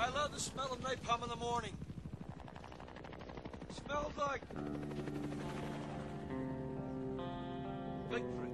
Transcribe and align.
I 0.00 0.08
love 0.08 0.32
the 0.32 0.40
smell 0.40 0.72
of 0.72 0.80
napalm 0.80 1.22
in 1.24 1.28
the 1.28 1.36
morning. 1.36 1.76
smells 3.84 4.16
like 4.16 4.40
victory. 8.08 8.50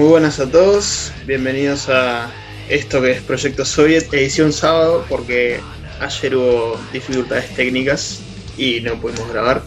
Muy 0.00 0.08
buenas 0.08 0.40
a 0.40 0.50
todos, 0.50 1.12
bienvenidos 1.26 1.90
a 1.90 2.30
esto 2.70 3.02
que 3.02 3.10
es 3.10 3.20
Proyecto 3.20 3.66
Soviet, 3.66 4.10
edición 4.14 4.50
sábado, 4.50 5.04
porque 5.10 5.60
ayer 6.00 6.36
hubo 6.36 6.80
dificultades 6.90 7.54
técnicas 7.54 8.22
y 8.56 8.80
no 8.80 8.98
pudimos 8.98 9.28
grabar. 9.28 9.62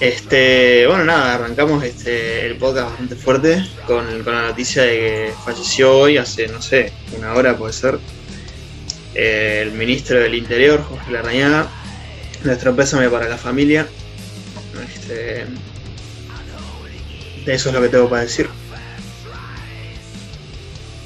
Este, 0.00 0.86
bueno, 0.86 1.04
nada, 1.04 1.34
arrancamos 1.34 1.84
este, 1.84 2.46
el 2.46 2.56
podcast 2.56 2.88
bastante 2.88 3.16
fuerte 3.16 3.68
con, 3.86 4.24
con 4.24 4.32
la 4.32 4.46
noticia 4.48 4.84
de 4.84 4.96
que 4.96 5.32
falleció 5.44 5.94
hoy, 5.98 6.16
hace, 6.16 6.48
no 6.48 6.62
sé, 6.62 6.90
una 7.18 7.34
hora 7.34 7.54
puede 7.54 7.74
ser, 7.74 7.98
el 9.12 9.72
ministro 9.72 10.20
del 10.20 10.34
Interior, 10.34 10.82
Jorge 10.84 11.12
Larrañaga. 11.12 11.68
Nuestro 12.44 12.74
pésame 12.74 13.10
para 13.10 13.28
la 13.28 13.36
familia. 13.36 13.86
Este, 14.88 15.44
eso 17.54 17.68
es 17.68 17.74
lo 17.74 17.80
que 17.80 17.88
tengo 17.88 18.08
para 18.08 18.22
decir. 18.22 18.48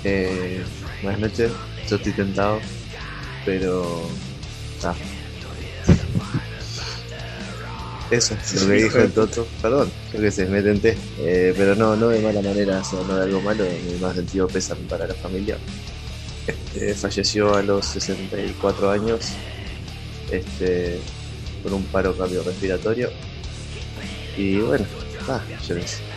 Eh, 0.05 0.63
buenas 1.03 1.21
noches, 1.21 1.53
yo 1.89 1.97
estoy 1.97 2.13
tentado, 2.13 2.61
pero. 3.45 4.09
Ah. 4.83 4.95
Eso, 8.11 8.37
lo 8.61 8.67
que 8.67 8.73
dijo 8.75 8.99
el 8.99 9.11
Toto, 9.13 9.47
perdón, 9.63 9.91
yo 10.13 10.21
que 10.21 10.31
sé, 10.31 10.45
me 10.45 10.61
tenté, 10.61 10.99
eh, 11.21 11.55
pero 11.57 11.75
no, 11.75 11.97
no 11.97 12.09
de 12.09 12.21
mala 12.21 12.43
manera, 12.43 12.81
o 12.81 12.85
sea, 12.85 13.01
no 13.09 13.17
de 13.17 13.23
algo 13.23 13.41
malo, 13.41 13.65
en 13.65 14.01
más 14.03 14.15
sentido 14.15 14.47
pésame 14.49 14.83
para 14.87 15.07
la 15.07 15.15
familia. 15.15 15.57
Este, 16.47 16.93
falleció 16.95 17.55
a 17.55 17.63
los 17.63 17.87
64 17.87 18.91
años, 18.91 19.29
este, 20.31 20.99
con 21.63 21.73
un 21.73 21.85
paro 21.85 22.15
cardiorrespiratorio. 22.15 23.09
Y 24.37 24.59
bueno, 24.59 24.85
ah, 25.29 25.41
yo 25.67 25.77
qué 25.77 25.81
sé. 25.83 26.03
Es- 26.03 26.12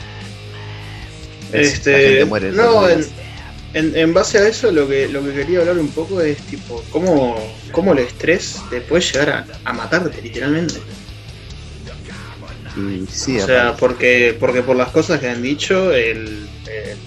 Este, 1.61 1.91
la 1.91 1.97
gente 1.97 2.25
muere 2.25 2.51
no, 2.51 2.87
en, 2.89 3.05
en, 3.73 3.95
en 3.95 4.13
base 4.13 4.37
a 4.37 4.47
eso 4.47 4.71
lo 4.71 4.87
que, 4.87 5.07
lo 5.07 5.23
que 5.23 5.33
quería 5.33 5.59
hablar 5.59 5.77
un 5.77 5.89
poco 5.89 6.21
es 6.21 6.37
tipo, 6.47 6.83
cómo, 6.91 7.35
cómo 7.71 7.93
el 7.93 7.99
estrés 7.99 8.61
te 8.69 8.81
puede 8.81 9.03
llegar 9.03 9.29
a, 9.29 9.45
a 9.69 9.73
matarte 9.73 10.21
literalmente. 10.21 10.75
Sí, 13.09 13.39
O 13.39 13.45
sea, 13.45 13.75
porque, 13.77 14.35
porque 14.37 14.61
por 14.61 14.75
las 14.75 14.89
cosas 14.89 15.19
que 15.19 15.29
han 15.29 15.41
dicho, 15.41 15.93
el, 15.93 16.47
el, 16.67 16.97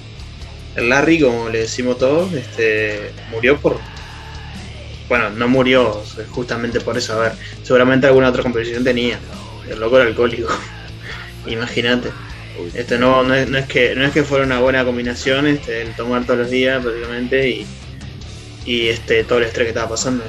el 0.77 0.89
Larry, 0.89 1.21
como 1.21 1.51
le 1.51 1.61
decimos 1.61 1.99
todos, 1.99 2.33
este, 2.33 3.11
murió 3.31 3.59
por... 3.61 3.79
Bueno, 5.09 5.31
no 5.31 5.49
murió 5.49 6.03
justamente 6.31 6.81
por 6.81 6.97
eso, 6.97 7.15
a 7.15 7.19
ver, 7.19 7.33
seguramente 7.63 8.07
alguna 8.07 8.29
otra 8.31 8.43
complicación 8.43 8.85
tenía. 8.85 9.19
El 9.69 9.81
loco 9.81 9.99
era 9.99 10.07
alcohólico. 10.07 10.49
Imagínate. 11.47 12.11
Este 12.75 12.99
no, 12.99 13.23
no, 13.23 13.35
es, 13.35 13.49
no 13.49 13.59
es 13.59 13.67
que 13.67 13.95
no 13.95 14.05
es 14.05 14.13
que 14.13 14.25
fuera 14.25 14.45
una 14.45 14.61
buena 14.61 14.85
combinación 14.85 15.47
este, 15.47 15.83
el 15.83 15.95
tomar 15.95 16.25
todos 16.25 16.41
los 16.41 16.51
días 16.51 16.83
prácticamente 16.83 17.49
y, 17.49 17.67
y 18.65 18.89
este 18.89 19.25
todo 19.25 19.39
el 19.39 19.45
estrés 19.45 19.67
que 19.67 19.71
estaba 19.71 19.91
pasando. 19.91 20.25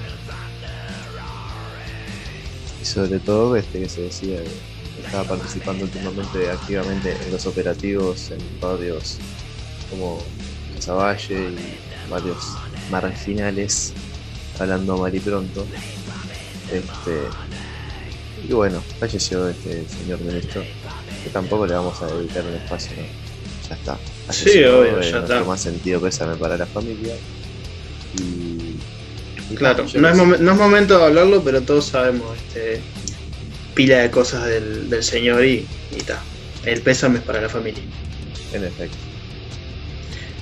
Y 2.81 2.85
sobre 2.85 3.19
todo 3.19 3.55
este 3.55 3.79
que 3.81 3.89
se 3.89 4.01
decía 4.01 4.37
que 4.41 5.05
estaba 5.05 5.23
participando 5.23 5.85
últimamente 5.85 6.49
activamente 6.49 7.15
en 7.25 7.31
los 7.31 7.45
operativos 7.45 8.31
en 8.31 8.39
barrios 8.61 9.17
como 9.89 10.23
Casaballe 10.75 11.49
y 11.49 12.09
varios 12.09 12.37
marginales, 12.89 13.93
hablando 14.59 14.97
mal 14.97 15.13
y 15.13 15.19
pronto. 15.19 15.65
Este, 16.71 17.21
y 18.47 18.53
bueno, 18.53 18.81
falleció 18.99 19.49
este 19.49 19.83
señor 19.87 20.21
ministro, 20.21 20.63
que 21.29 21.33
tampoco 21.33 21.65
le 21.67 21.73
vamos 21.75 22.01
a 22.01 22.07
dedicar 22.07 22.43
un 22.45 22.55
espacio, 22.55 22.91
¿no? 22.97 23.03
Ya 23.69 23.75
está. 23.75 23.97
Sí, 24.31 24.43
Falleció, 24.45 24.79
obvio, 24.79 25.01
ya 25.01 25.19
está. 25.19 25.43
más 25.43 25.61
sentido 25.61 26.01
pésame 26.01 26.35
para 26.35 26.57
la 26.57 26.65
familia. 26.65 27.13
Y, 28.17 28.75
y 29.51 29.55
Claro, 29.55 29.85
no 29.95 30.09
es, 30.09 30.17
momen- 30.17 30.39
no 30.39 30.51
es 30.51 30.57
momento 30.57 30.97
de 30.97 31.05
hablarlo, 31.05 31.43
pero 31.43 31.61
todos 31.61 31.85
sabemos 31.85 32.37
este, 32.37 32.81
pila 33.75 33.99
de 33.99 34.11
cosas 34.11 34.45
del, 34.45 34.89
del 34.89 35.03
señor 35.03 35.43
y, 35.45 35.65
y 35.95 36.01
ta. 36.01 36.19
El 36.65 36.81
pésame 36.81 37.19
es 37.19 37.23
para 37.23 37.41
la 37.41 37.49
familia. 37.49 37.83
En 38.53 38.63
efecto. 38.63 38.97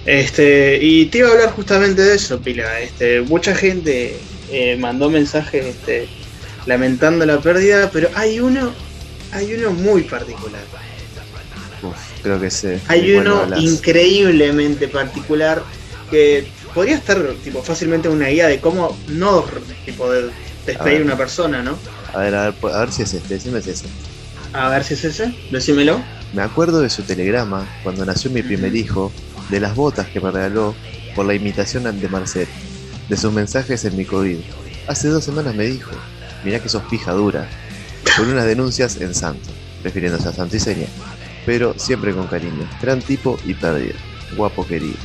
Este, 0.05 0.79
y 0.81 1.05
te 1.07 1.17
iba 1.19 1.29
a 1.29 1.31
hablar 1.33 1.51
justamente 1.51 2.01
de 2.01 2.15
eso, 2.15 2.39
Pila. 2.39 2.79
Este, 2.79 3.21
mucha 3.21 3.53
gente 3.53 4.17
eh, 4.51 4.77
mandó 4.77 5.09
mensajes 5.09 5.65
este, 5.65 6.07
lamentando 6.65 7.25
la 7.25 7.39
pérdida, 7.39 7.89
pero 7.91 8.09
hay 8.15 8.39
uno, 8.39 8.71
hay 9.31 9.53
uno 9.53 9.71
muy 9.71 10.03
particular. 10.03 10.61
Uf, 11.83 11.95
creo 12.23 12.39
que 12.39 12.49
sé. 12.49 12.79
Hay 12.88 13.11
de 13.11 13.17
uno 13.17 13.45
increíblemente 13.59 14.88
particular 14.88 15.63
que 16.09 16.47
podría 16.73 16.95
estar 16.95 17.21
tipo 17.43 17.61
fácilmente 17.61 18.07
en 18.07 18.15
una 18.15 18.27
guía 18.27 18.47
de 18.47 18.59
cómo 18.59 18.97
no 19.09 19.43
tipo 19.85 20.09
de 20.11 20.31
despedir 20.65 21.01
A 21.01 21.05
una 21.05 21.17
persona, 21.17 21.61
¿no? 21.61 21.77
A 22.13 22.19
ver, 22.19 22.35
a 22.35 22.43
ver, 22.45 22.53
pu- 22.59 22.73
a 22.73 22.79
ver 22.79 22.91
si 22.91 23.03
es 23.03 23.13
este, 23.13 23.35
decime 23.35 23.61
si 23.61 23.71
es 23.71 23.83
este. 23.83 23.89
A 24.53 24.69
ver 24.69 24.83
si 24.83 24.93
es 24.95 25.03
ese, 25.03 25.33
decímelo. 25.51 26.01
Me 26.33 26.41
acuerdo 26.41 26.81
de 26.81 26.89
su 26.89 27.03
telegrama 27.03 27.67
cuando 27.83 28.05
nació 28.05 28.31
mi 28.31 28.41
primer 28.41 28.75
hijo, 28.75 29.11
de 29.49 29.59
las 29.59 29.75
botas 29.75 30.07
que 30.07 30.19
me 30.19 30.31
regaló 30.31 30.75
por 31.15 31.25
la 31.25 31.33
imitación 31.33 31.88
ante 31.88 32.07
Marcel, 32.09 32.47
de 33.07 33.17
sus 33.17 33.31
mensajes 33.31 33.85
en 33.85 33.95
mi 33.95 34.05
COVID. 34.05 34.38
Hace 34.88 35.09
dos 35.09 35.24
semanas 35.24 35.56
me 35.56 35.65
dijo, 35.65 35.91
mirá 36.44 36.59
que 36.59 36.69
sos 36.69 36.83
pija 36.83 37.13
dura, 37.13 37.47
por 38.17 38.27
unas 38.27 38.45
denuncias 38.45 38.97
en 38.99 39.13
Santo, 39.13 39.49
refiriéndose 39.83 40.27
a 40.29 40.33
Santo 40.33 40.55
y 40.57 40.59
Seña, 40.59 40.87
pero 41.45 41.73
siempre 41.77 42.13
con 42.13 42.27
cariño. 42.27 42.67
Gran 42.81 43.01
tipo 43.01 43.39
y 43.45 43.53
perdido. 43.53 43.95
Guapo 44.35 44.65
querido. 44.67 44.95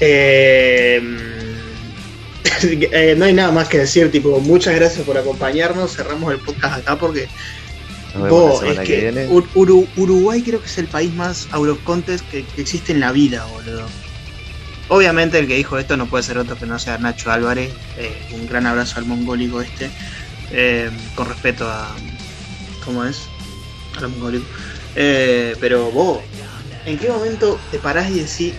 Eh, 0.00 1.00
eh, 2.62 3.14
no 3.16 3.24
hay 3.24 3.32
nada 3.32 3.52
más 3.52 3.68
que 3.68 3.78
decir, 3.78 4.10
tipo, 4.10 4.40
muchas 4.40 4.74
gracias 4.74 5.04
por 5.06 5.16
acompañarnos. 5.18 5.94
Cerramos 5.96 6.32
el 6.32 6.38
podcast 6.40 6.78
acá 6.78 6.96
porque 6.96 7.28
semana 8.60 8.72
es 8.72 8.78
que, 8.80 9.00
que 9.12 9.28
Uru- 9.54 9.86
Uruguay 9.96 10.42
creo 10.42 10.60
que 10.60 10.66
es 10.66 10.78
el 10.78 10.86
país 10.86 11.12
más 11.14 11.48
Euroscontes 11.52 12.22
que, 12.22 12.44
que 12.44 12.62
existe 12.62 12.92
en 12.92 13.00
la 13.00 13.12
vida, 13.12 13.44
boludo. 13.46 13.86
Obviamente 14.88 15.38
el 15.38 15.48
que 15.48 15.56
dijo 15.56 15.78
esto 15.78 15.96
no 15.96 16.06
puede 16.06 16.22
ser 16.22 16.38
otro 16.38 16.56
que 16.56 16.64
no 16.66 16.78
sea 16.78 16.96
Nacho 16.98 17.30
Álvarez. 17.30 17.72
eh, 17.98 18.16
un 18.32 18.46
gran 18.48 18.66
abrazo 18.66 18.98
al 18.98 19.04
mongólico 19.06 19.60
este. 19.60 19.90
Eh, 20.50 20.90
con 21.14 21.28
respeto 21.28 21.68
a. 21.68 21.94
¿Cómo 22.84 23.04
es? 23.04 23.22
Al 23.96 24.08
mongólico. 24.08 24.44
Eh, 24.94 25.56
pero 25.60 25.90
vos, 25.90 26.20
¿en 26.84 26.98
qué 26.98 27.08
momento 27.08 27.58
te 27.70 27.78
parás 27.78 28.10
y 28.10 28.20
decís, 28.20 28.54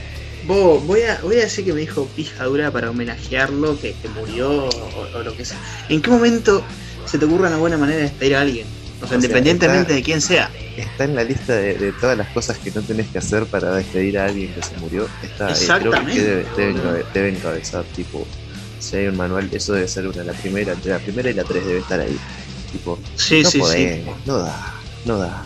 vos, 0.46 0.86
voy 0.86 1.02
a, 1.02 1.20
voy 1.22 1.38
a 1.38 1.42
decir 1.42 1.66
que 1.66 1.74
me 1.74 1.80
dijo 1.82 2.08
pija 2.16 2.44
dura 2.46 2.72
para 2.72 2.90
homenajearlo, 2.92 3.80
que, 3.80 3.94
que 4.02 4.10
murió 4.10 4.66
o, 4.66 5.08
o 5.18 5.24
lo 5.24 5.36
que 5.36 5.46
sea? 5.46 5.58
¿En 5.90 6.02
qué 6.02 6.10
momento 6.10 6.64
se 7.06 7.18
te 7.18 7.26
ocurre 7.26 7.48
una 7.48 7.58
buena 7.58 7.78
manera 7.78 7.98
de 7.98 8.04
despedir 8.04 8.36
a 8.36 8.42
alguien? 8.42 8.68
O 9.02 9.08
sea, 9.08 9.16
independientemente 9.16 9.82
está- 9.84 9.94
de 9.94 10.04
quién 10.04 10.22
sea. 10.22 10.52
Está 10.76 11.04
en 11.06 11.16
la 11.16 11.24
lista 11.24 11.56
de, 11.56 11.76
de 11.76 11.92
todas 11.94 12.18
las 12.18 12.28
cosas 12.30 12.58
que 12.58 12.72
no 12.72 12.82
tenés 12.82 13.08
que 13.08 13.20
hacer 13.20 13.46
para 13.46 13.76
despedir 13.76 14.18
a 14.20 14.26
alguien 14.26 14.54
que 14.54 14.62
se 14.62 14.76
murió. 14.78 15.08
Está, 15.24 15.52
eh, 15.52 15.54
creo 15.56 15.92
que 15.92 15.98
Exactamente, 15.98 16.46
debe, 16.56 17.06
deben, 17.14 17.36
cabezar, 17.36 17.84
tipo, 17.96 18.28
si 18.80 18.98
hay 18.98 19.08
un 19.08 19.18
manual, 19.18 19.50
eso 19.52 19.74
debe 19.74 19.88
ser 19.88 20.08
una, 20.08 20.24
la 20.24 20.34
primera, 20.34 20.74
entre 20.74 20.92
la 20.92 21.00
primera 21.00 21.30
y 21.30 21.34
la 21.34 21.44
tres 21.44 21.66
debe 21.66 21.80
estar 21.80 22.00
ahí. 22.00 22.18
Tipo, 22.72 23.00
Sí, 23.16 23.44
no 23.44 23.50
sí, 23.50 23.60
no 24.26 24.38
da, 24.40 24.76
no 25.06 25.18
da. 25.18 25.44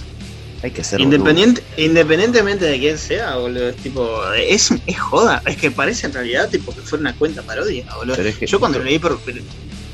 Hay 0.63 0.71
que 0.71 0.83
ser 0.83 1.01
Independiente, 1.01 1.63
independientemente 1.77 2.65
de 2.65 2.79
quién 2.79 2.97
sea, 2.97 3.35
boludo, 3.37 3.69
es 3.69 3.75
tipo, 3.77 4.21
es, 4.33 4.71
es 4.85 4.99
joda, 4.99 5.41
es 5.45 5.57
que 5.57 5.71
parece 5.71 6.05
en 6.07 6.13
realidad 6.13 6.49
tipo 6.49 6.73
que 6.73 6.81
fuera 6.81 7.01
una 7.01 7.15
cuenta 7.15 7.41
parodia, 7.41 7.85
boludo. 7.95 8.15
Pero 8.15 8.29
es 8.29 8.37
que- 8.37 8.45
Yo 8.45 8.59
cuando 8.59 8.77
lo 8.77 8.85
leí 8.85 8.99
por... 8.99 9.19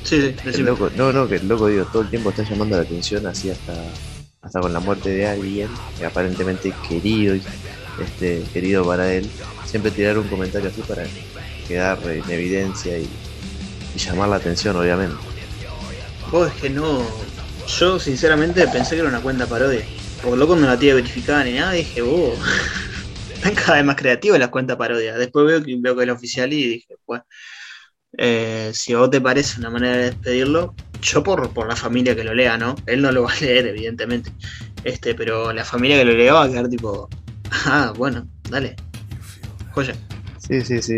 Sí, 0.03 0.33
sí, 0.53 0.63
loco, 0.63 0.89
no, 0.95 1.11
no, 1.13 1.27
que 1.27 1.35
el 1.35 1.47
loco, 1.47 1.67
digo, 1.67 1.85
todo 1.85 2.01
el 2.01 2.09
tiempo 2.09 2.29
está 2.29 2.43
llamando 2.43 2.75
la 2.77 2.83
atención 2.83 3.25
así 3.27 3.49
hasta, 3.49 3.73
hasta 4.41 4.59
con 4.61 4.71
la 4.73 4.79
muerte 4.79 5.09
de 5.09 5.27
alguien, 5.27 5.69
que 5.97 6.05
aparentemente 6.05 6.73
querido, 6.87 7.35
este, 8.01 8.43
querido 8.53 8.85
para 8.85 9.13
él, 9.13 9.29
siempre 9.65 9.91
tirar 9.91 10.17
un 10.17 10.27
comentario 10.27 10.69
así 10.69 10.81
para 10.81 11.03
quedar 11.67 11.99
en 12.05 12.29
evidencia 12.29 12.97
y, 12.97 13.07
llamar 13.97 14.29
la 14.29 14.37
atención, 14.37 14.75
obviamente. 14.75 15.15
Vos 16.31 16.51
es 16.53 16.61
que 16.61 16.69
no. 16.69 17.05
Yo 17.67 17.99
sinceramente 17.99 18.67
pensé 18.67 18.95
que 18.95 19.01
era 19.01 19.09
una 19.09 19.21
cuenta 19.21 19.45
parodia. 19.45 19.83
Porque 20.21 20.37
loco 20.37 20.55
no 20.55 20.65
la 20.65 20.79
tía 20.79 20.95
verificada 20.95 21.43
ni 21.43 21.53
nada, 21.53 21.73
dije, 21.73 22.01
vos. 22.01 22.37
Están 23.33 23.55
cada 23.55 23.75
vez 23.75 23.85
más 23.85 23.95
creativas 23.95 24.39
las 24.39 24.49
cuentas 24.49 24.77
parodias. 24.77 25.17
Después 25.17 25.45
veo 25.45 25.63
que 25.63 25.75
veo 25.79 25.95
que 25.95 26.03
es 26.03 26.09
oficial 26.09 26.51
y 26.53 26.67
dije, 26.67 26.95
pues. 27.05 27.21
si 28.73 28.93
a 28.93 28.97
vos 28.97 29.09
te 29.09 29.21
parece 29.21 29.59
una 29.59 29.69
manera 29.69 29.97
de 29.97 30.03
despedirlo, 30.05 30.75
yo 31.01 31.23
por, 31.23 31.53
por 31.53 31.67
la 31.67 31.75
familia 31.75 32.15
que 32.15 32.23
lo 32.23 32.33
lea, 32.33 32.57
¿no? 32.57 32.75
Él 32.85 33.01
no 33.01 33.11
lo 33.11 33.23
va 33.23 33.31
a 33.31 33.35
leer, 33.41 33.67
evidentemente. 33.67 34.31
Este, 34.83 35.15
pero 35.15 35.53
la 35.53 35.65
familia 35.65 35.97
que 35.97 36.05
lo 36.05 36.13
lea 36.13 36.33
va 36.33 36.43
a 36.43 36.49
quedar 36.49 36.67
tipo. 36.67 37.09
Ah, 37.65 37.93
bueno, 37.95 38.27
dale. 38.49 38.75
Joya. 39.71 39.95
Sí, 40.47 40.61
sí, 40.61 40.81
sí, 40.81 40.93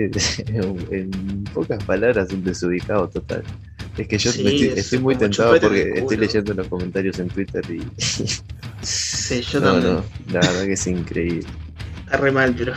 en, 0.48 0.88
en 0.92 1.50
pocas 1.54 1.84
palabras 1.84 2.32
un 2.32 2.44
desubicado 2.44 3.10
total. 3.10 3.44
Es 3.98 4.08
que 4.08 4.18
yo 4.20 4.32
Sí, 4.32 4.44
me 4.44 4.52
estoy, 4.52 4.70
es 4.76 4.78
estoy 4.78 5.00
muy 5.00 5.18
tentado 5.18 5.56
en 5.56 5.62
porque 5.62 5.92
estoy 5.96 6.18
leyendo 6.18 6.54
los 6.54 6.68
comentarios 6.68 7.20
en 7.20 7.32
Twitter 7.32 7.64
y 7.70 7.92
Sí, 8.82 9.42
yo 9.42 9.60
no, 9.62 9.82
también. 9.82 9.96
no, 9.96 10.10
la 10.28 10.44
verdad 10.44 10.66
que 10.66 10.74
es 10.74 10.88
increíble. 10.88 11.48
Está 12.06 12.18
re 12.18 12.32
mal, 12.32 12.56
pero. 12.56 12.74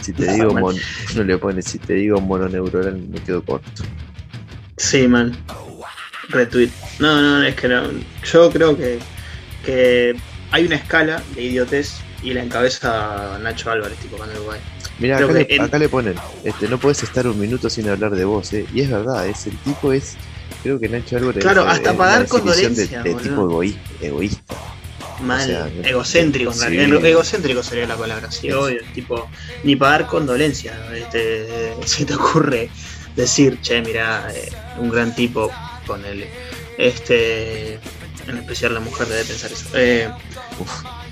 Si 0.00 0.14
te 0.14 0.28
digo 0.28 0.52
mal. 0.52 0.64
mon, 0.64 0.84
no 1.14 1.24
le 1.24 1.38
pones, 1.38 1.66
si 1.66 1.78
te 1.78 1.94
digo 1.94 2.20
mononeuronal 2.20 2.98
me 3.08 3.22
quedo 3.22 3.44
corto. 3.44 3.84
Sí, 4.76 5.06
man. 5.08 5.36
Retweet. 6.28 6.70
No, 6.98 7.20
no, 7.20 7.42
es 7.44 7.54
que 7.56 7.68
no. 7.68 7.82
Yo 8.24 8.50
creo 8.50 8.76
que, 8.76 9.04
que 9.64 10.16
hay 10.50 10.66
una 10.66 10.76
escala 10.76 11.22
de 11.34 11.42
idiotez 11.42 12.04
y 12.22 12.32
la 12.34 12.42
encabeza 12.42 13.38
Nacho 13.42 13.70
Álvarez, 13.70 13.98
tipo, 13.98 14.16
con 14.16 14.30
el 14.30 14.36
Uruguay. 14.36 14.60
Mira, 15.02 15.16
acá, 15.18 15.32
le, 15.32 15.46
en- 15.50 15.60
acá 15.62 15.78
le 15.78 15.88
ponen, 15.88 16.14
este, 16.44 16.68
no 16.68 16.78
puedes 16.78 17.02
estar 17.02 17.26
un 17.26 17.38
minuto 17.38 17.68
sin 17.68 17.88
hablar 17.88 18.12
de 18.12 18.24
vos, 18.24 18.52
¿eh? 18.52 18.64
Y 18.72 18.80
es 18.82 18.90
verdad, 18.90 19.26
es 19.26 19.46
el 19.46 19.56
tipo 19.58 19.92
es, 19.92 20.14
creo 20.62 20.78
que 20.80 20.88
Nacho 20.88 21.16
Álvarez 21.16 21.42
Claro, 21.42 21.62
es, 21.62 21.72
hasta 21.72 21.96
pagar 21.96 22.22
de, 22.22 22.28
condolencia, 22.28 23.02
de 23.02 23.10
boludo. 23.12 23.22
tipo 23.28 23.42
egoísta, 23.50 23.80
egoísta. 24.00 24.54
Mal, 25.22 25.40
O 25.42 25.44
sea, 25.46 25.70
no- 25.76 25.86
egocéntrico, 25.88 26.52
en 26.52 26.58
sí. 26.58 26.64
realidad. 26.66 27.04
Egocéntrico 27.04 27.62
sería 27.62 27.86
la 27.86 27.96
palabra, 27.96 28.30
sí, 28.30 28.48
Es- 28.48 28.54
obvio. 28.54 28.80
Tipo, 28.94 29.28
ni 29.64 29.76
pagar 29.76 30.06
condolencia. 30.06 30.74
Este, 30.94 31.74
se 31.84 32.04
te 32.04 32.14
ocurre 32.14 32.70
decir, 33.14 33.60
che, 33.60 33.82
mira, 33.82 34.28
un 34.78 34.90
gran 34.90 35.14
tipo 35.14 35.50
con 35.86 36.04
él. 36.04 36.24
Este, 36.78 37.74
en 38.26 38.38
especial 38.38 38.74
la 38.74 38.80
mujer 38.80 39.06
debe 39.08 39.24
pensar 39.24 39.52
eso. 39.52 39.66
Eh, 39.74 40.08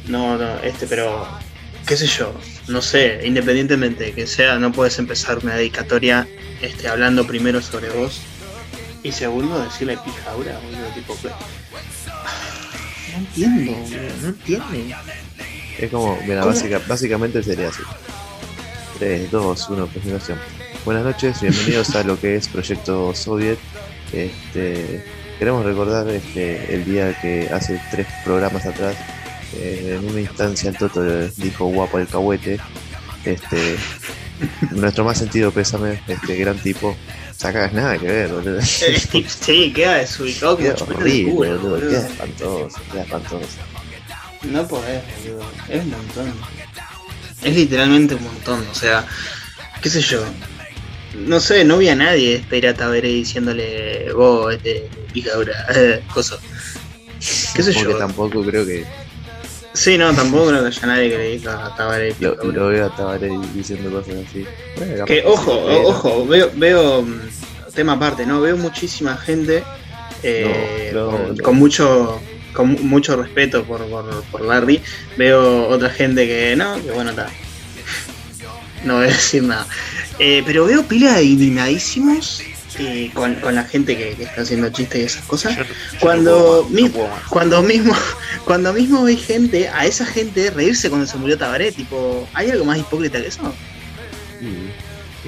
No, 0.08 0.36
no, 0.36 0.58
este, 0.60 0.86
pero 0.86 1.26
qué 1.86 1.96
sé 1.96 2.06
yo, 2.06 2.32
no 2.68 2.82
sé, 2.82 3.20
independientemente 3.24 4.04
de 4.04 4.12
que 4.12 4.26
sea, 4.26 4.58
no 4.58 4.72
puedes 4.72 4.98
empezar 4.98 5.38
una 5.42 5.56
dedicatoria 5.56 6.26
este, 6.62 6.88
hablando 6.88 7.26
primero 7.26 7.60
sobre 7.60 7.90
vos 7.90 8.20
y 9.02 9.12
segundo 9.12 9.62
decirle 9.62 9.98
pijadura, 10.04 10.58
boludo, 10.58 10.88
tipo. 10.94 11.16
No 13.10 13.18
entiendo, 13.18 13.72
no 14.22 14.28
entiende. 14.28 14.94
es 15.78 15.90
como, 15.90 16.16
mira, 16.26 16.44
básicamente 16.86 17.42
sería 17.42 17.68
así. 17.68 17.82
3, 19.00 19.30
2, 19.30 19.68
1, 19.70 19.86
presentación. 19.88 20.38
Buenas 20.84 21.04
noches, 21.04 21.40
bienvenidos 21.40 21.94
a 21.96 22.04
lo 22.04 22.20
que 22.20 22.36
es 22.36 22.48
Proyecto 22.48 23.12
Soviet. 23.14 23.58
Este, 24.12 25.04
queremos 25.38 25.64
recordar 25.64 26.08
este, 26.08 26.74
el 26.74 26.84
día 26.84 27.18
que 27.20 27.48
hace 27.52 27.80
tres 27.90 28.06
programas 28.24 28.64
atrás, 28.64 28.94
eh, 29.54 29.98
en 30.00 30.08
una 30.10 30.20
instancia 30.20 30.70
el 30.70 30.76
Toto 30.76 31.02
dijo 31.36 31.66
guapo 31.66 31.98
el 31.98 32.06
cahuete. 32.06 32.58
Este, 33.24 33.76
nuestro 34.70 35.04
más 35.04 35.18
sentido 35.18 35.50
pésame, 35.50 36.00
este 36.08 36.36
gran 36.36 36.58
tipo. 36.58 36.96
Sacas 37.36 37.72
nada 37.72 37.96
que 37.98 38.06
ver, 38.06 38.28
boludo. 38.28 38.58
Eh, 38.82 39.24
sí, 39.28 39.72
queda 39.72 39.96
desubicado 39.96 40.56
como 40.56 40.68
Queda 40.68 40.76
de 40.76 40.82
horrible, 40.94 41.32
culo, 41.32 41.50
boludo. 41.50 41.70
boludo. 41.70 41.90
Queda 41.90 42.06
espantoso, 42.08 42.80
queda 42.92 43.02
espantoso. 43.02 43.46
No 44.42 44.68
podés, 44.68 45.02
boludo. 45.24 45.50
Es 45.68 45.82
un 45.84 45.90
montón. 45.90 46.32
Es 47.42 47.56
literalmente 47.56 48.14
un 48.14 48.24
montón. 48.24 48.66
O 48.70 48.74
sea, 48.74 49.06
qué 49.82 49.88
sé 49.88 50.00
yo. 50.02 50.22
No 51.14 51.40
sé, 51.40 51.64
no 51.64 51.78
vi 51.78 51.88
a 51.88 51.96
nadie 51.96 52.36
despedir 52.38 52.68
a 52.68 52.74
Taberé 52.74 53.08
diciéndole, 53.08 54.12
vos, 54.12 54.54
este, 54.54 54.88
picadura, 55.12 55.66
cosa. 56.14 56.38
¿Qué 57.54 57.62
sé 57.62 57.72
Porque 57.72 57.92
yo? 57.92 57.98
tampoco 57.98 58.42
creo 58.44 58.64
que 58.64 58.84
Sí, 59.80 59.96
no, 59.96 60.12
tampoco 60.12 60.48
creo 60.48 60.60
que 60.60 60.66
haya 60.68 60.86
nadie 60.86 61.08
que 61.08 61.16
le 61.16 61.28
diga 61.38 61.64
a 61.66 61.74
Taberé 61.74 62.14
lo, 62.20 62.36
veo 62.68 62.84
a 62.86 62.94
Tabaré 62.94 63.30
diciendo 63.54 63.90
cosas 63.90 64.16
así. 64.28 64.44
Bueno, 64.76 64.92
capaz 64.92 65.06
Que 65.06 65.22
ojo, 65.24 65.52
ojo, 65.86 66.26
veo, 66.26 66.50
veo 66.54 67.00
mm, 67.02 67.20
tema 67.74 67.92
aparte, 67.94 68.26
¿no? 68.26 68.42
Veo 68.42 68.58
muchísima 68.58 69.16
gente 69.16 69.62
eh, 70.22 70.90
No, 70.92 71.04
no, 71.06 71.10
con, 71.10 71.36
no. 71.36 71.42
con 71.44 71.56
mucho 71.56 72.20
con 72.52 72.68
mu- 72.72 72.78
mucho 72.82 73.16
respeto 73.16 73.64
por, 73.64 73.86
por, 73.88 74.22
por 74.24 74.42
Larry. 74.42 74.82
Veo 75.16 75.68
otra 75.68 75.88
gente 75.88 76.26
que 76.26 76.54
no, 76.56 76.74
que 76.82 76.90
bueno, 76.90 77.10
está. 77.10 77.28
No 78.84 78.96
voy 78.96 79.04
a 79.04 79.08
decir 79.08 79.42
nada. 79.44 79.66
Eh, 80.18 80.42
pero 80.44 80.66
veo 80.66 80.82
pila 80.84 81.14
de 81.14 81.24
indignadísimos 81.24 82.42
eh, 82.78 83.10
con, 83.14 83.34
con 83.36 83.54
la 83.54 83.64
gente 83.64 83.96
que, 83.96 84.14
que 84.14 84.24
está 84.24 84.42
haciendo 84.42 84.68
chistes 84.70 85.00
y 85.00 85.04
esas 85.04 85.24
cosas. 85.24 85.56
Yo- 85.56 85.64
yo 85.64 85.98
Cuando 86.00 86.30
no 86.56 86.62
más, 86.62 86.70
mi-. 86.72 86.90
Cuando 87.28 87.62
mismo, 87.62 87.94
cuando 88.44 88.72
mismo 88.72 89.02
ve 89.04 89.16
gente, 89.16 89.68
a 89.68 89.86
esa 89.86 90.06
gente 90.06 90.50
reírse 90.50 90.88
cuando 90.88 91.06
se 91.06 91.16
murió 91.18 91.36
Tabaré, 91.36 91.72
tipo, 91.72 92.28
¿hay 92.34 92.50
algo 92.50 92.64
más 92.64 92.78
hipócrita 92.78 93.20
que 93.20 93.28
eso? 93.28 93.52
Sí, 94.40 94.70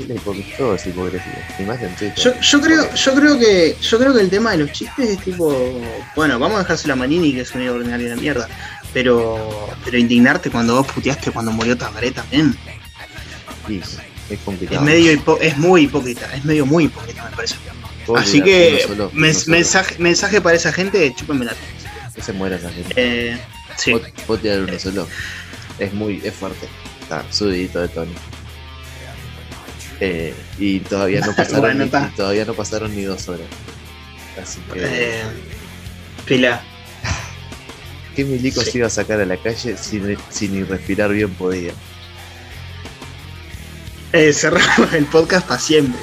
es 0.02 0.08
la 0.08 0.14
hipocresía, 0.14 0.56
todo 0.56 0.74
es 0.74 0.86
hipocresía. 0.86 1.48
Y 1.58 1.62
más 1.64 1.80
en 1.82 1.94
Twitter. 1.96 2.14
Yo, 2.16 2.40
yo 2.40 2.60
creo, 2.60 2.94
yo 2.94 3.14
creo 3.14 3.38
que, 3.38 3.76
yo 3.80 3.98
creo 3.98 4.14
que 4.14 4.20
el 4.22 4.30
tema 4.30 4.52
de 4.52 4.58
los 4.58 4.72
chistes 4.72 5.10
es 5.10 5.18
tipo, 5.18 5.80
bueno, 6.16 6.38
vamos 6.38 6.56
a 6.56 6.62
dejárselo 6.62 6.94
a 6.94 6.96
Manini, 6.96 7.34
que 7.34 7.40
es 7.42 7.54
un 7.54 7.68
ordinario 7.68 8.08
de 8.08 8.16
mierda. 8.16 8.48
Pero, 8.94 9.70
pero 9.84 9.98
indignarte 9.98 10.50
cuando 10.50 10.76
vos 10.76 10.86
puteaste 10.92 11.30
cuando 11.30 11.50
murió 11.52 11.76
Tabaré 11.76 12.10
también. 12.10 12.54
Sí, 13.66 13.80
es 14.30 14.38
complicado. 14.40 14.80
Es 14.80 14.84
medio 14.86 15.12
hipo- 15.12 15.38
es 15.40 15.56
muy 15.58 15.82
hipócrita, 15.82 16.32
es 16.34 16.44
medio 16.44 16.64
muy 16.66 16.84
hipócrita 16.84 17.24
me 17.28 17.36
parece. 17.36 17.54
Así 18.16 18.42
que 18.42 18.84
solo, 18.86 19.10
mens- 19.12 19.46
mensaje, 19.46 19.96
mensaje 19.98 20.40
para 20.40 20.56
esa 20.56 20.72
gente, 20.72 21.14
chúpenme 21.16 21.44
la 21.44 21.54
Que 22.14 22.20
se 22.22 22.32
muera 22.32 22.56
esa 22.56 22.70
gente. 22.70 22.92
eh, 22.96 23.38
sí. 23.76 23.92
Puedo- 24.26 24.40
tirar 24.40 24.60
uno 24.60 24.78
solo. 24.78 25.06
Es 25.78 25.92
muy, 25.94 26.20
es 26.24 26.34
fuerte. 26.34 26.68
Está 27.02 27.24
subidito 27.30 27.80
de 27.80 27.88
tono. 27.88 28.12
Eh, 30.00 30.34
y 30.58 30.80
todavía 30.80 31.20
no 31.20 31.32
pasaron 31.36 31.60
Bueno, 31.60 31.84
ni, 31.84 32.06
y 32.06 32.10
todavía 32.16 32.44
no 32.44 32.54
pasaron 32.54 32.94
ni 32.94 33.02
dos 33.02 33.28
horas. 33.28 33.46
Así 34.42 34.60
que 34.72 34.80
Eh, 34.82 35.22
pila. 36.26 36.62
¿qué 38.16 38.24
milico 38.24 38.60
sí. 38.62 38.70
se 38.72 38.78
iba 38.78 38.86
a 38.88 38.90
sacar 38.90 39.20
a 39.20 39.26
la 39.26 39.36
calle 39.36 39.76
sin, 39.76 40.16
sin 40.30 40.54
ni 40.54 40.64
respirar 40.64 41.12
bien 41.12 41.30
podía? 41.34 41.72
Eh, 44.12 44.32
cerramos 44.32 44.92
el 44.92 45.06
podcast 45.06 45.46
para 45.46 45.60
siempre. 45.60 46.00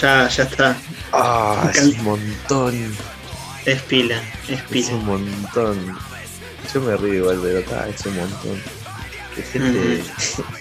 Ya, 0.00 0.28
ya 0.28 0.42
está. 0.44 0.76
Ah, 1.12 1.70
es 1.74 1.80
un 1.82 2.04
montón. 2.04 2.96
Es 3.64 3.82
pila, 3.82 4.20
es 4.48 4.50
Es 4.58 4.62
pila. 4.62 4.88
un 4.90 5.04
montón. 5.06 5.98
Yo 6.72 6.80
me 6.80 6.96
río 6.96 7.14
igual, 7.14 7.40
pero 7.42 7.58
acá 7.60 7.88
es 7.88 8.04
un 8.06 8.16
montón. 8.16 8.62
De 9.36 9.42
gente. 9.42 10.02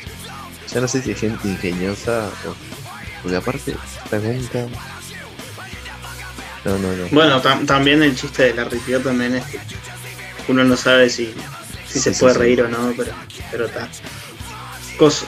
ya 0.74 0.82
no 0.82 0.88
sé 0.88 1.02
si 1.02 1.12
es 1.12 1.20
gente 1.20 1.48
ingeniosa 1.48 2.30
o. 2.48 2.56
Porque 3.22 3.38
aparte, 3.38 3.76
cuenta. 4.10 4.68
No, 6.66 6.78
no, 6.78 6.92
no. 6.96 7.08
Bueno, 7.12 7.42
tam- 7.42 7.66
también 7.66 8.04
el 8.04 8.16
chiste 8.16 8.44
de 8.44 8.54
la 8.54 8.66
Ripió 8.66 9.00
también 9.02 9.36
es 9.36 9.46
que 9.46 9.60
uno 10.50 10.64
no 10.64 10.76
sabe 10.78 11.10
si, 11.10 11.34
si 11.88 11.94
Sí, 11.94 12.00
se 12.00 12.14
sí, 12.14 12.20
puede 12.20 12.34
sí. 12.34 12.40
reír 12.40 12.62
o 12.64 12.68
no, 12.70 12.94
pero 12.98 13.12
pero 13.52 13.66
está. 13.66 13.88
Cosa. 14.98 15.26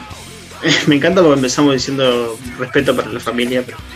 Me 0.88 0.96
encanta 0.96 1.22
porque 1.22 1.36
empezamos 1.38 1.74
diciendo 1.74 2.38
respeto 2.58 2.96
para 2.96 3.10
la 3.10 3.20
familia, 3.20 3.64
pero. 3.66 3.78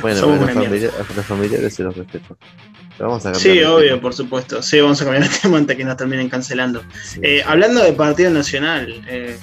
Bueno, 0.00 0.18
Somos 0.20 0.38
pero 0.38 0.46
los, 0.54 0.64
familia- 0.64 0.90
a 0.98 1.12
los 1.14 1.26
familiares 1.26 1.74
se 1.74 1.82
los 1.82 1.96
respeto. 1.96 2.38
Vamos 2.98 3.24
a 3.26 3.34
Sí, 3.34 3.62
obvio, 3.62 3.88
tema. 3.90 4.00
por 4.00 4.14
supuesto. 4.14 4.62
Sí, 4.62 4.80
vamos 4.80 5.00
a 5.00 5.04
cambiar 5.04 5.24
el 5.24 5.38
tema 5.42 5.58
antes 5.58 5.76
que 5.76 5.84
nos 5.84 5.96
terminen 5.96 6.28
cancelando. 6.28 6.82
Sí. 7.04 7.20
Eh, 7.22 7.42
hablando 7.46 7.82
de 7.82 7.92
Partido 7.92 8.30
Nacional, 8.30 9.04
eh, 9.08 9.38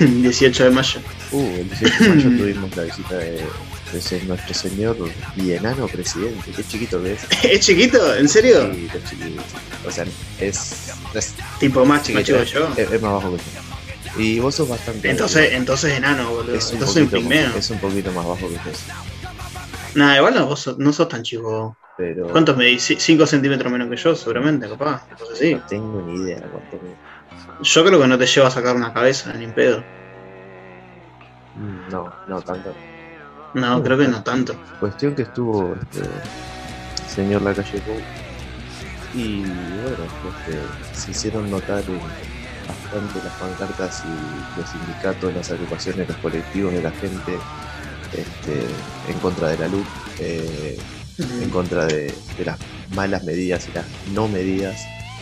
18 0.00 0.64
de 0.64 0.70
mayo. 0.70 1.00
Uh, 1.32 1.40
el 1.60 1.68
18 1.68 2.02
de 2.04 2.08
mayo 2.08 2.38
tuvimos 2.38 2.76
la 2.76 2.82
visita 2.84 3.16
de, 3.16 3.44
ese- 3.94 4.22
nuestro 4.24 4.54
señor 4.54 4.96
y 5.36 5.52
enano 5.52 5.86
presidente. 5.88 6.50
Qué 6.54 6.64
chiquito 6.64 7.02
que 7.02 7.12
es. 7.14 7.26
¿Es 7.44 7.60
chiquito? 7.60 8.14
¿En 8.16 8.28
serio? 8.28 8.72
Sí, 8.72 8.88
chiquito. 9.08 9.42
O 9.86 9.90
sea, 9.90 10.04
es, 10.40 10.92
es 11.14 11.34
Tipo 11.60 11.84
más 11.84 12.02
chiquito. 12.02 12.38
que 12.38 12.44
yo. 12.44 12.68
Es, 12.76 12.90
es 12.92 13.02
más 13.02 13.12
bajo 13.12 13.32
que 13.32 13.38
yo. 13.38 14.20
Y 14.22 14.40
vos 14.40 14.54
sos 14.54 14.68
bastante. 14.68 15.10
Entonces, 15.10 15.52
entonces 15.52 15.92
enano, 15.94 16.30
boludo. 16.30 16.54
es 16.54 16.66
un, 16.68 16.74
Entonces 16.74 16.96
un 17.02 17.08
poquito, 17.10 17.28
pigmeo. 17.28 17.56
es 17.56 17.70
un 17.70 17.78
poquito 17.78 18.12
más 18.12 18.26
bajo 18.26 18.48
que 18.48 18.54
vos. 18.56 18.84
Nah, 19.94 20.16
igual 20.16 20.34
no, 20.34 20.46
vos 20.46 20.60
sos- 20.60 20.78
no 20.78 20.92
sos 20.92 21.08
tan 21.08 21.22
chico. 21.22 21.76
Pero 21.98 22.26
¿Cuántos 22.28 22.56
medís? 22.56 22.94
5 22.98 23.26
centímetros 23.26 23.72
menos 23.72 23.88
que 23.88 23.96
yo, 23.96 24.14
seguramente, 24.14 24.68
capaz. 24.68 25.06
Entonces 25.10 25.38
sí. 25.38 25.54
no 25.54 25.62
tengo 25.66 26.02
ni 26.02 26.22
idea 26.22 26.40
cuánto 26.50 26.78
me- 26.82 27.64
Yo 27.64 27.84
creo 27.86 28.00
que 28.00 28.06
no 28.06 28.18
te 28.18 28.26
lleva 28.26 28.48
a 28.48 28.50
sacar 28.50 28.76
una 28.76 28.92
cabeza, 28.92 29.32
ni 29.32 29.44
en 29.44 29.52
pedo. 29.54 29.82
Mm, 31.56 31.90
No, 31.90 32.12
no 32.28 32.42
tanto. 32.42 32.74
No, 33.56 33.82
creo 33.82 33.96
que 33.96 34.06
no 34.06 34.22
tanto. 34.22 34.54
Cuestión 34.78 35.14
que 35.14 35.22
estuvo 35.22 35.74
este 35.74 36.08
señor 37.08 37.40
Lacalle 37.40 37.80
Pou 37.80 37.96
y 39.14 39.40
bueno, 39.40 40.04
este, 40.44 40.60
se 40.92 41.10
hicieron 41.10 41.50
notar 41.50 41.82
bastante 42.68 43.18
las 43.24 43.32
pancartas 43.34 44.02
y 44.04 44.60
los 44.60 44.68
sindicatos, 44.68 45.34
las 45.34 45.50
agrupaciones, 45.50 46.06
los 46.06 46.18
colectivos 46.18 46.74
de 46.74 46.82
la 46.82 46.90
gente 46.90 47.38
este, 48.12 48.66
en 49.10 49.18
contra 49.20 49.48
de 49.48 49.58
la 49.58 49.68
luz, 49.68 49.86
eh, 50.18 50.78
en 51.18 51.48
contra 51.48 51.86
de, 51.86 52.12
de 52.36 52.44
las 52.44 52.58
malas 52.94 53.24
medidas 53.24 53.66
y 53.68 53.72
las 53.72 53.86
no 54.12 54.28
medidas 54.28 54.76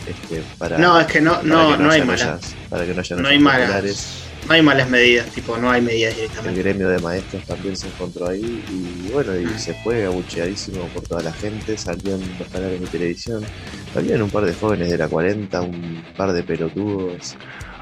este, 0.07 0.43
para, 0.57 0.77
No, 0.77 0.99
es 0.99 1.07
que 1.07 1.21
no, 1.21 1.41
no, 1.41 1.77
no 1.77 1.89
hay 1.89 2.03
malas. 2.03 2.53
para 2.69 2.85
que 2.85 2.93
no 2.93 2.99
haya 2.99 3.15
No 3.15 3.27
hay 3.29 3.39
malas. 3.39 4.24
No 4.47 4.53
hay 4.53 4.61
malas 4.61 4.89
medidas, 4.89 5.27
tipo, 5.31 5.57
no 5.57 5.71
hay 5.71 5.81
medidas 5.81 6.11
El 6.13 6.21
directamente. 6.21 6.61
gremio 6.61 6.89
de 6.89 6.99
maestros 6.99 7.43
también 7.45 7.75
se 7.75 7.87
encontró 7.87 8.27
ahí 8.27 8.63
y 8.69 9.11
bueno, 9.11 9.31
y 9.39 9.47
se 9.59 9.73
fue 9.83 10.05
abucheadísimo 10.05 10.87
por 10.89 11.03
toda 11.03 11.23
la 11.23 11.33
gente, 11.33 11.77
salió 11.77 12.15
en 12.15 12.21
los 12.37 12.47
canales 12.49 12.79
de 12.79 12.87
televisión, 12.87 13.43
salían 13.93 14.21
un 14.21 14.29
par 14.29 14.45
de 14.45 14.53
jóvenes 14.53 14.89
de 14.91 14.97
la 14.99 15.07
40, 15.07 15.61
un 15.61 16.03
par 16.15 16.31
de 16.33 16.43
pelotudos 16.43 17.35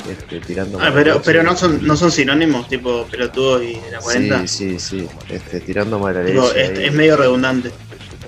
este, 0.10 0.40
tirando 0.42 0.80
Ah, 0.82 0.92
pero, 0.94 1.22
pero 1.22 1.44
no 1.44 1.56
son, 1.56 1.86
no 1.86 1.96
son 1.98 2.12
sinónimos, 2.12 2.68
tipo 2.70 3.06
pelotudos 3.08 3.64
y 3.64 3.74
de 3.80 3.92
la 3.92 4.00
40. 4.00 4.48
Sí, 4.48 4.78
sí, 4.78 4.80
sí, 4.80 5.08
este, 5.30 5.60
tirando 5.62 6.00
mala 6.00 6.24
Tipo, 6.26 6.44
leche 6.48 6.62
es, 6.64 6.80
ahí. 6.80 6.86
es 6.86 6.94
medio 6.94 7.18
redundante. 7.18 7.72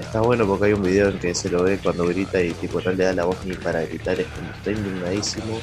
Está 0.02 0.20
bueno 0.22 0.46
porque 0.46 0.66
hay 0.68 0.74
un 0.74 0.84
video 0.84 1.10
en 1.10 1.20
que 1.20 1.34
se 1.34 1.50
lo 1.50 1.64
ve 1.64 1.78
cuando 1.82 2.06
grita 2.06 2.42
y 2.42 2.52
tipo 2.52 2.82
no 2.82 2.92
le 2.92 3.04
da 3.06 3.14
la 3.14 3.26
voz 3.26 3.38
ni 3.46 3.54
para 3.56 3.82
gritar, 3.86 4.20
es 4.20 4.28
como 4.28 4.50
está 4.52 4.72
indignadísimo. 4.72 5.60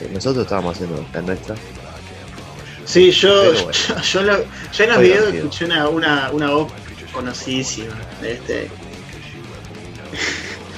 Eh, 0.00 0.10
Nosotros 0.12 0.44
estábamos 0.44 0.74
haciendo 0.76 1.04
la 1.12 1.22
nuestra, 1.22 1.54
Sí, 2.84 3.10
yo, 3.10 3.42
bueno. 3.52 3.70
yo, 3.72 4.00
yo, 4.02 4.22
lo- 4.22 4.44
yo 4.72 4.84
en 4.84 4.90
los 4.90 4.98
videos 5.00 5.16
divertido. 5.26 5.44
escuché 5.44 5.64
una, 5.66 5.88
una, 5.88 6.30
una 6.32 6.50
voz 6.50 6.72
conocidísima. 7.12 7.94
Este, 8.22 8.70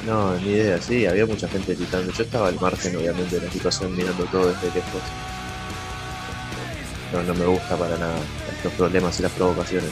No, 0.07 0.35
ni 0.41 0.51
idea, 0.53 0.81
sí, 0.81 1.07
había 1.07 1.25
mucha 1.27 1.47
gente 1.49 1.75
gritando. 1.75 2.13
Yo 2.13 2.23
estaba 2.25 2.49
al 2.49 2.59
margen, 2.61 2.97
obviamente, 2.97 3.39
de 3.39 3.47
la 3.47 3.53
situación, 3.53 3.95
mirando 3.97 4.25
todo 4.25 4.49
desde 4.49 4.67
lejos. 4.67 5.03
No, 7.13 7.23
no 7.23 7.35
me 7.35 7.45
gusta 7.47 7.77
para 7.77 7.97
nada 7.99 8.15
los 8.65 8.73
problemas 8.75 9.19
y 9.21 9.23
las 9.23 9.33
provocaciones. 9.33 9.91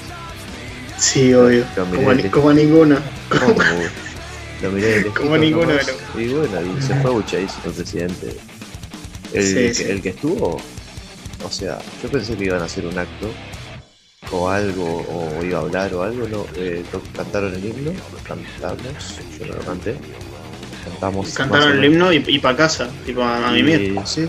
sí, 0.97 1.32
obvio. 1.35 1.64
Como, 1.76 1.92
de 1.92 1.99
ni- 2.16 2.23
lejos. 2.23 2.30
como 2.32 2.52
ninguno. 2.52 2.97
¿Cómo? 3.28 3.54
Lo 4.62 4.70
miré 4.73 4.87
de 4.88 4.97
lejito 5.02 5.20
Como 5.20 5.37
ninguno 5.37 5.66
nomás, 5.68 5.87
de 5.87 6.23
Y 6.25 6.28
bueno, 6.35 6.61
y 6.78 6.82
se 6.82 6.94
fue 6.97 7.11
abuchadísimo 7.11 7.62
el 7.66 7.73
presidente. 7.73 8.37
El, 9.32 9.75
Sí, 9.75 9.82
el 9.85 10.00
que 10.02 10.11
estuvo, 10.11 10.58
o 11.44 11.50
sea, 11.50 11.78
yo 12.02 12.08
pensé 12.11 12.37
que 12.37 12.44
iban 12.44 12.62
a 12.62 12.64
hacer 12.64 12.87
un 12.87 12.99
acto 12.99 13.28
o 14.32 14.49
algo, 14.49 14.85
o 15.38 15.44
iba 15.44 15.58
a 15.58 15.62
hablar 15.62 15.94
o 15.94 16.02
algo, 16.02 16.26
no, 16.28 16.47
eh, 16.56 16.82
cantaron 17.16 17.54
el 17.54 17.64
himno, 17.64 17.92
cantamos, 18.26 19.16
yo 19.38 19.47
no 19.47 19.54
lo 19.54 19.61
canté, 19.61 19.97
cantamos. 20.85 21.32
Cantaron 21.35 21.73
el 21.78 21.85
himno 21.85 22.12
y, 22.12 22.25
y 22.26 22.38
para 22.38 22.56
casa, 22.56 22.88
tipo 23.06 23.23
a, 23.23 23.49
a 23.49 23.52
mimir. 23.52 23.80
Y, 23.80 24.00
sí, 24.06 24.28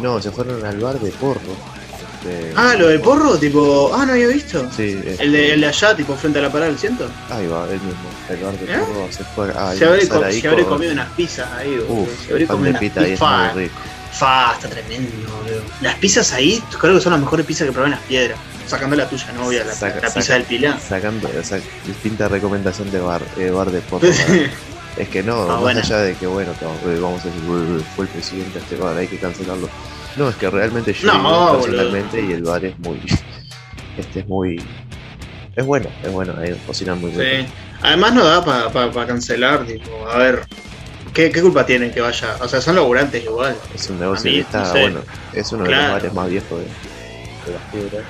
no, 0.00 0.20
se 0.20 0.30
fueron 0.30 0.64
al 0.64 0.78
bar 0.78 0.98
de 1.00 1.10
porro. 1.12 1.40
de- 2.24 2.52
Ah, 2.56 2.74
lo 2.78 2.88
del 2.88 3.00
porro, 3.00 3.36
tipo. 3.38 3.90
Ah, 3.94 4.04
no 4.06 4.12
había 4.12 4.28
visto. 4.28 4.68
Sí, 4.76 5.00
El 5.18 5.32
de, 5.32 5.54
el 5.54 5.60
de 5.62 5.66
allá, 5.66 5.96
tipo 5.96 6.14
frente 6.14 6.38
a 6.38 6.42
la 6.42 6.50
parada 6.52 6.70
del 6.70 6.78
ciento. 6.78 7.08
ahí 7.30 7.46
va, 7.46 7.64
el 7.64 7.80
mismo, 7.80 8.10
el 8.28 8.36
bar 8.38 8.58
de 8.58 8.72
¿Eh? 8.72 8.78
porro 8.78 9.08
se 9.10 9.24
fue 9.24 9.50
a 9.50 9.72
Se 9.74 10.08
con- 10.08 10.64
comido 10.64 10.92
unas 10.92 11.10
pizzas 11.12 11.50
ahí. 11.52 11.78
Uf, 11.88 12.08
se 12.26 12.34
pan 12.46 12.46
comido 12.46 12.64
de 12.64 12.70
unas 12.70 12.80
pita 12.80 13.00
ahí 13.00 13.06
es 13.12 13.18
pizzas. 13.18 13.54
muy 13.54 13.62
rico. 13.64 13.74
Fa, 14.12 14.52
está 14.54 14.68
tremendo, 14.68 15.10
boludo. 15.28 15.62
Las 15.80 15.94
pizzas 15.96 16.32
ahí, 16.32 16.62
creo 16.80 16.94
que 16.94 17.00
son 17.00 17.12
las 17.12 17.20
mejores 17.20 17.46
pizzas 17.46 17.66
que 17.66 17.72
probé 17.72 17.86
en 17.86 17.92
las 17.92 18.00
piedras. 18.02 18.38
Sacando 18.66 18.94
la 18.96 19.08
tuya 19.08 19.32
novia, 19.32 19.64
la, 19.64 19.72
Saca- 19.72 19.96
la 19.96 20.00
pizza 20.08 20.20
saca- 20.22 20.34
del 20.34 20.42
Pilar. 20.44 20.80
Sacando, 20.80 21.28
o 21.38 21.42
sea, 21.44 21.60
distinta 21.86 22.28
recomendación 22.28 22.90
de 22.90 23.00
bar, 23.00 23.22
eh, 23.36 23.50
bar 23.50 23.70
de 23.70 23.80
porro. 23.82 24.06
es 24.08 25.08
que 25.08 25.22
no, 25.22 25.50
Ah, 25.50 25.60
más 25.60 25.76
allá 25.76 25.98
de 25.98 26.14
que 26.14 26.26
bueno, 26.26 26.52
eh, 26.52 26.98
vamos 27.00 27.20
a 27.22 27.24
decir, 27.28 27.42
"Uy, 27.48 27.76
uy, 27.76 27.84
fue 27.96 28.04
el 28.04 28.10
presidente 28.10 28.58
a 28.58 28.62
este 28.62 28.76
bar, 28.76 28.96
hay 28.96 29.06
que 29.08 29.16
cancelarlo. 29.18 29.68
No, 30.16 30.28
es 30.28 30.36
que 30.36 30.50
realmente 30.50 30.92
yo 30.92 31.12
No, 31.12 31.52
personalmente 31.60 32.20
y 32.20 32.32
el 32.32 32.42
bar 32.42 32.64
es 32.64 32.78
muy, 32.80 33.00
este 33.98 34.20
es 34.20 34.28
muy, 34.28 34.60
es 35.56 35.64
bueno, 35.64 35.88
es 36.02 36.12
bueno, 36.12 36.34
ahí 36.38 36.60
cocinan 36.66 37.00
muy 37.00 37.10
bien. 37.12 37.46
Sí. 37.46 37.52
Además 37.82 38.12
no 38.14 38.24
da 38.24 38.44
para 38.44 39.06
cancelar, 39.06 39.64
tipo, 39.66 40.06
a 40.08 40.18
ver. 40.18 40.46
¿Qué, 41.12 41.30
¿Qué 41.30 41.42
culpa 41.42 41.64
tienen 41.66 41.90
que 41.92 42.00
vaya? 42.00 42.36
O 42.40 42.48
sea, 42.48 42.60
son 42.60 42.76
laburantes 42.76 43.22
igual. 43.24 43.56
Es 43.74 43.88
un 43.90 43.98
negocio 44.00 44.30
mí, 44.30 44.36
que 44.36 44.42
está, 44.42 44.60
no 44.60 44.72
sé. 44.72 44.80
bueno, 44.80 45.00
es 45.32 45.52
uno 45.52 45.64
de 45.64 45.68
Claro. 45.70 45.82
los 45.84 45.92
bares 45.94 46.14
más 46.14 46.28
viejos 46.28 46.58
de, 46.58 46.64
de 46.64 47.52
las 47.58 47.62
piedras. 47.72 48.04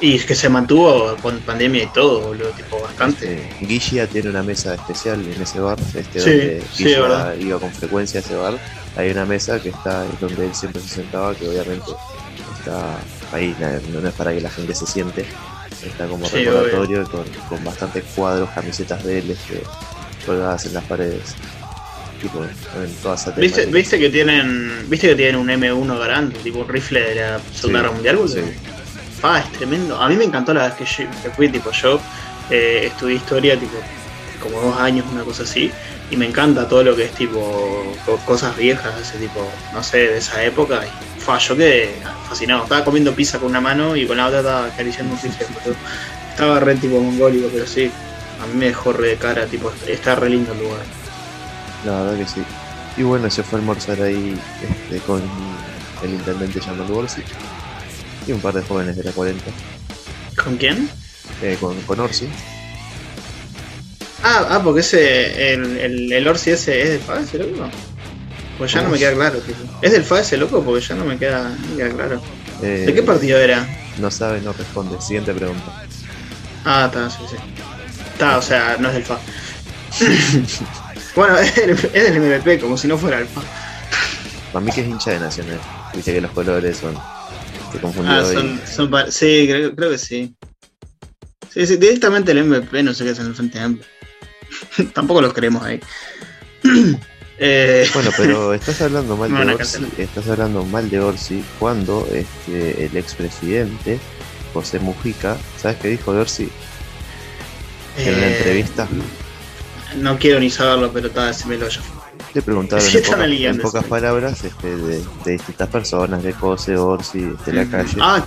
Y 0.00 0.14
es 0.14 0.24
que 0.24 0.36
se 0.36 0.48
mantuvo 0.48 1.16
con 1.20 1.40
pandemia 1.40 1.82
y 1.82 1.86
todo, 1.88 2.20
boludo, 2.20 2.50
tipo, 2.50 2.80
bastante. 2.80 3.34
Este, 3.50 3.66
Guilla 3.66 4.06
tiene 4.06 4.30
una 4.30 4.44
mesa 4.44 4.74
especial 4.74 5.20
en 5.26 5.42
ese 5.42 5.58
bar, 5.58 5.76
este, 5.94 6.20
Sí, 6.20 6.30
donde 6.30 6.62
sí, 6.72 6.84
Guilla 6.84 7.34
iba 7.34 7.58
con 7.58 7.72
frecuencia 7.72 8.20
a 8.20 8.22
ese 8.22 8.36
bar. 8.36 8.58
Hay 8.96 9.10
una 9.10 9.24
mesa 9.24 9.60
que 9.60 9.70
está 9.70 10.04
es 10.06 10.20
donde 10.20 10.46
él 10.46 10.54
siempre 10.54 10.80
se 10.82 10.88
sentaba, 10.88 11.34
que 11.34 11.48
obviamente 11.48 11.90
está 12.58 12.96
ahí, 13.32 13.56
no 13.92 14.08
es 14.08 14.14
para 14.14 14.32
que 14.32 14.40
la 14.40 14.50
gente 14.50 14.72
se 14.74 14.86
siente, 14.86 15.24
está 15.84 16.06
como 16.06 16.26
Sí, 16.26 16.44
recordatorio 16.44 17.04
con, 17.10 17.24
con 17.48 17.64
bastantes 17.64 18.04
cuadros, 18.14 18.48
camisetas 18.50 19.02
de 19.04 19.18
él 19.18 19.30
este, 19.32 19.62
colgadas 20.24 20.64
en 20.66 20.74
las 20.74 20.84
paredes. 20.84 21.34
Tipo, 22.20 22.42
en 22.44 22.94
todas 23.02 23.22
esas 23.22 23.36
¿Viste, 23.36 23.66
¿Viste 23.66 23.98
que 23.98 24.08
tienen 24.10 24.84
viste 24.88 25.08
que 25.08 25.14
tienen 25.14 25.36
un 25.36 25.48
M1 25.48 25.98
grande, 26.00 26.38
tipo 26.40 26.58
un 26.60 26.68
rifle 26.68 27.00
de 27.00 27.14
la 27.14 27.40
Segunda 27.54 27.80
Guerra 27.80 27.92
Mundial, 27.94 28.18
sí. 28.26 28.40
Ah, 29.22 29.40
es 29.44 29.52
tremendo. 29.52 30.00
A 30.00 30.08
mí 30.08 30.16
me 30.16 30.24
encantó 30.24 30.52
la 30.54 30.64
vez 30.68 30.74
que, 30.74 30.84
yo- 30.84 31.10
que 31.22 31.30
fui, 31.30 31.48
tipo, 31.48 31.70
yo 31.70 32.00
eh, 32.50 32.84
estudié 32.86 33.16
historia, 33.16 33.58
tipo, 33.58 33.76
como 34.42 34.60
dos 34.60 34.80
años, 34.80 35.04
una 35.12 35.22
cosa 35.22 35.42
así, 35.44 35.70
y 36.10 36.16
me 36.16 36.26
encanta 36.26 36.66
todo 36.68 36.82
lo 36.82 36.96
que 36.96 37.04
es, 37.04 37.10
tipo, 37.12 37.94
co- 38.06 38.16
cosas 38.24 38.56
viejas, 38.56 38.92
ese 39.00 39.18
tipo, 39.18 39.48
no 39.72 39.82
sé, 39.82 39.98
de 39.98 40.18
esa 40.18 40.42
época, 40.44 40.80
y 40.86 41.20
fa, 41.20 41.38
yo 41.38 41.56
quedé 41.56 41.94
fascinado. 42.28 42.62
Estaba 42.64 42.84
comiendo 42.84 43.12
pizza 43.14 43.38
con 43.38 43.50
una 43.50 43.60
mano 43.60 43.94
y 43.96 44.06
con 44.06 44.16
la 44.16 44.26
otra 44.26 44.38
estaba 44.38 44.66
acariciando 44.66 45.14
un 45.14 45.20
rifle. 45.20 45.46
Estaba 46.30 46.58
re, 46.60 46.74
tipo, 46.76 47.00
mongólico, 47.00 47.48
pero 47.52 47.66
sí, 47.66 47.90
a 48.42 48.46
mí 48.46 48.54
me 48.54 48.66
dejó 48.66 48.92
re 48.92 49.08
de 49.08 49.16
cara, 49.16 49.46
tipo, 49.46 49.72
está 49.86 50.14
re 50.14 50.30
lindo 50.30 50.52
el 50.52 50.58
lugar. 50.60 50.80
La 51.84 52.02
verdad 52.02 52.18
que 52.18 52.26
sí. 52.26 52.42
Y 52.96 53.02
bueno, 53.02 53.30
se 53.30 53.42
fue 53.42 53.58
a 53.58 53.60
almorzar 53.60 54.00
ahí 54.02 54.38
este, 54.62 54.98
con 55.06 55.22
el 56.02 56.10
intendente 56.10 56.60
llamando 56.60 56.96
Orsi 56.96 57.22
y 58.26 58.32
un 58.32 58.40
par 58.40 58.54
de 58.54 58.62
jóvenes 58.62 58.96
de 58.96 59.04
la 59.04 59.12
40, 59.12 59.44
¿Con 60.42 60.56
quién? 60.56 60.88
eh, 61.42 61.56
con, 61.60 61.80
con 61.82 62.00
Orsi. 62.00 62.28
Ah, 64.22 64.46
ah, 64.50 64.60
porque 64.62 64.80
ese, 64.80 65.54
el, 65.54 65.76
el, 65.78 66.12
el 66.12 66.28
Orsi 66.28 66.50
ese 66.50 66.82
es 66.82 66.88
del 66.90 67.00
FA 67.00 67.20
ese 67.20 67.38
loco. 67.38 67.70
Pues 68.58 68.72
ya 68.72 68.82
no 68.82 68.88
me 68.90 68.98
queda 68.98 69.14
claro, 69.14 69.38
tipo. 69.38 69.58
¿Es 69.80 69.92
del 69.92 70.02
FA 70.02 70.20
ese 70.20 70.36
loco? 70.36 70.62
Porque 70.64 70.84
ya 70.84 70.96
no 70.96 71.04
me 71.04 71.16
queda, 71.16 71.48
no 71.50 71.68
me 71.70 71.76
queda 71.76 71.90
claro. 71.90 72.20
Eh, 72.62 72.82
¿De 72.86 72.94
qué 72.94 73.02
partido 73.04 73.38
era? 73.38 73.64
No 73.98 74.10
sabe, 74.10 74.40
no 74.40 74.52
responde. 74.52 75.00
Siguiente 75.00 75.32
pregunta. 75.32 75.84
Ah, 76.64 76.86
está, 76.92 77.08
sí, 77.08 77.18
sí. 77.30 77.36
Está, 78.12 78.36
o 78.38 78.42
sea, 78.42 78.76
no 78.80 78.88
es 78.88 78.94
del 78.94 79.04
FA. 79.04 79.18
bueno, 81.18 81.38
es 81.38 81.54
del, 81.56 81.70
es 81.70 81.92
del 81.92 82.20
MVP, 82.20 82.58
como 82.60 82.76
si 82.76 82.88
no 82.88 82.96
fuera 82.98 83.18
el 83.18 83.26
FA. 83.26 83.42
Para 84.52 84.64
mí 84.64 84.72
que 84.72 84.80
es 84.82 84.86
hincha 84.88 85.10
de 85.10 85.20
Nacional. 85.20 85.60
Viste 85.94 86.12
que 86.14 86.20
los 86.20 86.30
colores 86.32 86.76
son... 86.78 86.94
Se 87.72 87.78
confundió 87.78 88.12
Ah, 88.14 88.20
ahí. 88.26 88.34
son, 88.34 88.60
son 88.66 88.90
pa- 88.90 89.10
Sí, 89.10 89.46
creo, 89.46 89.74
creo 89.76 89.90
que 89.90 89.98
sí. 89.98 90.34
Sí, 91.52 91.66
sí, 91.66 91.76
directamente 91.76 92.32
el 92.32 92.44
MVP, 92.44 92.82
no 92.82 92.94
sé 92.94 93.04
qué 93.04 93.10
es 93.10 93.18
en 93.18 93.26
el 93.26 93.34
Frente 93.34 93.58
Amplio. 93.60 93.86
Tampoco 94.94 95.20
los 95.20 95.34
queremos 95.34 95.62
ahí. 95.62 95.80
eh, 97.38 97.88
Bueno, 97.92 98.10
pero 98.16 98.54
estás 98.54 98.80
hablando 98.80 99.16
mal 99.16 99.30
de 99.34 99.54
Orsi, 99.54 99.86
estás 99.98 100.28
hablando 100.28 100.64
mal 100.64 100.88
de 100.88 101.00
Orsi 101.00 101.44
cuando 101.58 102.08
este, 102.12 102.86
el 102.86 102.96
expresidente 102.96 103.98
José 104.54 104.78
Mujica, 104.78 105.36
¿sabes 105.60 105.76
qué 105.78 105.88
dijo 105.88 106.12
Dorsi? 106.14 106.48
Que 107.96 108.08
en 108.10 108.14
una 108.16 108.26
Eh, 108.28 108.36
entrevista 108.38 108.88
No 109.96 110.18
quiero 110.18 110.38
ni 110.40 110.50
saberlo, 110.50 110.90
pero 110.92 111.08
está, 111.08 111.26
decímelo 111.26 111.68
yo. 111.68 111.80
le 112.34 112.42
preguntaron 112.42 112.84
sí, 112.84 112.98
en, 112.98 113.02
poca- 113.04 113.62
pocas 113.62 113.84
palabras 113.84 114.44
este, 114.44 114.76
de, 114.76 115.02
de 115.24 115.30
distintas 115.32 115.68
personas, 115.68 116.22
de 116.22 116.32
José, 116.32 116.76
Orsi, 116.76 117.20
de 117.46 117.52
la 117.52 117.64
calle. 117.68 117.96
Ah, 118.00 118.24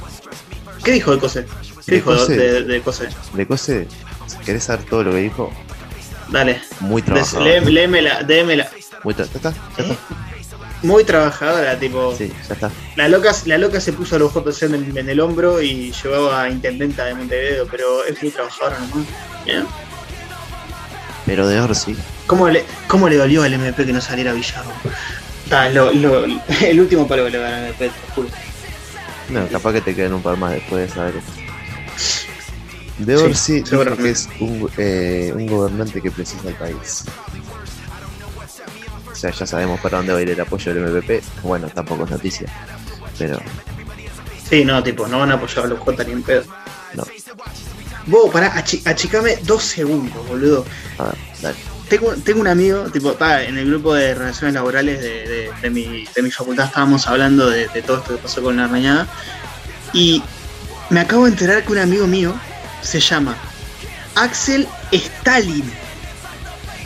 ¿qué 0.84 0.92
dijo 0.94 1.12
de 1.12 1.20
Cose? 1.20 1.46
¿Qué 1.86 1.92
De 1.92 1.98
dijo 1.98 2.12
de, 2.14 2.18
Cose. 2.20 2.36
de, 2.38 2.64
de 2.64 2.82
Cose? 2.82 3.08
De 3.34 3.88
si 4.28 4.38
querés 4.46 4.64
saber 4.64 4.86
todo 4.86 5.04
lo 5.04 5.12
que 5.12 5.18
dijo, 5.18 5.52
Dale. 6.30 6.62
muy 6.80 7.02
Des- 7.02 7.06
trabajador. 7.30 7.44
lé- 7.48 7.62
léemela, 7.72 8.24
démela. 8.24 8.70
Muy 9.04 9.14
tra- 9.14 9.28
¿Ya 9.30 9.36
está? 9.36 9.54
¿Ya 9.78 9.84
está? 9.84 9.96
Muy 10.84 11.04
trabajadora, 11.04 11.78
tipo. 11.78 12.16
Sí, 12.18 12.32
ya 12.48 12.54
está. 12.56 12.72
La 12.96 13.08
loca, 13.08 13.36
la 13.46 13.58
loca 13.60 13.80
se 13.80 13.94
puso 13.94 14.18
los 14.18 14.34
JC 14.34 14.64
en 14.64 14.74
el, 14.76 14.98
en 14.98 15.10
el 15.10 15.20
hombro 15.20 15.62
y 15.62 15.92
llevaba 15.92 16.42
a 16.44 16.50
intendenta 16.50 17.06
de 17.06 17.14
Montevideo, 17.14 17.68
pero 17.70 18.04
es 18.06 18.20
muy 18.22 18.32
trabajadora 18.32 18.80
nomás. 18.80 19.06
¿Bien? 19.46 19.66
Pero 21.32 21.48
de 21.48 21.62
Orsi, 21.62 21.96
¿Cómo 22.28 22.50
le, 22.50 22.66
¿Cómo 22.90 23.08
le 23.08 23.16
dolió 23.16 23.44
al 23.44 23.54
MP 23.54 23.86
que 23.86 23.94
no 23.94 24.02
saliera 24.02 24.34
Villarro? 24.34 24.70
Ah, 25.50 25.70
lo, 25.70 25.94
lo- 25.94 26.26
el 26.26 26.78
último 26.82 27.08
palo 27.08 27.24
que 27.24 27.32
le 27.32 27.38
van 27.38 27.54
al 27.54 27.66
MP, 27.68 27.86
te 27.88 28.12
juro. 28.14 28.28
no, 29.30 29.48
capaz 29.48 29.72
que 29.72 29.80
te 29.82 29.96
queden 29.96 30.14
un 30.14 30.22
par 30.22 30.36
más 30.36 30.52
después 30.52 30.90
de 30.90 30.94
saber 30.94 31.16
esto. 31.16 31.32
De 32.98 33.18
Sí, 33.18 33.24
Orsi 33.24 33.54
dijo 33.54 33.68
seguramente. 33.68 34.04
que 34.04 34.10
es 34.10 34.28
un, 34.42 34.70
eh, 34.78 35.32
un 35.34 35.48
gobernante 35.48 36.02
que 36.02 36.12
precisa 36.12 36.50
el 36.50 36.56
país. 36.56 37.06
O 39.10 39.16
sea, 39.16 39.32
ya 39.32 39.46
sabemos 39.48 39.80
para 39.80 40.00
dónde 40.00 40.12
va 40.12 40.20
a 40.20 40.22
ir 40.22 40.32
el 40.32 40.42
apoyo 40.42 40.74
del 40.74 40.84
MPP. 40.84 41.24
Bueno, 41.44 41.70
tampoco 41.70 42.04
es 42.04 42.12
noticia. 42.12 42.48
Pero 43.18 43.40
Sí, 44.50 44.66
no, 44.66 44.84
tipo, 44.84 45.08
no 45.08 45.20
van 45.20 45.32
a 45.32 45.36
apoyar 45.36 45.64
a 45.64 45.68
los 45.70 45.80
J 45.80 46.04
ni 46.04 46.12
en 46.12 46.24
pedo. 46.24 46.44
no. 46.94 47.04
Vos, 48.08 48.30
pará, 48.32 48.54
achi- 48.56 48.82
achicame 48.86 49.38
dos 49.44 49.64
segundos, 49.64 50.28
boludo. 50.28 50.66
A 50.98 51.04
ver, 51.06 51.16
dale. 51.42 51.56
Tengo, 51.90 52.14
tengo 52.24 52.40
un 52.42 52.48
amigo, 52.48 52.84
tipo, 52.92 53.14
en 53.20 53.58
el 53.58 53.68
grupo 53.70 53.94
de 53.94 54.14
relaciones 54.16 54.54
laborales 54.54 55.02
de, 55.02 55.28
de- 55.28 55.52
de 55.62 55.70
mi, 55.70 56.06
de 56.16 56.22
mi 56.22 56.32
facultad, 56.32 56.66
estábamos 56.68 57.06
hablando 57.08 57.50
de, 57.50 57.68
todo 57.82 57.98
esto 57.98 58.16
que 58.16 58.22
pasó 58.22 58.42
con 58.42 58.56
la 58.58 58.66
arañada. 58.66 59.08
Y 59.94 60.24
me 60.90 61.02
acabo 61.02 61.26
de 61.26 61.32
enterar 61.32 61.64
que 61.64 61.72
un 61.74 61.80
amigo 61.80 62.08
mío 62.08 62.34
se 62.82 63.00
llama 63.02 63.36
Axel 64.16 64.68
Stalin. 64.92 65.70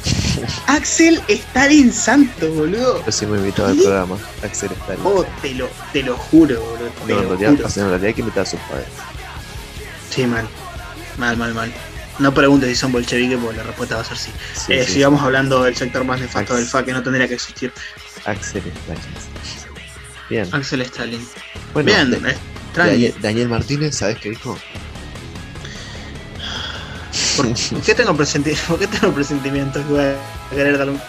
Axel 0.68 1.22
Stalin 1.28 1.94
Santo, 1.94 2.50
boludo. 2.52 3.04
Yo 3.06 3.12
sí 3.12 3.26
me 3.26 3.38
invitado 3.38 3.70
al 3.70 3.78
programa. 3.78 4.18
Axel 4.44 4.72
Stalin. 4.72 5.02
Oh, 5.06 5.24
te 5.42 5.54
lo, 5.54 5.70
te 5.94 6.04
lo 6.04 6.18
juro, 6.18 6.62
boludo. 6.62 6.90
No, 7.08 7.22
en 7.34 7.40
realidad, 7.40 7.72
en 7.78 7.90
realidad 7.90 8.04
hay 8.08 8.14
que 8.14 8.22
invitar 8.22 8.44
a 8.44 8.50
sus 8.50 8.60
padres. 8.62 8.88
Sí, 10.10 10.26
mal. 10.26 10.48
Mal, 11.18 11.38
mal, 11.38 11.54
mal. 11.54 11.72
No 12.20 12.34
preguntes 12.34 12.70
si 12.70 12.76
son 12.76 12.92
bolcheviques 12.92 13.38
porque 13.40 13.58
la 13.58 13.64
respuesta 13.64 13.96
va 13.96 14.02
a 14.02 14.06
ser 14.06 14.18
sí. 14.18 14.32
Sí, 14.56 14.74
Eh, 14.74 14.84
sí, 14.86 14.94
sigamos 14.94 15.22
hablando 15.22 15.64
del 15.64 15.76
sector 15.76 16.04
más 16.06 16.20
nefasto 16.20 16.56
del 16.56 16.66
FA 16.66 16.84
que 16.86 16.94
no 16.94 17.04
tendría 17.04 17.28
que 17.28 17.34
existir. 17.36 17.72
Axel 18.26 18.64
Stalin. 18.66 19.02
Bien. 20.30 20.48
Axel 20.54 20.82
Stalin. 20.82 21.28
Bueno, 21.74 21.88
Bien, 21.88 22.26
eh. 22.26 22.36
Daniel, 22.76 23.14
Daniel 23.22 23.50
Martínez, 23.50 23.96
¿sabes 23.96 24.18
qué 24.20 24.30
dijo? 24.32 24.58
¿Por, 27.38 27.48
por 27.48 27.82
qué 27.86 27.96
tengo 27.96 28.14
presenti- 28.14 28.58
¿Por 28.68 28.80
qué 28.80 28.88
tengo 28.88 29.14
presentimientos 29.14 29.86
que 29.86 29.92
voy 29.92 30.02
a 30.04 30.16
querer 30.50 30.78
dar 30.78 30.90
un 30.90 31.00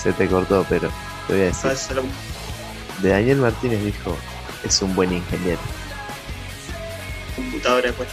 Se 0.00 0.12
te 0.12 0.26
cortó, 0.28 0.66
pero 0.68 0.90
te 1.26 1.32
voy 1.34 1.42
a 1.42 1.44
decir. 1.46 1.70
De 3.00 3.08
Daniel 3.10 3.38
Martínez 3.38 3.82
dijo, 3.84 4.16
es 4.64 4.82
un 4.82 4.94
buen 4.94 5.12
ingeniero. 5.12 5.60
Después? 7.76 8.08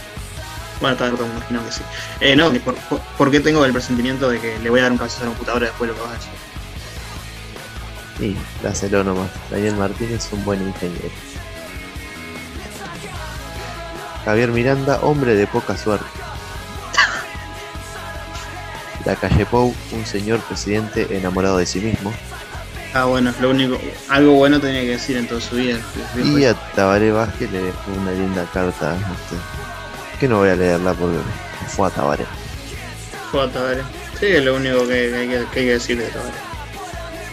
Bueno, 0.80 0.92
está 0.94 1.10
me 1.10 1.30
imagino 1.30 1.64
que 1.64 1.72
sí. 1.72 1.82
Eh, 2.20 2.36
no, 2.36 2.52
por, 2.60 2.76
por, 3.16 3.30
qué 3.30 3.40
tengo 3.40 3.64
el 3.64 3.72
presentimiento 3.72 4.28
de 4.28 4.40
que 4.40 4.58
le 4.60 4.70
voy 4.70 4.80
a 4.80 4.84
dar 4.84 4.92
un 4.92 4.98
caso 4.98 5.18
a 5.18 5.24
la 5.24 5.26
computadora 5.30 5.66
después 5.66 5.90
de 5.90 5.96
lo 5.96 6.02
que 6.02 6.08
vas 6.08 6.16
a 6.16 6.18
decir? 6.18 6.32
Y 8.20 8.36
dáselo 8.62 9.04
nomás. 9.04 9.30
Daniel 9.50 9.76
Martínez 9.76 10.24
es 10.26 10.32
un 10.32 10.44
buen 10.44 10.66
ingeniero. 10.66 11.10
Javier 14.24 14.50
Miranda, 14.50 15.00
hombre 15.02 15.34
de 15.34 15.46
poca 15.46 15.76
suerte. 15.76 16.06
La 19.04 19.16
calle 19.16 19.46
Pou, 19.46 19.74
un 19.92 20.06
señor 20.06 20.40
presidente 20.40 21.16
enamorado 21.16 21.58
de 21.58 21.66
sí 21.66 21.80
mismo. 21.80 22.12
Ah, 22.98 23.04
bueno, 23.04 23.32
lo 23.40 23.50
único. 23.50 23.78
Algo 24.08 24.32
bueno 24.32 24.60
tenía 24.60 24.80
que 24.80 24.88
decir 24.88 25.16
en 25.16 25.28
toda 25.28 25.40
su 25.40 25.54
vida. 25.54 25.78
Y 26.16 26.44
a 26.44 26.54
Tabaré 26.74 27.12
Vázquez 27.12 27.48
le 27.52 27.62
dejó 27.62 27.92
una 27.92 28.10
linda 28.10 28.44
carta. 28.52 28.96
este, 28.96 29.36
que 30.18 30.26
no 30.26 30.38
voy 30.38 30.48
a 30.48 30.56
leerla 30.56 30.94
porque 30.94 31.18
fue 31.68 31.86
a 31.86 31.90
Tabaré. 31.90 32.24
Fue 33.30 33.44
a 33.44 33.46
Tabaré. 33.52 33.82
Sí, 34.18 34.26
es 34.26 34.44
lo 34.44 34.56
único 34.56 34.84
que, 34.88 35.14
hay, 35.14 35.28
que, 35.28 35.44
que 35.52 35.60
hay 35.60 35.66
que 35.66 35.72
decir 35.74 35.98
de 35.98 36.08
Tabaré. 36.08 36.38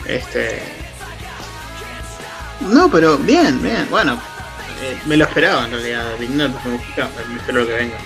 Este. 0.06 0.62
No, 2.62 2.88
pero 2.92 3.18
bien, 3.18 3.60
bien. 3.64 3.88
Bueno, 3.90 4.22
eh, 4.84 5.00
me 5.08 5.18
lo 5.18 5.26
esperaba 5.26 5.66
en 5.66 5.72
realidad. 5.72 6.06
Después 6.20 6.30
me 6.30 7.38
espero 7.38 7.66
que 7.66 7.74
venga. 7.74 7.98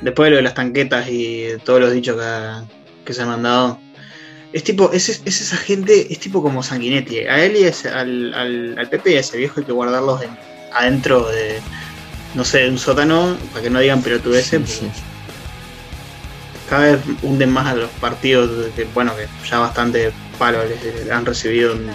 Después 0.00 0.26
de 0.28 0.30
lo 0.30 0.36
de 0.36 0.42
las 0.42 0.54
tanquetas 0.54 1.06
y 1.10 1.48
todos 1.64 1.80
los 1.80 1.92
dichos 1.92 2.16
que, 2.16 3.04
que 3.04 3.12
se 3.12 3.20
han 3.20 3.28
mandado. 3.28 3.78
Es 4.52 4.64
tipo, 4.64 4.90
es, 4.92 5.08
es 5.08 5.40
esa 5.40 5.56
gente, 5.56 6.10
es 6.10 6.18
tipo 6.20 6.42
como 6.42 6.62
Sanguinetti. 6.62 7.18
A 7.20 7.44
él 7.44 7.56
y 7.56 7.64
al, 7.88 8.34
al, 8.34 8.78
al 8.78 8.88
Pepe 8.88 9.12
y 9.12 9.16
a 9.16 9.20
ese 9.20 9.36
viejo 9.36 9.60
hay 9.60 9.66
que 9.66 9.72
guardarlos 9.72 10.22
en- 10.22 10.30
adentro 10.72 11.28
de, 11.28 11.60
no 12.34 12.44
sé, 12.44 12.58
de 12.60 12.70
un 12.70 12.78
sótano, 12.78 13.36
para 13.52 13.62
que 13.64 13.70
no 13.70 13.80
digan 13.80 14.02
pelotudeces, 14.02 14.60
porque 14.60 14.90
cada 16.68 16.92
vez 16.92 17.00
hunden 17.22 17.50
más 17.50 17.66
a 17.66 17.74
los 17.74 17.90
partidos 17.92 18.50
que, 18.74 18.84
bueno, 18.94 19.14
que 19.16 19.26
ya 19.48 19.58
bastante 19.58 20.12
palo 20.38 20.58
les, 20.64 21.10
han 21.10 21.24
recibido 21.26 21.72
en, 21.74 21.88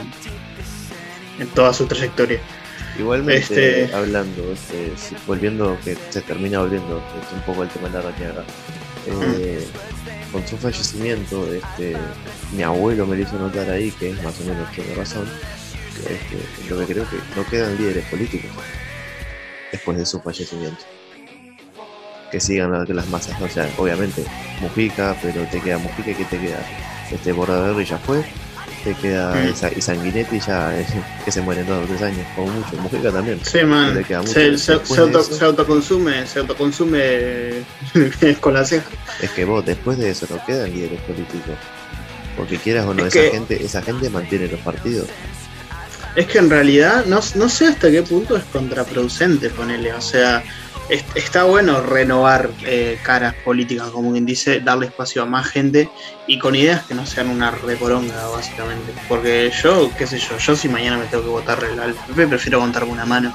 en 1.40 1.48
toda 1.50 1.74
su 1.74 1.86
trayectoria. 1.88 2.40
Igualmente, 3.00 3.84
Este- 3.84 3.96
hablando, 3.96 4.52
este, 4.54 4.92
volviendo, 5.26 5.76
que 5.84 5.98
se 6.12 6.22
termina 6.22 6.60
volviendo 6.60 7.02
este, 7.22 7.36
un 7.36 7.42
poco 7.42 7.64
el 7.64 7.70
tema 7.70 7.88
de 7.90 7.94
la 7.96 8.02
rañaga, 8.02 8.44
eh, 9.08 9.66
con 10.32 10.48
su 10.48 10.58
fallecimiento, 10.58 11.48
este, 11.54 11.96
mi 12.56 12.64
abuelo 12.64 13.06
me 13.08 13.16
lo 13.18 13.24
hizo 13.24 13.38
notar 13.38 13.70
ahí, 13.70 13.92
que 13.92 14.12
es 14.12 14.24
más 14.24 14.40
o 14.40 14.44
menos 14.46 14.72
tiene 14.74 14.94
razón, 14.96 15.28
que, 15.96 16.14
este, 16.14 16.70
lo 16.70 16.80
que 16.80 16.94
creo 16.94 17.10
que 17.10 17.18
no 17.36 17.46
quedan 17.50 17.78
líderes 17.78 18.06
políticos 18.06 18.50
después 19.72 19.98
de 19.98 20.06
su 20.06 20.20
fallecimiento. 20.22 20.84
Que 22.32 22.40
sigan 22.40 22.86
que 22.88 22.94
las 22.94 23.08
masas, 23.10 23.40
o 23.42 23.48
sea, 23.48 23.70
obviamente 23.78 24.24
Mujica, 24.60 25.16
pero 25.22 25.44
te 25.46 25.60
queda 25.62 25.78
Mujica 25.78 26.12
y 26.12 26.16
que 26.16 26.26
te 26.26 26.40
queda 26.40 26.60
este 27.12 27.32
Bordaberry 27.32 27.86
ya 27.86 28.00
fue, 28.00 28.24
te 28.84 28.96
queda 28.96 29.36
Mm. 29.36 29.50
Isa- 29.50 29.72
y 29.76 29.82
Sanguinetti 29.82 30.40
ya 30.40 30.74
que 31.24 31.32
se 31.32 31.42
mueren 31.42 31.66
todos 31.68 31.82
los 31.82 31.90
tres 31.90 32.02
años, 32.12 32.26
como 32.36 32.48
mucho, 32.52 32.76
Mujica 32.78 33.12
también. 33.12 33.40
Sí, 33.44 33.64
man. 33.64 33.94
Le 33.94 34.04
queda 34.04 34.22
mucho. 34.22 34.34
Se, 34.34 34.58
se- 34.58 34.58
se 34.84 35.02
auto- 35.02 35.20
eso- 35.20 35.36
se 35.36 35.46
autoconsume, 35.46 36.26
se 36.26 36.40
autoconsume 36.40 37.64
con 38.42 38.56
la 38.56 38.66
ceja. 38.66 38.90
Es 39.22 39.30
que 39.32 39.46
vos 39.46 39.64
después 39.64 40.00
de 40.00 40.10
eso 40.10 40.26
no 40.30 40.44
quedan 40.46 40.72
líderes 40.74 41.02
políticos. 41.02 41.56
Porque 42.38 42.58
quieras 42.58 42.86
o 42.86 42.94
no, 42.94 43.06
Es 43.06 43.16
esa 43.16 43.26
que- 43.26 43.32
gente, 43.32 43.64
esa 43.64 43.82
gente 43.82 44.10
mantiene 44.10 44.48
los 44.48 44.60
partidos. 44.62 45.08
Es 46.16 46.28
que 46.28 46.38
en 46.38 46.50
realidad 46.50 47.06
no, 47.06 47.20
no 47.36 47.50
sé 47.50 47.68
hasta 47.68 47.90
qué 47.90 48.04
punto 48.04 48.38
es 48.38 48.44
contraproducente 48.46 49.50
ponerle. 49.50 49.94
O 49.94 50.02
sea, 50.02 50.44
es- 50.90 51.04
está 51.16 51.44
bueno 51.46 51.82
renovar 51.82 52.50
eh, 52.66 53.00
caras 53.04 53.34
políticas, 53.44 53.88
como 53.90 54.12
quien 54.12 54.26
dice, 54.26 54.60
darle 54.60 54.88
espacio 54.88 55.24
a 55.24 55.26
más 55.26 55.48
gente 55.48 55.90
y 56.28 56.38
con 56.38 56.54
ideas 56.56 56.84
que 56.84 56.94
no 56.94 57.06
sean 57.06 57.30
una 57.30 57.50
reporonga, 57.52 58.28
básicamente. 58.28 58.94
Porque 59.08 59.52
yo, 59.64 59.90
qué 59.98 60.06
sé 60.06 60.20
yo, 60.20 60.38
yo 60.38 60.56
si 60.56 60.70
mañana 60.70 60.98
me 60.98 61.06
tengo 61.06 61.24
que 61.24 61.30
votar 61.30 61.64
al 61.64 61.94
PP, 61.94 62.28
prefiero 62.28 62.60
contarme 62.60 62.92
una 62.92 63.06
mano. 63.06 63.34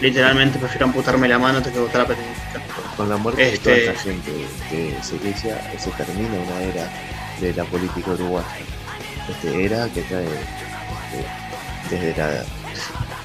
Literalmente 0.00 0.58
prefiero 0.58 0.86
amputarme 0.86 1.26
la 1.28 1.38
mano 1.38 1.58
antes 1.58 1.72
que 1.72 1.78
votar 1.78 2.02
a 2.02 2.06
PT. 2.06 2.20
Con 2.96 3.08
la 3.08 3.16
muerte 3.16 3.42
de 3.42 3.54
Este- 3.54 3.64
toda 3.64 3.76
esta 3.76 4.02
gente 4.02 4.30
que 4.70 4.94
se 5.02 5.16
inicia, 5.16 5.72
se 5.78 5.90
termina 5.92 6.34
una 6.34 6.60
era 6.62 6.90
de 7.40 7.54
la 7.54 7.64
política 7.64 8.12
uruguaya. 8.12 8.46
Este 9.28 9.64
era 9.64 9.88
que 9.88 10.02
trae 10.02 10.24
este, 10.24 11.94
desde 11.96 12.16
la, 12.16 12.44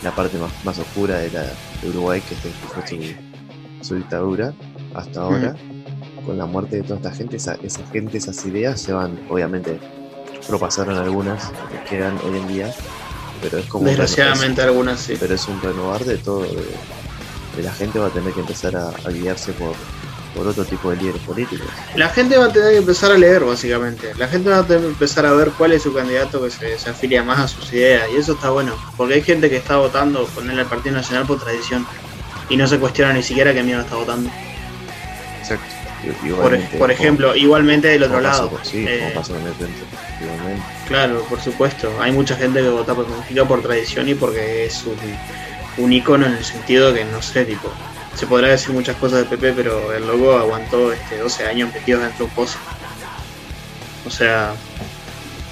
la 0.04 0.12
parte 0.16 0.38
más, 0.38 0.52
más 0.64 0.80
oscura 0.80 1.18
de, 1.18 1.32
la, 1.32 1.44
de 1.82 1.90
Uruguay 1.90 2.22
que 2.22 2.36
se 2.36 2.50
fue 2.50 2.88
su, 2.88 3.86
su 3.86 3.96
dictadura 3.96 4.54
hasta 4.94 5.22
ahora. 5.22 5.56
Con 6.26 6.38
la 6.38 6.46
muerte 6.46 6.78
de 6.78 6.84
toda 6.84 6.96
esta 6.96 7.12
gente, 7.12 7.36
esa, 7.36 7.56
esa 7.64 7.86
gente, 7.92 8.18
esas 8.18 8.46
ideas 8.46 8.80
se 8.80 8.94
van, 8.94 9.20
obviamente, 9.30 9.78
propasaron 10.48 10.98
algunas 10.98 11.52
que 11.70 11.90
quedan 11.90 12.18
hoy 12.24 12.38
en 12.38 12.48
día, 12.48 12.74
pero 13.42 13.58
es 13.58 13.66
como 13.66 13.86
Desgraciadamente 13.86 14.62
algunas 14.62 15.02
sí. 15.02 15.18
pero 15.20 15.36
es 15.36 15.46
un 15.50 15.62
renovar 15.62 16.06
de 16.06 16.18
todo, 16.18 16.44
de, 16.44 16.66
de 17.58 17.64
la 17.64 17.74
gente 17.74 18.00
va 18.00 18.08
a 18.08 18.10
tener 18.10 18.32
que 18.34 18.40
empezar 18.40 18.74
a, 18.78 18.88
a 18.88 19.10
guiarse 19.10 19.52
por, 19.52 19.74
por 20.36 20.48
otro 20.48 20.66
tipo 20.66 20.90
de 20.90 20.98
líderes 20.98 21.22
políticos. 21.22 21.68
La 21.96 22.10
gente 22.10 22.38
va 22.38 22.46
a 22.46 22.52
tener 22.52 22.72
que 22.72 22.78
empezar 22.78 23.12
a 23.12 23.18
leer, 23.18 23.44
básicamente. 23.44 24.14
La 24.18 24.28
gente 24.28 24.50
va 24.50 24.60
a 24.60 24.64
tener 24.66 24.82
que 24.82 24.88
empezar 24.90 25.26
a 25.26 25.32
ver 25.34 25.50
cuál 25.58 25.74
es 25.74 25.84
su 25.84 25.94
candidato 25.94 26.42
que 26.44 26.50
se, 26.50 26.80
se 26.80 26.90
afilia 26.90 27.24
más 27.24 27.40
a 27.40 27.48
sus 27.48 27.72
ideas. 27.74 28.08
Y 28.14 28.18
eso 28.18 28.34
está 28.34 28.50
bueno. 28.50 28.74
Porque 28.98 29.14
hay 29.16 29.22
gente 29.22 29.50
que 29.50 29.58
está 29.58 29.78
votando 29.78 30.26
ponerle 30.28 30.62
al 30.62 30.68
Partido 30.68 30.96
Nacional 30.96 31.26
por 31.28 31.40
tradición. 31.40 31.86
y 32.50 32.58
no 32.58 32.68
se 32.68 32.78
cuestiona 32.80 33.14
ni 33.14 33.24
siquiera 33.24 33.54
qué 33.54 33.64
mierda 33.64 33.84
está 33.84 33.96
votando. 33.96 34.30
Exacto. 35.40 35.66
Por, 36.20 36.28
igualmente, 36.28 36.68
por 36.72 36.80
como- 36.80 36.92
ejemplo, 36.92 37.36
igualmente 37.36 37.88
del 37.88 38.04
otro 38.04 38.20
lado. 38.20 38.52
sí, 38.64 38.86
eh, 38.88 39.00
como 39.00 39.14
pasó 39.22 39.34
con 39.36 39.48
el 39.48 39.54
frente. 39.54 39.80
Igualmente. 40.22 40.64
Claro, 40.88 41.26
por 41.30 41.40
supuesto. 41.40 41.90
Hay 42.02 42.12
mucha 42.12 42.36
gente 42.36 42.62
que 42.62 42.68
vota 42.70 42.94
por 42.94 43.08
Mujica 43.08 43.46
por 43.46 43.62
tradición 43.62 44.10
y 44.10 44.14
porque 44.16 44.66
es 44.66 44.84
un, 44.86 44.98
un 45.84 45.94
ícono 45.94 46.26
en 46.26 46.34
el 46.34 46.44
sentido 46.44 46.94
que, 46.94 47.06
no 47.06 47.22
sé, 47.22 47.46
tipo, 47.46 47.72
se 48.16 48.28
podrá 48.28 48.50
decir 48.50 48.74
muchas 48.74 48.96
cosas 48.98 49.20
de 49.20 49.26
Pepe, 49.26 49.54
pero 49.54 49.94
el 49.94 50.06
loco 50.06 50.38
aguantó 50.38 50.92
este 50.92 51.18
12 51.18 51.48
años 51.48 51.74
metido 51.74 52.00
dentro 52.00 52.20
de 52.20 52.24
un 52.26 52.32
pozo. 52.32 52.58
O 54.06 54.10
sea, 54.10 54.54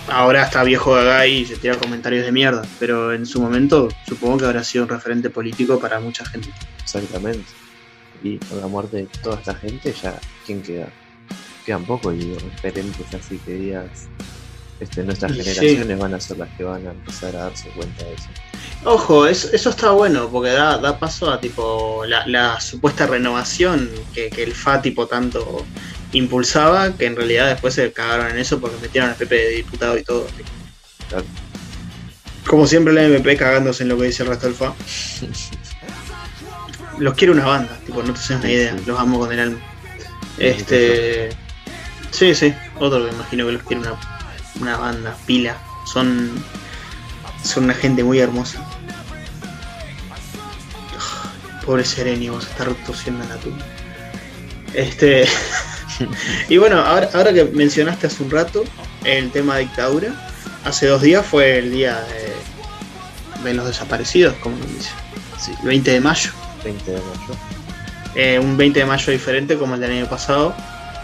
ahora 0.08 0.44
está 0.44 0.64
viejo 0.64 0.94
Gaga 0.94 1.26
y 1.28 1.46
se 1.46 1.58
tira 1.58 1.78
comentarios 1.78 2.26
de 2.26 2.32
mierda, 2.32 2.62
pero 2.80 3.14
en 3.14 3.26
su 3.26 3.42
momento 3.42 3.90
supongo 4.08 4.40
que 4.40 4.46
habrá 4.46 4.64
sido 4.64 4.84
un 4.84 4.90
referente 4.90 5.30
político 5.30 5.80
para 5.80 6.00
mucha 6.00 6.26
gente. 6.26 6.50
Exactamente. 6.82 7.50
Y 8.24 8.38
con 8.38 8.62
la 8.62 8.68
muerte 8.68 8.98
de 8.98 9.06
toda 9.24 9.38
esta 9.38 9.56
gente, 9.56 9.94
ya, 9.94 10.20
¿quién 10.46 10.62
queda? 10.62 10.90
Quedan 11.66 11.86
pocos 11.86 12.14
y 12.16 12.34
referentes 12.36 13.14
así 13.14 13.38
que 13.40 13.54
digas, 13.54 14.08
este, 14.80 15.04
nuestras 15.04 15.32
sí. 15.32 15.44
generaciones 15.44 16.00
van 16.00 16.14
a 16.14 16.20
ser 16.20 16.38
las 16.38 16.50
que 16.56 16.64
van 16.64 16.88
a 16.88 16.92
empezar 16.92 17.36
a 17.36 17.44
darse 17.44 17.70
cuenta 17.70 18.04
de 18.04 18.14
eso. 18.14 18.30
Ojo, 18.84 19.28
es- 19.28 19.46
eso 19.54 19.70
está 19.70 19.92
bueno 19.92 20.28
porque 20.30 20.50
da, 20.50 20.78
da 20.80 20.98
paso 20.98 21.30
a 21.32 21.40
tipo 21.40 22.04
la, 22.08 22.26
la 22.26 22.60
supuesta 22.60 23.06
renovación 23.06 23.90
que, 24.14 24.30
que 24.30 24.44
el 24.44 24.54
FA 24.54 24.82
tipo 24.82 25.06
tanto 25.08 25.66
impulsaba, 26.14 26.92
que 26.94 27.06
en 27.06 27.16
realidad 27.16 27.48
después 27.48 27.76
se 27.76 27.92
cagaron 27.94 28.32
en 28.32 28.40
eso 28.40 28.60
porque 28.60 28.78
metieron 28.82 29.12
al 29.12 29.16
PP 29.16 29.36
de 29.36 29.50
diputado 29.58 29.98
y 29.98 30.04
todo. 30.04 30.24
tipo. 30.26 30.50
Claro. 31.10 31.26
Como 32.48 32.66
siempre 32.66 32.92
la 32.94 33.04
MP 33.04 33.38
cagándose 33.38 33.84
en 33.84 33.90
lo 33.90 33.98
que 33.98 34.06
dice 34.06 34.24
el 34.24 34.30
resto 34.30 34.48
del 34.48 34.56
FA. 34.56 34.74
Los 36.98 37.16
quiere 37.16 37.34
una 37.34 37.46
banda, 37.48 37.80
tipo, 37.86 38.04
no 38.04 38.14
te 38.14 38.20
haces 38.20 38.38
una 38.38 38.52
idea, 38.52 38.76
los 38.86 39.00
amo 39.00 39.18
con 39.18 39.32
el 39.32 39.40
alma. 39.40 39.60
Este. 40.38 41.30
Sí, 42.12 42.36
sí, 42.36 42.54
otro 42.80 43.04
que 43.08 43.12
imagino 43.14 43.46
que 43.48 43.54
los 43.54 43.64
quiere 43.64 43.82
una, 43.82 43.94
una 44.60 44.78
banda, 44.78 45.18
pila. 45.26 45.58
Son. 45.92 46.32
Son 47.44 47.64
una 47.64 47.74
gente 47.74 48.04
muy 48.04 48.20
hermosa. 48.20 48.64
Pobre 51.66 51.84
Sereni, 51.86 52.30
vos 52.30 52.46
estar 52.48 52.68
tosiendo 52.86 53.24
en 53.24 53.30
la 53.30 53.36
tumba. 53.38 53.66
Este. 54.74 55.26
y 56.50 56.58
bueno, 56.58 56.80
ahora, 56.80 57.10
ahora 57.14 57.34
que 57.34 57.46
mencionaste 57.46 58.08
hace 58.08 58.24
un 58.24 58.32
rato 58.32 58.64
el 59.04 59.32
tema 59.32 59.58
dictadura, 59.58 60.14
hace 60.66 60.88
dos 60.88 61.02
días 61.02 61.26
fue 61.26 61.60
el 61.60 61.72
día 61.72 62.00
de, 62.02 63.44
de 63.50 63.54
los 63.54 63.66
desaparecidos, 63.68 64.36
como 64.38 64.58
nos 64.58 64.68
dice. 64.74 64.90
Sí, 65.40 65.52
el 65.62 65.68
20 65.68 65.92
de 65.92 66.00
mayo. 66.02 66.32
20 66.64 66.92
de 66.92 66.98
mayo. 66.98 67.40
Eh, 68.16 68.40
un 68.40 68.58
20 68.58 68.80
de 68.80 68.86
mayo 68.86 69.12
diferente 69.12 69.58
como 69.58 69.76
el 69.76 69.82
del 69.82 69.92
año 69.92 70.06
pasado, 70.08 70.54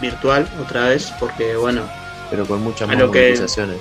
virtual 0.00 0.48
otra 0.60 0.88
vez, 0.88 1.12
porque 1.18 1.56
bueno, 1.56 1.82
Pero 2.30 2.46
con 2.46 2.62
muchas 2.62 2.86
más 2.88 2.98
lo 2.98 3.10
que- 3.10 3.20
movilizaciones. 3.30 3.78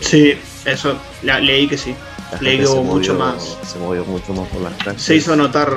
sí, 0.00 0.38
eso, 0.64 0.96
la, 1.22 1.38
leí 1.40 1.68
que 1.68 1.76
sí. 1.78 1.94
La 2.32 2.40
Le 2.42 2.66
se 2.66 2.74
mucho 2.74 3.14
movió- 3.14 3.18
más. 3.18 3.56
Se 3.66 3.78
movió 3.78 4.04
mucho 4.04 4.32
más 4.34 4.46
por 4.48 4.60
las 4.62 4.74
calles. 4.84 5.00
Se 5.02 5.14
hizo 5.16 5.34
notar, 5.34 5.72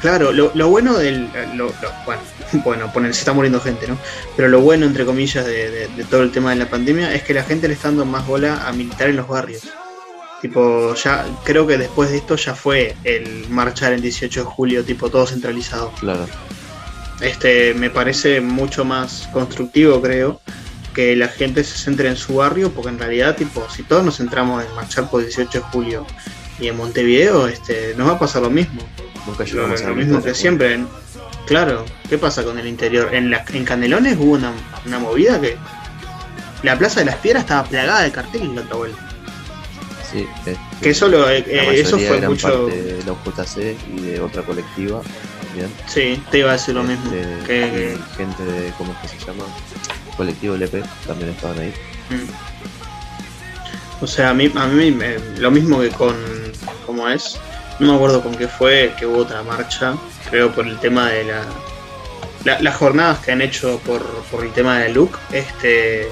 claro, 0.00 0.32
lo, 0.32 0.50
lo 0.54 0.68
bueno 0.68 0.96
del, 0.96 1.28
lo, 1.54 1.66
lo- 1.66 1.92
bueno, 2.06 2.22
bueno, 2.64 2.92
poner, 2.92 3.12
se 3.14 3.20
está 3.20 3.32
muriendo 3.32 3.60
gente, 3.60 3.86
¿no? 3.86 3.98
Pero 4.36 4.48
lo 4.48 4.60
bueno, 4.60 4.86
entre 4.86 5.04
comillas, 5.04 5.44
de, 5.44 5.70
de- 5.70 5.88
de 5.88 6.04
todo 6.04 6.22
el 6.22 6.30
tema 6.32 6.50
de 6.50 6.56
la 6.56 6.70
pandemia 6.70 7.14
es 7.14 7.22
que 7.22 7.34
la 7.34 7.42
gente 7.42 7.68
le 7.68 7.74
está 7.74 7.88
dando 7.88 8.04
más 8.06 8.26
bola 8.26 8.66
a 8.66 8.72
militar 8.72 9.08
en 9.10 9.16
los 9.16 9.28
barrios. 9.28 9.62
Tipo, 10.40 10.94
ya 10.94 11.26
creo 11.44 11.66
que 11.66 11.76
después 11.76 12.10
de 12.10 12.16
esto 12.16 12.34
ya 12.36 12.54
fue 12.54 12.96
el 13.04 13.46
marchar 13.50 13.92
el 13.92 14.00
18 14.00 14.40
de 14.40 14.46
julio, 14.46 14.82
tipo 14.84 15.10
todo 15.10 15.26
centralizado. 15.26 15.92
Claro. 16.00 16.26
Este, 17.20 17.74
me 17.74 17.90
parece 17.90 18.40
mucho 18.40 18.84
más 18.86 19.28
constructivo, 19.34 20.00
creo, 20.00 20.40
que 20.94 21.14
la 21.16 21.28
gente 21.28 21.62
se 21.64 21.76
centre 21.78 22.08
en 22.08 22.16
su 22.16 22.36
barrio, 22.36 22.70
porque 22.72 22.88
en 22.90 22.98
realidad, 22.98 23.36
tipo, 23.36 23.66
si 23.74 23.82
todos 23.82 24.04
nos 24.04 24.16
centramos 24.16 24.64
en 24.64 24.74
marchar 24.74 25.08
por 25.10 25.22
18 25.22 25.50
de 25.58 25.64
julio 25.72 26.06
y 26.58 26.68
en 26.68 26.76
Montevideo, 26.76 27.46
este, 27.48 27.94
nos 27.96 28.08
va 28.08 28.12
a 28.12 28.18
pasar 28.18 28.42
lo 28.42 28.50
mismo. 28.50 28.82
Nunca 29.26 29.44
Lo, 29.52 29.66
a 29.66 29.68
lo 29.88 29.94
mismo 29.94 30.22
que 30.22 30.34
siempre. 30.34 30.74
en- 30.74 30.88
Claro, 31.46 31.84
¿qué 32.08 32.16
pasa 32.18 32.44
con 32.44 32.58
el 32.58 32.66
interior? 32.68 33.12
En, 33.14 33.30
la, 33.30 33.44
en 33.52 33.64
Canelones 33.64 34.16
hubo 34.18 34.32
una, 34.32 34.52
una 34.86 34.98
movida 35.00 35.40
que 35.40 35.56
la 36.62 36.78
Plaza 36.78 37.00
de 37.00 37.06
las 37.06 37.16
Piedras 37.16 37.42
estaba 37.44 37.64
plagada 37.68 38.02
de 38.02 38.12
carteles 38.12 38.48
la 38.54 38.60
otra 38.62 38.76
vuelta. 38.76 39.08
Sí, 40.12 40.26
este, 40.38 40.56
Que 40.82 40.90
eso, 40.90 41.08
lo, 41.08 41.28
eh, 41.28 41.44
la 41.46 41.64
eh, 41.72 41.80
eso 41.80 41.98
fue 41.98 42.20
mucho... 42.20 42.66
parte 42.66 42.82
de 42.82 43.04
la 43.04 43.12
UJC 43.12 43.76
y 43.96 44.00
de 44.02 44.20
otra 44.20 44.42
colectiva 44.42 45.02
también. 45.46 45.68
Sí, 45.88 46.22
te 46.30 46.38
iba 46.38 46.50
a 46.50 46.52
decir 46.54 46.74
lo 46.74 46.82
mismo. 46.84 47.12
Este, 47.12 47.44
que- 47.46 47.98
gente 48.16 48.44
de, 48.44 48.72
¿cómo 48.78 48.92
es 48.92 49.10
que 49.10 49.18
se 49.18 49.26
llama? 49.26 49.44
Colectivo 50.16 50.54
LP 50.54 50.82
también 51.06 51.30
estaban 51.30 51.58
ahí. 51.58 51.72
Mm. 52.10 52.28
O 54.02 54.06
sea, 54.06 54.30
a 54.30 54.34
mí, 54.34 54.50
a 54.54 54.66
mí 54.66 54.90
me- 54.90 55.18
lo 55.38 55.50
mismo 55.50 55.80
que 55.80 55.90
con. 55.90 56.14
¿Cómo 56.86 57.08
es? 57.08 57.38
No 57.78 57.88
me 57.92 57.94
acuerdo 57.96 58.22
con 58.22 58.34
qué 58.34 58.48
fue, 58.48 58.92
que 58.98 59.06
hubo 59.06 59.18
otra 59.18 59.42
marcha, 59.42 59.94
creo 60.30 60.50
por 60.52 60.66
el 60.66 60.78
tema 60.78 61.08
de 61.10 61.24
la. 61.24 61.42
la- 62.44 62.60
las 62.60 62.76
jornadas 62.76 63.18
que 63.20 63.32
han 63.32 63.42
hecho 63.42 63.78
por, 63.84 64.02
por 64.30 64.44
el 64.44 64.52
tema 64.52 64.78
de 64.78 64.88
look, 64.90 65.18
este. 65.32 66.08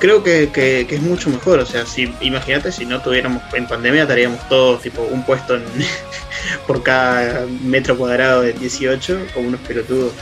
Creo 0.00 0.22
que, 0.24 0.50
que- 0.52 0.86
que 0.88 0.96
es 0.96 1.02
mucho 1.02 1.30
mejor. 1.30 1.60
O 1.60 1.66
sea, 1.66 1.86
si 1.86 2.12
imagínate 2.20 2.72
si 2.72 2.84
no 2.84 3.00
tuviéramos 3.00 3.42
en 3.54 3.66
pandemia, 3.68 4.02
estaríamos 4.02 4.46
todos 4.48 4.82
tipo 4.82 5.02
un 5.02 5.24
puesto 5.24 5.54
en- 5.54 5.64
por 6.66 6.82
cada 6.82 7.46
metro 7.62 7.96
cuadrado 7.96 8.42
de 8.42 8.52
18, 8.54 9.26
como 9.32 9.48
unos 9.48 9.60
pelotudos. 9.60 10.12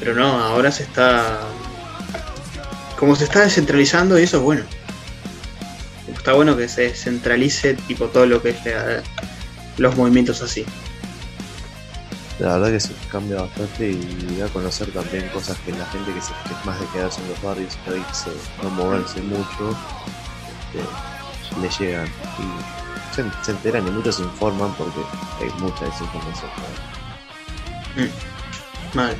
Pero 0.00 0.14
no, 0.14 0.26
ahora 0.42 0.72
se 0.72 0.84
está. 0.84 1.38
Como 2.98 3.16
se 3.16 3.24
está 3.24 3.40
descentralizando 3.40 4.18
y 4.18 4.22
eso 4.22 4.38
es 4.38 4.42
bueno 4.42 4.64
está 6.08 6.32
bueno 6.32 6.56
que 6.56 6.68
se 6.70 6.94
centralice 6.94 7.74
tipo 7.74 8.06
todo 8.06 8.24
lo 8.24 8.40
que 8.40 8.50
es 8.50 8.64
la- 8.64 9.02
los 9.76 9.94
movimientos 9.94 10.40
así. 10.40 10.64
La 12.38 12.54
verdad 12.56 12.70
que 12.70 12.80
se 12.80 12.92
cambia 13.12 13.42
bastante 13.42 13.90
y 13.90 14.36
da 14.38 14.46
a 14.46 14.48
conocer 14.48 14.90
también 14.92 15.28
cosas 15.34 15.58
que 15.66 15.72
la 15.72 15.84
gente 15.86 16.14
que, 16.14 16.22
se, 16.22 16.28
que 16.48 16.54
es 16.58 16.64
más 16.64 16.80
de 16.80 16.86
quedarse 16.86 17.20
en 17.20 17.28
los 17.28 17.42
barrios, 17.42 17.76
ahí 17.86 18.02
se, 18.14 18.30
no 18.62 18.70
moverse 18.70 19.20
mucho, 19.20 19.76
este, 20.72 21.60
le 21.60 21.68
llegan 21.86 22.06
y 22.06 23.14
se, 23.14 23.24
se 23.42 23.50
enteran 23.50 23.86
y 23.86 23.90
muchos 23.90 24.16
se 24.16 24.22
informan 24.22 24.72
porque 24.78 25.00
hay 25.42 25.50
mucha 25.60 25.84
desinformación. 25.84 26.50
¿no? 27.96 28.02
Mal. 28.94 29.16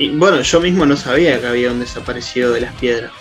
Y 0.00 0.08
bueno, 0.10 0.40
yo 0.40 0.60
mismo 0.60 0.86
no 0.86 0.96
sabía 0.96 1.38
que 1.40 1.46
había 1.46 1.70
un 1.70 1.78
desaparecido 1.80 2.52
de 2.52 2.62
las 2.62 2.74
piedras. 2.74 3.12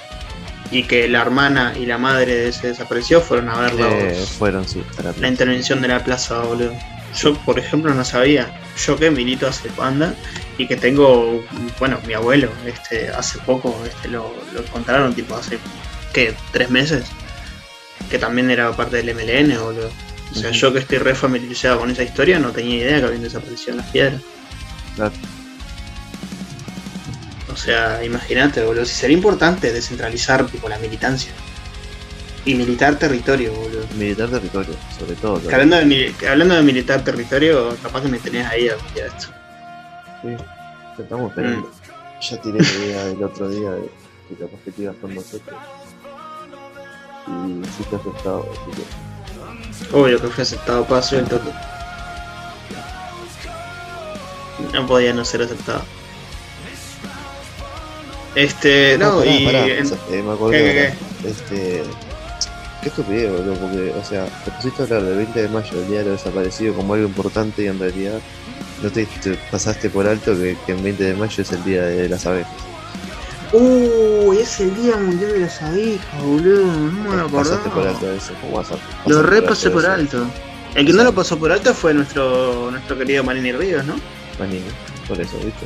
Y 0.72 0.84
que 0.84 1.08
la 1.10 1.22
hermana 1.22 1.74
y 1.78 1.86
la 1.86 1.98
madre 1.98 2.34
de 2.36 2.48
ese 2.50 2.68
desaparecido 2.68 3.22
fueron 3.22 3.50
a 3.50 3.60
ver 3.60 3.74
los- 3.74 3.92
Eh, 3.92 4.26
fueron, 4.38 4.68
sí, 4.68 4.82
la 5.20 5.28
intervención 5.28 5.82
de 5.82 5.88
la 5.90 6.04
plaza, 6.04 6.40
boludo. 6.40 6.74
Yo, 7.18 7.34
por 7.40 7.58
ejemplo, 7.60 7.94
no 7.94 8.06
sabía. 8.06 8.50
Yo 8.86 8.96
que 8.96 9.10
milito 9.12 9.48
hace 9.48 9.68
panda 9.70 10.14
y 10.60 10.68
que 10.68 10.76
tengo, 10.78 11.44
bueno, 11.80 12.00
mi 12.08 12.14
abuelo, 12.14 12.50
este, 12.66 13.10
hace 13.10 13.40
poco, 13.40 13.76
este, 13.86 14.08
lo, 14.10 14.32
lo 14.54 14.60
encontraron, 14.62 15.14
tipo, 15.16 15.36
hace, 15.36 15.58
¿qué? 16.14 16.34
¿Tres 16.52 16.70
meses? 16.70 17.06
Que 18.12 18.20
también 18.20 18.50
era 18.52 18.72
parte 18.72 18.98
del 18.98 19.10
MLN, 19.10 19.58
boludo. 19.60 19.90
O 20.32 20.36
sea, 20.36 20.52
yo 20.52 20.72
que 20.72 20.80
estoy 20.80 21.00
re 21.00 21.16
familiarizado 21.16 21.80
con 21.80 21.90
esa 21.90 22.04
historia, 22.04 22.38
no 22.40 22.52
tenía 22.52 22.76
idea 22.78 23.00
que 23.00 23.06
habían 23.08 23.24
desaparecido 23.24 23.76
las 23.78 23.88
piedras. 23.88 24.22
Claro. 24.96 25.14
O 27.60 27.62
sea, 27.62 28.02
imagínate, 28.06 28.64
boludo. 28.64 28.86
Si 28.86 28.96
sería 28.96 29.18
importante 29.18 29.74
descentralizar, 29.74 30.48
tipo, 30.48 30.70
la 30.70 30.78
militancia. 30.78 31.34
Y 32.46 32.56
militar 32.56 32.98
territorio, 32.98 33.52
boludo. 33.54 33.86
Militar 33.98 34.30
territorio, 34.30 34.74
sobre 34.98 35.16
todo. 35.16 35.46
Que 35.46 35.54
hablando, 35.54 35.76
de, 35.76 36.16
hablando 36.30 36.64
militar 36.64 37.04
territorio, 37.04 37.76
capaz 37.84 38.04
que 38.04 38.08
me 38.08 38.18
tenés 38.18 38.48
ahí 38.48 38.70
a 38.70 38.76
esto. 38.76 39.28
Sí, 40.22 40.30
te 40.96 41.04
estamos 41.04 41.32
esperando. 41.32 41.68
Mm. 41.68 42.22
Ya 42.22 42.42
tiré 42.42 42.60
la 42.60 42.86
idea 42.86 43.06
del 43.08 43.24
otro 43.24 43.50
día 43.50 43.72
de 43.72 43.90
que 44.30 44.36
capaz 44.36 44.60
que 44.64 44.72
te 44.72 44.82
ibas 44.84 44.96
con 44.96 45.16
nosotros. 45.16 45.60
Y 47.28 47.66
sí 47.66 47.84
te 47.90 47.96
has 47.98 48.02
aceptado, 48.02 48.50
así 48.54 48.82
que 48.82 49.98
Obvio 49.98 50.22
que 50.22 50.28
fue 50.30 50.44
aceptado 50.44 50.86
paso 50.86 51.20
el 51.20 51.26
toto. 51.26 51.52
No 54.74 54.88
podía 54.88 55.14
no 55.14 55.26
ser 55.26 55.42
aceptado. 55.42 55.99
Este, 58.44 58.98
no, 58.98 59.20
pará, 59.20 59.32
y. 59.36 59.46
pará, 59.46 59.68
en- 59.68 59.86
o 59.86 59.90
sea, 59.90 59.98
eh, 60.12 60.24
me 60.24 60.34
acordé 60.34 60.58
¿Qué, 60.58 60.64
qué, 60.64 60.80
ahora. 60.88 60.96
Este. 61.30 61.84
Qué 62.82 62.88
estupidez, 62.88 63.30
boludo, 63.32 63.54
porque, 63.56 63.94
o 64.00 64.04
sea, 64.06 64.26
te 64.46 64.52
pusiste 64.52 64.82
a 64.82 64.86
hablar 64.86 65.04
del 65.04 65.18
20 65.18 65.42
de 65.42 65.50
mayo, 65.50 65.70
el 65.82 65.88
día 65.90 66.00
de 66.00 66.06
los 66.12 66.24
desaparecidos, 66.24 66.78
como 66.78 66.94
algo 66.94 67.08
importante 67.08 67.64
y 67.64 67.68
en 67.68 67.78
realidad 67.78 68.20
no 68.82 68.90
te, 68.90 69.06
te 69.22 69.34
pasaste 69.52 69.90
por 69.90 70.08
alto 70.08 70.34
que, 70.34 70.56
que 70.66 70.72
el 70.72 70.82
20 70.82 71.04
de 71.04 71.14
mayo 71.14 71.42
es 71.44 71.52
el 71.52 71.62
día 71.66 71.84
de 71.84 72.08
las 72.08 72.26
abejas. 72.26 72.54
Uh, 73.52 74.32
es 74.34 74.60
el 74.62 74.74
día 74.76 74.96
mundial 74.96 75.34
de 75.34 75.40
las 75.40 75.62
abejas, 75.62 76.22
boludo. 76.24 76.66
No 76.68 77.10
me 77.10 77.18
lo 77.18 77.28
Pasaste 77.28 77.70
por 77.70 77.86
alto 77.86 78.12
eso, 78.14 78.34
¿cómo 78.42 78.58
vas 78.58 78.72
a 78.72 78.76
Lo 79.10 79.24
repasé 79.24 79.70
por 79.72 79.84
eso? 79.84 79.92
alto. 79.92 80.26
El 80.76 80.86
que 80.86 80.94
no 80.94 81.04
lo 81.04 81.14
pasó 81.14 81.38
por 81.38 81.52
alto 81.52 81.74
fue 81.74 81.94
nuestro 81.94 82.70
nuestro 82.72 82.98
querido 82.98 83.24
Manini 83.26 83.52
Ríos, 83.52 83.84
¿no? 83.86 83.96
Manini, 84.40 84.64
por 85.08 85.20
eso, 85.20 85.36
¿viste? 85.44 85.66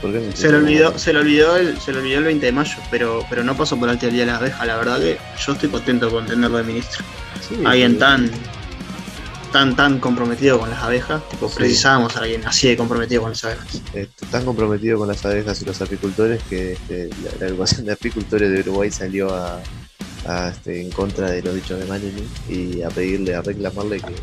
¿Por 0.00 0.12
qué 0.12 0.20
me 0.20 0.34
Se 0.36 0.50
le 0.50 0.56
olvidó, 0.58 0.98
se 0.98 1.12
le 1.12 1.18
olvidó 1.20 1.56
el, 1.56 1.78
se 1.80 1.92
le 1.92 1.98
olvidó 1.98 2.18
el 2.18 2.24
20 2.24 2.46
de 2.46 2.52
mayo, 2.52 2.76
pero, 2.90 3.24
pero 3.28 3.44
no 3.44 3.56
pasó 3.56 3.76
por 3.78 3.88
alto 3.88 4.06
el 4.06 4.12
día 4.12 4.22
de 4.22 4.32
la 4.32 4.36
abeja, 4.38 4.64
la 4.64 4.76
verdad 4.76 4.98
que 4.98 5.18
yo 5.44 5.52
estoy 5.52 5.68
contento 5.68 6.10
con 6.10 6.26
tenerlo 6.26 6.56
de 6.58 6.64
ministro. 6.64 7.04
Sí, 7.46 7.56
Alguien 7.64 7.98
tan 7.98 8.30
tan 9.52 9.74
tan 9.74 9.98
comprometido 9.98 10.60
con 10.60 10.70
las 10.70 10.80
abejas, 10.80 11.28
tipo 11.28 11.48
Sí. 11.48 11.56
precisábamos 11.56 12.16
a 12.16 12.20
alguien 12.20 12.46
así 12.46 12.68
de 12.68 12.76
comprometido 12.76 13.22
con 13.22 13.32
las 13.32 13.44
abejas. 13.44 13.66
Este, 13.92 14.26
tan 14.26 14.44
comprometido 14.44 14.96
con 14.98 15.08
las 15.08 15.24
abejas 15.24 15.60
y 15.60 15.64
los 15.64 15.80
apicultores 15.82 16.40
que 16.48 16.72
este, 16.74 17.10
la, 17.24 17.30
la 17.40 17.46
agrupación 17.46 17.84
de 17.86 17.92
apicultores 17.92 18.50
de 18.50 18.60
Uruguay 18.60 18.90
salió 18.92 19.34
a, 19.34 19.60
a, 20.26 20.50
este, 20.50 20.80
en 20.82 20.90
contra 20.90 21.30
de 21.32 21.42
los 21.42 21.54
dichos 21.56 21.80
de 21.80 21.86
Manini 21.86 22.22
y 22.48 22.82
a 22.82 22.90
pedirle, 22.90 23.34
a 23.34 23.42
reclamarle 23.42 24.00
que, 24.00 24.14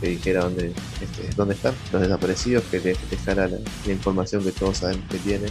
que 0.00 0.08
dijera 0.08 0.42
dónde, 0.42 0.72
este, 1.00 1.34
dónde 1.36 1.54
están 1.54 1.74
los 1.92 2.02
desaparecidos, 2.02 2.64
que 2.70 2.78
le 2.80 2.96
dejara 3.10 3.48
la, 3.48 3.58
la 3.86 3.92
información 3.92 4.44
que 4.44 4.52
todos 4.52 4.78
saben 4.78 5.02
que 5.10 5.18
tiene. 5.18 5.48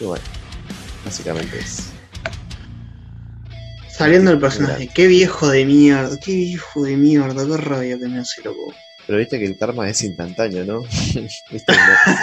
Y 0.00 0.04
bueno, 0.04 0.24
básicamente 1.04 1.58
es. 1.58 1.90
Saliendo 3.90 4.30
del 4.30 4.38
personaje, 4.38 4.88
qué 4.94 5.06
viejo 5.08 5.48
de 5.48 5.64
mierda, 5.64 6.16
qué 6.24 6.32
viejo 6.32 6.84
de 6.84 6.96
mierda, 6.96 7.44
qué 7.46 7.56
rabia 7.56 7.98
que 7.98 8.06
me 8.06 8.20
hace 8.20 8.42
loco. 8.44 8.72
Pero 9.06 9.18
viste 9.18 9.38
que 9.38 9.46
el 9.46 9.58
karma 9.58 9.88
es 9.88 10.02
instantáneo, 10.04 10.64
¿no? 10.64 10.82
¿Viste? 11.50 11.72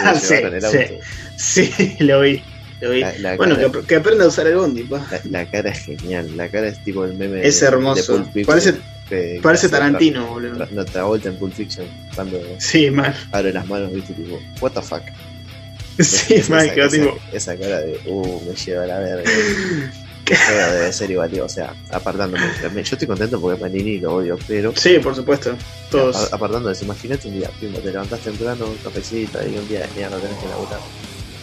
No, 0.04 0.14
se 0.14 1.00
Sí, 1.36 1.70
el 1.78 2.10
auto. 2.10 2.18
Lo 2.20 2.20
vi, 2.22 2.42
lo 2.80 2.90
vi. 2.92 3.00
La- 3.00 3.18
la 3.18 3.36
bueno, 3.36 3.56
cara- 3.56 3.70
que, 3.72 3.80
que 3.88 3.96
aprenda 3.96 4.24
a 4.24 4.28
usar 4.28 4.46
el 4.46 4.56
bondi, 4.56 4.84
pa. 4.84 5.06
La, 5.10 5.20
la 5.42 5.50
cara 5.50 5.70
es 5.70 5.80
genial, 5.80 6.34
la 6.36 6.48
cara 6.48 6.68
es 6.68 6.82
tipo 6.84 7.04
el 7.04 7.12
meme 7.14 7.46
Es 7.46 7.60
de- 7.60 7.66
hermoso. 7.66 8.18
de 8.18 8.22
Pulp 8.32 8.46
Parece- 8.46 8.78
que- 9.08 9.40
Parece 9.42 9.66
que 9.66 9.72
Tarantino, 9.72 10.26
Tra- 10.26 10.28
boludo. 10.30 11.16
En 11.28 11.36
Pulp 11.36 11.52
Fiction, 11.54 11.86
cuando 12.14 12.40
Sí, 12.58 12.90
mal. 12.90 13.14
abre 13.32 13.52
las 13.52 13.66
manos, 13.66 13.92
viste, 13.92 14.12
tipo, 14.14 14.38
what 14.60 14.72
the 14.72 14.82
fuck. 14.82 15.02
Sí, 15.98 16.34
Esa- 16.34 16.52
mal, 16.52 16.66
esa, 16.66 16.74
quedó 16.74 16.86
esa- 16.86 16.96
tipo. 16.96 17.18
esa 17.32 17.56
cara 17.56 17.78
de, 17.80 17.98
uh, 18.06 18.42
me 18.48 18.54
lleva 18.54 18.84
a 18.84 18.86
la 18.86 18.98
verga. 18.98 19.30
Pero 20.26 20.72
debe 20.72 20.92
ser 20.92 21.08
igual, 21.12 21.30
tío, 21.30 21.44
o 21.44 21.48
sea, 21.48 21.72
apartándome. 21.92 22.42
Yo 22.74 22.80
estoy 22.80 23.06
contento 23.06 23.40
porque 23.40 23.60
Manini 23.60 23.98
lo 24.00 24.16
odio, 24.16 24.36
pero 24.48 24.72
Sí, 24.74 24.98
por 24.98 25.14
supuesto. 25.14 25.56
Todos. 25.88 26.16
apar- 26.16 26.34
apartando 26.34 26.68
de 26.68 26.74
eso, 26.74 26.84
imagínate 26.84 27.28
un 27.28 27.38
día, 27.38 27.48
te 27.60 27.68
levantás 27.92 28.18
temprano, 28.20 28.66
un 28.66 28.76
cafecito, 28.78 29.38
y 29.46 29.56
un 29.56 29.68
día 29.68 29.82
de 29.82 29.88
mierda 29.94 30.16
tenés 30.18 30.36
que 30.38 30.48
laburar. 30.48 30.80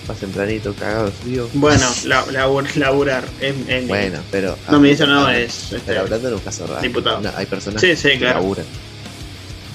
Vas 0.07 0.17
tempranito, 0.19 0.73
cagado 0.73 1.05
de 1.05 1.11
frío. 1.13 1.49
Bueno, 1.53 1.87
la, 2.05 2.25
labur- 2.27 2.75
laburar. 2.75 3.23
En, 3.39 3.65
en- 3.69 3.87
Bueno, 3.87 4.19
pero. 4.31 4.57
No, 4.69 4.79
ministro 4.79 5.07
no 5.07 5.25
ah, 5.27 5.37
es. 5.37 5.71
este, 5.71 5.79
Pero 5.85 6.01
hablando 6.01 6.27
en 6.27 6.33
un 6.33 6.39
caso 6.41 6.67
raro. 6.67 6.81
Diputado. 6.81 7.21
no, 7.21 7.31
hay 7.35 7.45
personas 7.45 7.79
Sí, 7.81 7.95
sí, 7.95 8.09
que 8.09 8.17
claro. 8.19 8.39
laburan. 8.39 8.65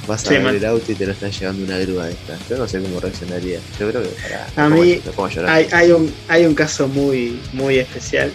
Vas 0.06 0.24
a 0.24 0.28
Sí, 0.28 0.34
ver 0.34 0.42
man. 0.42 0.56
el 0.56 0.64
auto 0.66 0.90
y 0.92 0.94
te 0.94 1.06
lo 1.06 1.12
están 1.12 1.30
llevando 1.30 1.64
una 1.64 1.78
grúa 1.78 2.06
de 2.06 2.12
estas. 2.12 2.38
Yo 2.48 2.56
no 2.58 2.68
sé 2.68 2.80
cómo 2.80 3.00
reaccionaría. 3.00 3.58
Yo 3.78 3.90
creo 3.90 4.02
que 4.02 4.08
pará, 4.08 4.46
A 4.56 4.68
me 4.68 4.76
mí 4.80 5.00
me 5.04 5.34
llorar. 5.34 5.50
hay, 5.54 5.66
hay, 5.72 5.90
un, 5.92 6.12
hay 6.28 6.44
un 6.46 6.54
caso 6.54 6.88
muy, 6.88 7.38
muy 7.52 7.78
especial. 7.78 8.30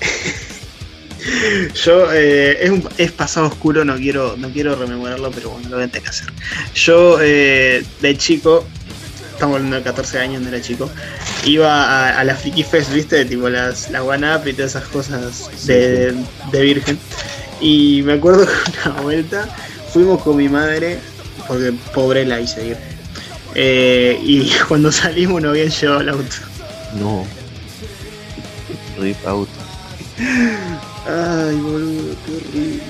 Yo, 1.84 2.12
eh, 2.12 2.58
es, 2.64 2.70
un, 2.70 2.88
es 2.98 3.10
pasado 3.12 3.46
oscuro, 3.46 3.84
no 3.84 3.96
quiero, 3.96 4.36
no 4.36 4.48
quiero 4.50 4.76
rememorarlo, 4.76 5.30
pero 5.32 5.50
bueno, 5.50 5.68
lo 5.70 5.76
voy 5.76 5.84
a 5.84 5.88
tener 5.88 6.02
que 6.04 6.08
hacer. 6.10 6.28
Yo, 6.74 7.18
eh, 7.20 7.84
de 8.00 8.16
chico, 8.16 8.64
estamos 9.36 9.56
hablando 9.56 9.76
de 9.76 9.82
14 9.82 10.18
años, 10.18 10.42
no 10.42 10.48
era 10.48 10.60
chico, 10.62 10.90
iba 11.44 11.68
a, 11.68 12.18
a 12.18 12.24
la 12.24 12.34
Friki 12.34 12.62
Fest, 12.62 12.90
¿viste? 12.90 13.24
Tipo 13.26 13.50
las, 13.50 13.90
la 13.90 14.02
One 14.02 14.34
Up 14.34 14.46
y 14.48 14.54
todas 14.54 14.70
esas 14.70 14.88
cosas 14.88 15.50
de, 15.66 16.14
de 16.50 16.60
virgen. 16.62 16.98
Y 17.60 18.02
me 18.02 18.14
acuerdo 18.14 18.46
que 18.46 18.88
una 18.88 19.00
vuelta 19.02 19.48
fuimos 19.92 20.22
con 20.22 20.38
mi 20.38 20.48
madre, 20.48 20.98
porque 21.46 21.74
pobre 21.94 22.24
la 22.24 22.40
hice 22.40 22.68
ir. 22.68 22.76
Eh, 23.54 24.18
y 24.22 24.50
cuando 24.68 24.90
salimos 24.90 25.42
no 25.42 25.50
habían 25.50 25.68
llevado 25.68 26.00
el 26.00 26.08
auto. 26.08 26.36
No. 26.98 27.26
Rip 28.98 29.26
out. 29.26 29.48
Ay, 31.06 31.56
boludo, 31.56 32.16
qué 32.24 32.36
horrible. 32.36 32.82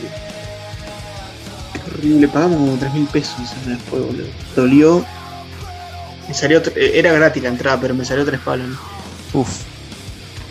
Qué 1.72 1.90
horrible. 1.90 2.28
Pagamos 2.28 2.56
como 2.58 2.76
3 2.78 2.94
mil 2.94 3.06
pesos 3.08 3.34
en 3.64 3.72
el 3.72 3.78
juego, 3.90 4.06
boludo. 4.06 4.28
Dolió. 4.54 5.15
Me 6.28 6.34
salió. 6.34 6.62
eh, 6.74 6.92
Era 6.94 7.12
gratis 7.12 7.42
la 7.42 7.48
entrada, 7.50 7.80
pero 7.80 7.94
me 7.94 8.04
salió 8.04 8.24
3 8.24 8.40
palos. 8.40 8.68
¿no? 8.68 8.78
Uf. 9.40 9.48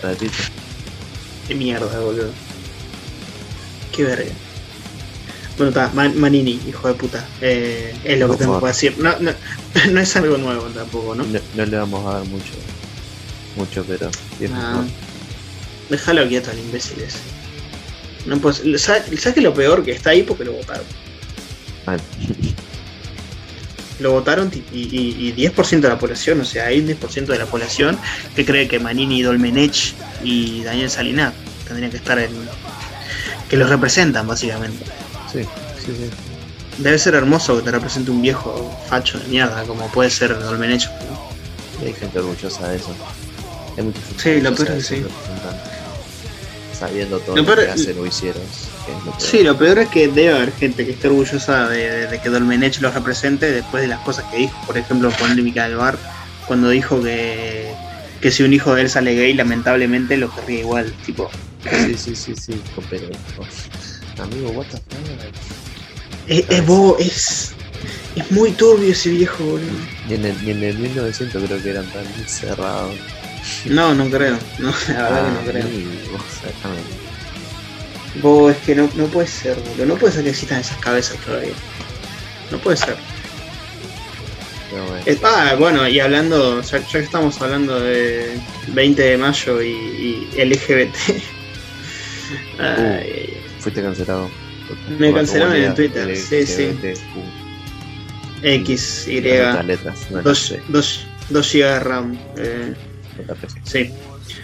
Ratito. 0.02 0.34
Qué 1.48 1.56
mierda, 1.56 2.00
boludo. 2.00 2.30
Qué 3.96 4.04
verga. 4.04 4.32
Bueno, 5.58 5.70
está, 5.70 5.90
Man- 5.94 6.18
Manini, 6.20 6.60
hijo 6.68 6.88
de 6.88 6.94
puta. 6.96 7.26
Eh, 7.42 7.96
es 8.04 8.20
lo 8.20 8.30
que 8.32 8.38
tengo 8.38 8.60
que 8.60 8.68
decir. 8.68 8.96
No, 8.98 9.18
no, 9.20 9.32
no 9.92 10.00
es 10.02 10.16
algo 10.16 10.38
nuevo 10.38 10.64
tampoco, 10.66 11.16
¿no? 11.16 11.24
No, 11.24 11.40
no 11.56 11.66
le 11.66 11.78
vamos 11.78 12.06
a 12.08 12.18
dar 12.20 12.26
mucho. 12.26 12.52
Mucho, 13.56 13.86
pero. 13.88 14.12
Ah, 14.54 14.84
déjalo 15.90 16.28
quieto 16.28 16.52
al 16.52 16.60
imbécil 16.60 17.02
ese. 17.02 17.20
No 18.26 18.38
puedo- 18.40 18.56
¿Sabes 18.78 19.04
sabes 19.22 19.34
qué 19.34 19.40
es 19.40 19.44
lo 19.44 19.54
peor? 19.54 19.84
Que 19.86 19.92
está 19.94 20.10
ahí 20.10 20.24
porque 20.24 20.44
lo 20.44 20.54
votaron. 20.54 20.86
Mal. 21.86 22.02
Lo 24.00 24.12
votaron 24.12 24.52
y, 24.74 24.78
y- 24.78 25.16
y 25.30 25.34
10% 25.34 25.80
de 25.88 25.88
la 25.90 25.98
población, 25.98 26.42
o 26.42 26.46
sea, 26.46 26.66
hay 26.68 26.80
un 26.82 26.88
10% 26.88 27.26
de 27.28 27.38
la 27.40 27.46
población 27.46 27.98
que 28.36 28.46
cree 28.46 28.68
que 28.68 28.78
Manini, 28.80 29.22
Dolmenech 29.22 29.94
y 30.24 30.64
Daniel 30.64 30.90
Salinas 30.90 31.34
tendrían 31.68 31.92
que 31.92 31.98
estar 31.98 32.20
en. 32.20 32.32
que 33.50 33.56
los 33.58 33.70
representan, 33.70 34.28
básicamente. 34.28 34.84
Sí, 35.32 35.44
sí, 35.44 35.92
sí. 35.96 36.10
Debe 36.78 37.00
ser 37.00 37.16
hermoso 37.16 37.56
que 37.58 37.64
te 37.64 37.72
represente 37.72 38.12
un 38.12 38.22
viejo 38.22 38.78
facho 38.90 39.18
de 39.18 39.28
mierda, 39.30 39.64
como 39.64 39.88
puede 39.92 40.10
ser 40.10 40.38
Dolmenech. 40.38 40.90
¿no? 40.90 41.86
Hay 41.86 41.94
gente 41.94 42.20
orgullosa 42.20 42.68
de 42.68 42.76
eso. 42.78 42.94
Hay 43.78 43.84
mucha 43.84 44.00
gente 44.02 44.24
Sí, 44.24 44.42
lo 44.42 44.54
peor 44.56 44.72
es 44.72 44.88
que 44.90 44.96
sí. 44.98 45.06
Sabiendo 46.78 47.20
todo 47.20 47.36
Lo 47.38 47.42
lo, 47.44 47.48
peor 47.48 47.66
que 47.66 47.72
hacen 47.72 47.98
o 48.00 48.06
hicieron. 48.06 48.42
Lo. 49.06 49.20
Sí, 49.20 49.44
lo 49.44 49.58
peor 49.58 49.80
es 49.80 49.90
que 49.90 50.08
debe 50.08 50.36
haber 50.36 50.52
gente 50.54 50.86
que 50.86 50.92
esté 50.92 51.08
orgullosa 51.08 51.68
de, 51.70 51.90
de- 51.90 52.08
de 52.08 52.20
que 52.22 52.30
Dolmenech 52.30 52.80
los 52.82 52.94
represente 52.94 53.52
después 53.52 53.82
de 53.82 53.88
las 53.88 54.00
cosas 54.00 54.26
que 54.32 54.38
dijo. 54.38 54.56
Por 54.66 54.78
ejemplo, 54.78 55.10
polémica 55.12 55.64
del 55.68 55.78
bar, 55.78 55.98
cuando 56.48 56.70
dijo 56.70 57.02
que, 57.02 57.72
que 58.22 58.32
si 58.32 58.44
un 58.44 58.54
hijo 58.54 58.76
de 58.76 58.82
él 58.84 58.90
sale 58.90 59.16
gay, 59.16 59.34
lamentablemente 59.34 60.18
lo 60.18 60.34
querría 60.34 60.60
igual. 60.60 60.94
Tipo, 61.06 61.30
Sí, 61.86 61.96
sí, 61.98 62.16
sí, 62.16 62.36
sí. 62.36 62.62
Pero. 62.90 63.08
oh, 63.40 64.22
Amigo, 64.22 64.50
what 64.52 64.66
the 64.68 64.78
fuck. 64.78 66.28
es, 66.28 66.46
es 66.50 66.66
bobo, 66.66 66.96
es, 67.00 67.54
es 68.16 68.32
muy 68.32 68.52
turbio 68.52 68.92
ese 68.92 69.10
viejo, 69.10 69.44
boludo. 69.44 69.72
Ni 70.08 70.14
en, 70.16 70.26
el, 70.26 70.48
en 70.50 70.64
el 70.64 70.78
1900 70.78 71.44
creo 71.44 71.62
que 71.64 71.70
eran 71.72 71.86
tan 71.92 72.06
cerrados. 72.28 72.94
No, 73.66 73.94
no 73.96 74.10
creo. 74.10 74.38
No, 74.60 74.72
la 74.90 75.04
verdad 75.04 75.26
que 75.26 75.32
no 75.32 75.52
creo. 75.52 75.64
Amigo, 75.66 76.18
o 78.16 78.22
sea, 78.22 78.22
déjame. 78.22 78.22
Bobo, 78.22 78.50
es 78.50 78.58
que 78.58 78.76
no, 78.76 78.90
no 78.96 79.06
puede 79.08 79.28
ser, 79.28 79.56
boludo. 79.56 79.86
No 79.86 79.96
puede 79.96 80.14
ser 80.14 80.24
que 80.24 80.30
existan 80.32 80.60
esas 80.60 80.78
cabezas 80.78 81.18
todavía. 81.18 81.54
No 82.52 82.58
puede 82.60 82.78
ser. 82.78 82.96
Bueno. 84.72 85.20
Ah, 85.24 85.56
bueno, 85.58 85.88
y 85.88 86.00
hablando, 86.00 86.62
ya, 86.62 86.80
ya 86.80 86.88
que 86.92 87.00
estamos 87.00 87.42
hablando 87.42 87.80
de 87.80 88.38
20 88.68 89.02
de 89.02 89.18
mayo 89.18 89.62
y, 89.62 89.70
y 89.70 90.44
LGBT. 90.44 90.96
Ay, 92.60 93.38
Fuiste 93.60 93.82
cancelado. 93.82 94.30
Me 95.00 95.14
cancelaron 95.14 95.56
en 95.56 95.76
Twitter, 95.76 96.16
sí, 96.18 96.46
sí. 96.46 96.66
LGBTQ. 96.66 97.46
X, 98.44 99.08
Y, 99.08 99.22
letras, 99.22 100.08
no 100.12 100.18
las 100.18 100.24
2 100.24 100.40
sé, 100.40 100.62
2 100.68 101.08
GB 101.54 101.64
de 101.64 101.80
RAM. 101.80 102.20
eh, 102.38 102.74
sí. 103.64 103.92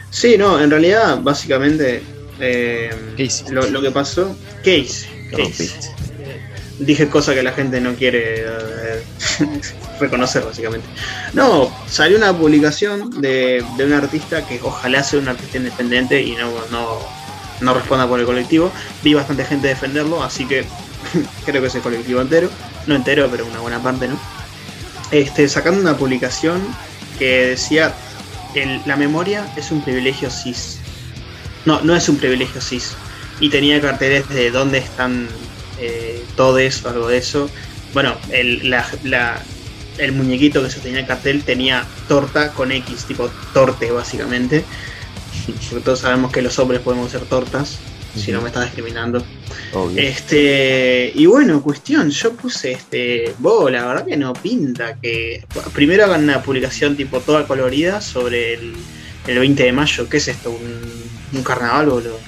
Sí, 0.09 0.37
no, 0.37 0.61
en 0.61 0.69
realidad, 0.69 1.19
básicamente, 1.21 2.01
eh, 2.41 2.89
lo, 3.51 3.69
lo 3.69 3.81
que 3.81 3.91
pasó. 3.91 4.35
¿Qué 4.63 4.79
hice? 4.79 5.07
Lo 5.31 5.37
¿Qué 5.37 5.43
hice? 5.43 5.67
rompiste. 5.67 5.89
dije 6.79 7.07
cosas 7.07 7.35
que 7.35 7.43
la 7.43 7.51
gente 7.53 7.79
no 7.79 7.93
quiere 7.95 8.41
eh, 8.41 9.03
reconocer 9.99 10.43
básicamente. 10.43 10.87
No, 11.33 11.73
salió 11.87 12.17
una 12.17 12.35
publicación 12.35 13.21
de, 13.21 13.63
de 13.77 13.85
un 13.85 13.93
artista 13.93 14.45
que 14.47 14.59
ojalá 14.61 15.03
sea 15.03 15.19
un 15.19 15.27
artista 15.29 15.57
independiente 15.57 16.21
y 16.21 16.31
no, 16.35 16.51
no, 16.71 16.99
no 17.61 17.73
responda 17.73 18.07
por 18.07 18.19
el 18.19 18.25
colectivo. 18.25 18.71
Vi 19.03 19.13
bastante 19.13 19.45
gente 19.45 19.67
defenderlo, 19.67 20.23
así 20.23 20.45
que 20.45 20.65
creo 21.45 21.61
que 21.61 21.67
es 21.67 21.75
el 21.75 21.81
colectivo 21.81 22.21
entero. 22.21 22.49
No 22.87 22.95
entero, 22.95 23.27
pero 23.29 23.45
una 23.45 23.59
buena 23.59 23.81
parte, 23.81 24.07
¿no? 24.07 24.19
Este, 25.11 25.47
sacando 25.49 25.79
una 25.81 25.95
publicación 25.97 26.61
que 27.19 27.47
decía 27.49 27.93
el- 28.55 28.81
la 28.85 28.95
memoria 28.95 29.45
es 29.55 29.69
un 29.71 29.81
privilegio 29.83 30.29
cis. 30.31 30.79
No, 31.65 31.81
no 31.81 31.95
es 31.95 32.07
un 32.09 32.17
privilegio 32.17 32.61
cis. 32.61 32.93
Y 33.39 33.49
tenía 33.49 33.79
carteles 33.81 34.27
de 34.29 34.51
dónde 34.51 34.77
están 34.79 35.27
eh, 35.79 36.23
todes 36.35 36.83
o 36.85 36.89
algo 36.89 37.07
de 37.07 37.17
eso. 37.17 37.49
Bueno, 37.93 38.15
el, 38.31 38.69
la- 38.69 38.87
la- 39.03 39.41
el 39.97 40.11
muñequito 40.13 40.63
que 40.63 40.69
sostenía 40.69 40.99
el 41.01 41.05
cartel 41.07 41.43
tenía 41.43 41.85
torta 42.07 42.51
con 42.53 42.71
X, 42.71 43.05
tipo 43.05 43.29
torte 43.53 43.91
básicamente. 43.91 44.63
Porque 45.69 45.83
todos 45.83 45.99
sabemos 45.99 46.31
que 46.31 46.41
los 46.41 46.57
hombres 46.59 46.81
podemos 46.81 47.11
ser 47.11 47.21
tortas, 47.21 47.77
si 48.15 48.31
no 48.31 48.41
me 48.41 48.47
estás 48.47 48.65
discriminando. 48.65 49.23
Obvio. 49.73 50.01
Este, 50.01 51.11
y 51.15 51.25
bueno, 51.25 51.61
cuestión, 51.61 52.09
yo 52.09 52.33
puse 52.33 52.71
este, 52.73 53.33
vos, 53.39 53.71
la 53.71 53.85
verdad 53.85 54.05
que 54.05 54.17
no 54.17 54.33
pinta 54.33 54.95
que 55.01 55.43
primero 55.73 56.05
hagan 56.05 56.23
una 56.23 56.41
publicación 56.43 56.95
tipo 56.95 57.19
toda 57.21 57.47
colorida 57.47 58.01
sobre 58.01 58.53
el, 58.55 58.73
el 59.27 59.39
20 59.39 59.63
de 59.63 59.71
mayo, 59.71 60.07
¿qué 60.09 60.17
es 60.17 60.27
esto? 60.27 60.51
¿Un, 60.51 61.00
un 61.33 61.43
carnaval 61.43 61.87
boludo? 61.87 62.19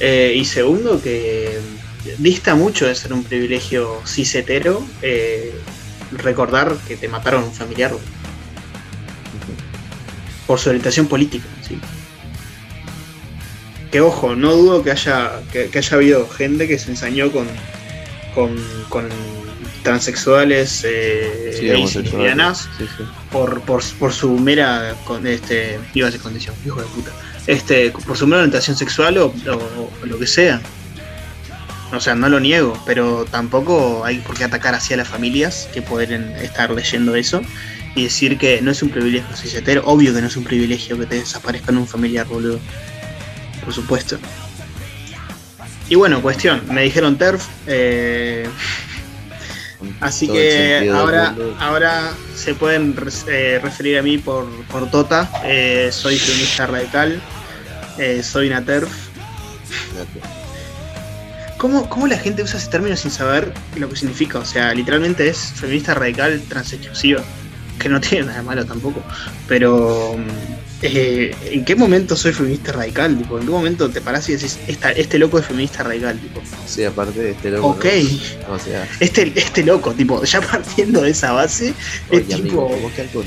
Eh, 0.00 0.34
y 0.36 0.44
segundo 0.44 1.00
que 1.00 1.58
dista 2.18 2.54
mucho 2.54 2.86
de 2.86 2.94
ser 2.94 3.12
un 3.12 3.24
privilegio 3.24 4.00
cisetero 4.06 4.84
eh, 5.02 5.52
recordar 6.12 6.76
que 6.86 6.96
te 6.96 7.08
mataron 7.08 7.44
un 7.44 7.52
familiar 7.52 7.92
boludo, 7.92 8.06
por 10.46 10.58
su 10.58 10.68
orientación 10.68 11.06
política, 11.06 11.46
¿sí? 11.66 11.78
que 13.90 14.00
ojo, 14.00 14.34
no 14.34 14.52
dudo 14.56 14.82
que 14.82 14.90
haya, 14.90 15.40
que, 15.52 15.68
que 15.70 15.78
haya 15.78 15.96
habido 15.96 16.28
gente 16.28 16.66
que 16.66 16.80
se 16.80 16.90
ensañó 16.90 17.30
con, 17.30 17.46
con, 18.34 18.56
con 18.88 19.08
transexuales, 19.84 20.84
eh, 20.84 21.56
Sí, 21.56 21.68
gays 21.68 21.94
y 21.94 22.02
lesbianas 22.02 22.68
Sí, 22.76 22.86
sí. 22.98 23.04
por, 23.30 23.60
por, 23.60 23.84
por 24.00 24.12
su 24.12 24.32
mera 24.32 24.96
con, 25.04 25.26
este, 25.28 25.78
iba 25.94 26.08
a 26.08 26.12
condición, 26.18 26.56
hijo 26.66 26.80
de 26.80 26.86
puta. 26.88 27.12
Este, 27.46 27.90
por 27.90 28.16
su 28.16 28.26
mera 28.26 28.38
orientación 28.42 28.76
sexual 28.76 29.18
o, 29.18 29.26
o- 29.26 29.90
o 30.02 30.06
lo 30.06 30.18
que 30.18 30.26
sea. 30.26 30.60
O 31.92 32.00
sea, 32.00 32.14
no 32.14 32.28
lo 32.28 32.40
niego, 32.40 32.80
pero 32.86 33.24
tampoco 33.30 34.04
hay 34.04 34.18
por 34.18 34.36
qué 34.36 34.44
atacar 34.44 34.74
así 34.74 34.94
a 34.94 34.96
las 34.96 35.06
familias 35.08 35.68
que 35.72 35.80
pueden 35.82 36.32
estar 36.36 36.70
leyendo 36.70 37.14
eso 37.14 37.42
y 37.94 38.04
decir 38.04 38.36
que 38.38 38.60
no 38.62 38.70
es 38.72 38.82
un 38.82 38.88
privilegio 38.88 39.36
cisetero. 39.36 39.82
Obvio 39.84 40.12
que 40.12 40.20
no 40.20 40.26
es 40.26 40.36
un 40.36 40.42
privilegio 40.44 40.98
que 40.98 41.06
te 41.06 41.16
desaparezcan 41.16 41.76
un 41.76 41.86
familiar, 41.86 42.26
boludo. 42.26 42.58
Por 43.64 43.72
supuesto. 43.72 44.18
Y 45.88 45.94
bueno, 45.94 46.20
cuestión, 46.22 46.62
me 46.70 46.82
dijeron 46.82 47.16
TERF, 47.16 47.46
eh, 47.66 48.48
Así 50.00 50.26
que 50.28 50.72
sentido 50.78 50.96
ahora, 50.98 51.34
ahora 51.60 52.12
se 52.34 52.54
pueden 52.54 52.96
eh, 53.28 53.60
referir 53.62 53.98
a 53.98 54.02
mí 54.02 54.16
por, 54.18 54.48
por 54.66 54.90
Tota. 54.90 55.30
Eh, 55.44 55.90
soy 55.92 56.18
feminista 56.18 56.66
radical. 56.66 57.20
Eh, 57.98 58.22
soy 58.22 58.48
una 58.48 58.64
TERF. 58.64 58.88
¿Cómo, 61.58 61.88
¿Cómo 61.88 62.06
la 62.06 62.18
gente 62.18 62.42
usa 62.42 62.58
ese 62.58 62.68
término 62.68 62.96
sin 62.96 63.10
saber 63.10 63.52
lo 63.76 63.88
que 63.88 63.96
significa? 63.96 64.38
O 64.38 64.44
sea, 64.44 64.74
literalmente 64.74 65.28
es 65.28 65.38
feminista 65.54 65.94
radical 65.94 66.42
transexclusiva. 66.48 67.22
Que 67.78 67.88
no 67.88 68.00
tiene 68.00 68.26
nada 68.26 68.38
de 68.38 68.44
malo 68.44 68.64
tampoco. 68.64 69.02
Pero. 69.48 70.16
mm, 70.16 70.54
eh, 70.82 71.34
¿En 71.46 71.64
qué 71.64 71.74
momento 71.74 72.14
soy 72.16 72.32
feminista 72.32 72.72
radical? 72.72 73.16
Tipo, 73.16 73.38
¿En 73.38 73.46
qué 73.46 73.50
momento 73.50 73.88
te 73.88 74.00
parás 74.02 74.28
y 74.28 74.32
decís, 74.32 74.58
"Esta- 74.68 74.92
este 74.92 75.18
loco 75.18 75.38
es 75.38 75.46
feminista 75.46 75.82
radical? 75.82 76.18
Tipo, 76.18 76.42
Sí, 76.66 76.84
aparte 76.84 77.18
de 77.20 77.30
este 77.30 77.50
loco. 77.50 77.68
ok. 77.68 77.84
¿no? 78.48 78.54
O 78.54 78.58
sea, 78.58 78.86
Este, 79.00 79.32
este 79.34 79.64
loco, 79.64 79.92
tipo, 79.92 80.22
ya 80.24 80.40
partiendo 80.42 81.00
de 81.00 81.10
esa 81.10 81.32
base, 81.32 81.72
oye, 82.10 82.24
es 82.28 82.34
amigo, 82.34 82.68
tipo. 82.74 82.92
que 82.94 83.00
algo 83.02 83.24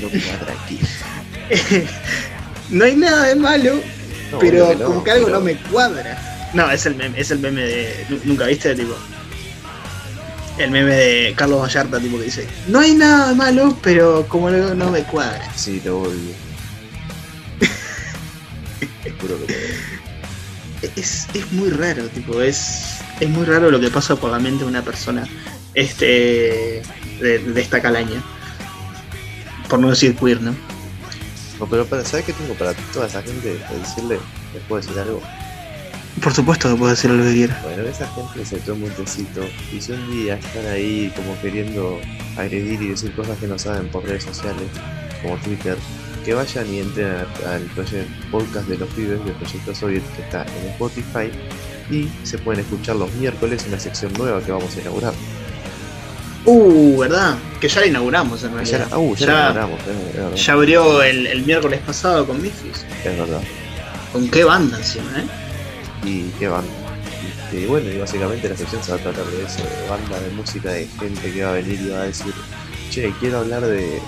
no 2.70 2.84
hay 2.84 2.94
nada 2.96 3.24
de 3.26 3.34
malo, 3.34 3.80
No, 4.32 4.38
pero 4.38 4.78
como 4.84 5.02
que 5.04 5.10
algo 5.10 5.28
no 5.30 5.40
me 5.40 5.56
cuadra. 5.56 6.50
No, 6.54 6.70
es 6.70 6.86
el 6.86 6.94
meme, 6.96 7.18
es 7.20 7.30
el 7.30 7.38
meme 7.40 7.62
de. 7.62 8.06
nu- 8.08 8.20
¿Nunca 8.24 8.46
viste? 8.46 8.74
Tipo. 8.74 8.94
El 10.58 10.70
meme 10.72 10.92
de 10.94 11.34
Carlos 11.36 11.60
Vallarta, 11.62 12.00
tipo 12.00 12.18
que 12.18 12.24
dice, 12.24 12.46
no 12.66 12.80
hay 12.80 12.92
nada 12.94 13.32
malo, 13.34 13.78
pero 13.80 14.26
como 14.28 14.48
algo 14.48 14.74
no 14.74 14.90
me 14.90 15.04
cuadra. 15.04 15.52
Sí, 15.54 15.80
lo 15.84 16.00
odio. 16.00 16.34
Te 19.02 19.10
juro 19.12 19.36
que 19.46 19.54
odio. 19.54 20.90
Es, 20.96 21.26
es 21.34 21.52
muy 21.52 21.70
raro, 21.70 22.04
tipo, 22.08 22.40
es. 22.42 22.98
Es 23.20 23.28
muy 23.28 23.44
raro 23.44 23.70
lo 23.70 23.80
que 23.80 23.90
pasa 23.90 24.14
por 24.16 24.30
la 24.30 24.38
mente 24.38 24.64
de 24.64 24.70
una 24.70 24.82
persona. 24.82 25.24
Este. 25.74 26.82
de, 27.20 27.38
de 27.40 27.60
esta 27.60 27.80
calaña. 27.82 28.22
Por 29.68 29.78
no 29.80 29.90
decir 29.90 30.16
queer, 30.16 30.40
¿no? 30.40 30.54
No, 31.58 31.66
pero 31.66 31.84
para, 31.86 32.04
¿sabes 32.04 32.26
qué 32.26 32.32
tengo 32.32 32.54
para 32.54 32.74
toda 32.92 33.06
esa 33.06 33.22
gente? 33.22 33.48
De 33.48 33.78
decirle, 33.78 34.18
¿les 34.54 34.62
puedo 34.64 34.80
decir 34.80 34.98
algo? 34.98 35.20
Por 36.22 36.32
supuesto 36.34 36.68
que 36.70 36.76
puedo 36.76 36.90
decir 36.90 37.10
lo 37.10 37.22
que 37.22 37.32
quiera. 37.32 37.60
Bueno, 37.62 37.82
esa 37.84 38.08
gente 38.08 38.44
se 38.44 38.58
toma 38.58 38.86
un 38.86 38.92
tecito 38.92 39.40
y 39.72 39.80
si 39.80 39.92
un 39.92 40.10
día 40.10 40.34
están 40.34 40.66
ahí 40.66 41.12
como 41.14 41.40
queriendo 41.40 42.00
agredir 42.36 42.82
y 42.82 42.88
decir 42.88 43.12
cosas 43.14 43.38
que 43.38 43.46
no 43.46 43.58
saben 43.58 43.88
por 43.88 44.04
redes 44.04 44.24
sociales, 44.24 44.68
como 45.22 45.36
Twitter, 45.38 45.76
que 46.24 46.34
vayan 46.34 46.72
y 46.72 46.80
entren 46.80 47.24
al 47.46 47.62
proyecto 47.74 48.12
podcast 48.30 48.68
de 48.68 48.78
los 48.78 48.88
pibes 48.90 49.24
del 49.24 49.34
proyecto 49.34 49.74
Soviet 49.74 50.02
que 50.16 50.22
está 50.22 50.42
en 50.42 50.70
Spotify 50.70 51.30
y 51.90 52.08
se 52.24 52.38
pueden 52.38 52.60
escuchar 52.60 52.96
los 52.96 53.12
miércoles 53.14 53.64
una 53.68 53.78
sección 53.78 54.12
nueva 54.14 54.42
que 54.42 54.52
vamos 54.52 54.76
a 54.76 54.80
inaugurar. 54.80 55.14
Uh, 56.44 56.98
¿verdad? 56.98 57.36
Que 57.60 57.68
ya 57.68 57.80
la 57.80 57.86
inauguramos 57.86 58.42
en 58.44 58.50
Ya, 58.50 58.54
realidad. 58.56 58.86
la- 58.90 58.98
uh, 58.98 59.14
ya, 59.16 59.26
Ya- 59.26 59.32
la 59.32 59.40
inauguramos, 59.50 59.80
es. 60.34 60.46
Ya 60.46 60.52
abrió 60.52 61.02
el, 61.02 61.26
el 61.26 61.42
miércoles 61.44 61.80
pasado 61.84 62.26
con 62.26 62.40
Memphis. 62.40 62.84
Es 63.04 63.18
verdad. 63.18 63.40
¿Con 64.12 64.28
qué 64.30 64.44
banda 64.44 64.78
encima, 64.78 65.10
eh? 65.18 65.24
Y 66.08 66.22
qué 66.38 66.48
banda. 66.48 66.70
Y 67.52 67.64
bueno, 67.66 67.90
y 67.90 67.98
básicamente 67.98 68.48
la 68.48 68.56
sección 68.56 68.82
se 68.82 68.92
va 68.92 68.98
a 68.98 69.00
tratar 69.00 69.24
de 69.24 69.42
eso, 69.42 69.58
de 69.58 69.88
banda, 69.88 70.20
de 70.20 70.30
música, 70.30 70.70
de 70.70 70.86
gente 70.98 71.32
que 71.32 71.42
va 71.44 71.50
a 71.50 71.54
venir 71.54 71.80
y 71.80 71.88
va 71.90 72.02
a 72.02 72.04
decir, 72.04 72.32
che, 72.90 73.12
quiero 73.20 73.38
hablar 73.38 73.62
de, 73.62 73.98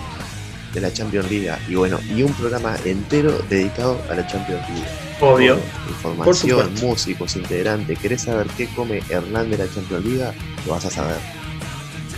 de 0.75 0.81
la 0.81 0.93
Champions 0.93 1.31
League. 1.31 1.51
Y 1.69 1.75
bueno, 1.75 1.99
y 2.15 2.23
un 2.23 2.33
programa 2.35 2.77
entero 2.85 3.43
dedicado 3.49 4.01
a 4.11 4.15
la 4.15 4.27
Champions 4.27 4.63
League. 4.69 4.87
Obvio. 5.21 5.59
Información, 5.89 6.75
músicos, 6.81 7.37
integrantes. 7.37 7.99
¿Querés 7.99 8.23
saber 8.23 8.47
qué 8.57 8.67
come 8.69 9.03
Hernán 9.09 9.51
de 9.51 9.59
la 9.59 9.65
Champions 9.75 10.05
League? 10.05 10.33
Lo 10.67 10.73
vas 10.73 10.85
a 10.87 10.91
saber. 10.91 11.17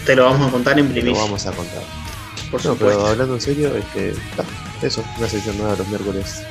Te 0.06 0.16
lo 0.16 0.24
vamos 0.24 0.48
a 0.48 0.50
contar 0.50 0.78
en 0.78 0.88
Te 0.88 0.94
lo 0.94 1.00
primicia. 1.00 1.22
vamos 1.24 1.46
a 1.46 1.52
contar. 1.52 1.82
Por 2.50 2.64
No, 2.64 2.74
pero 2.74 2.90
supuesto. 2.92 3.06
hablando 3.06 3.34
en 3.34 3.40
serio, 3.40 3.76
este, 3.76 4.14
ah, 4.38 4.42
eso, 4.84 5.04
una 5.18 5.28
sección 5.28 5.56
nueva 5.58 5.76
los 5.76 5.88
miércoles. 5.88 6.42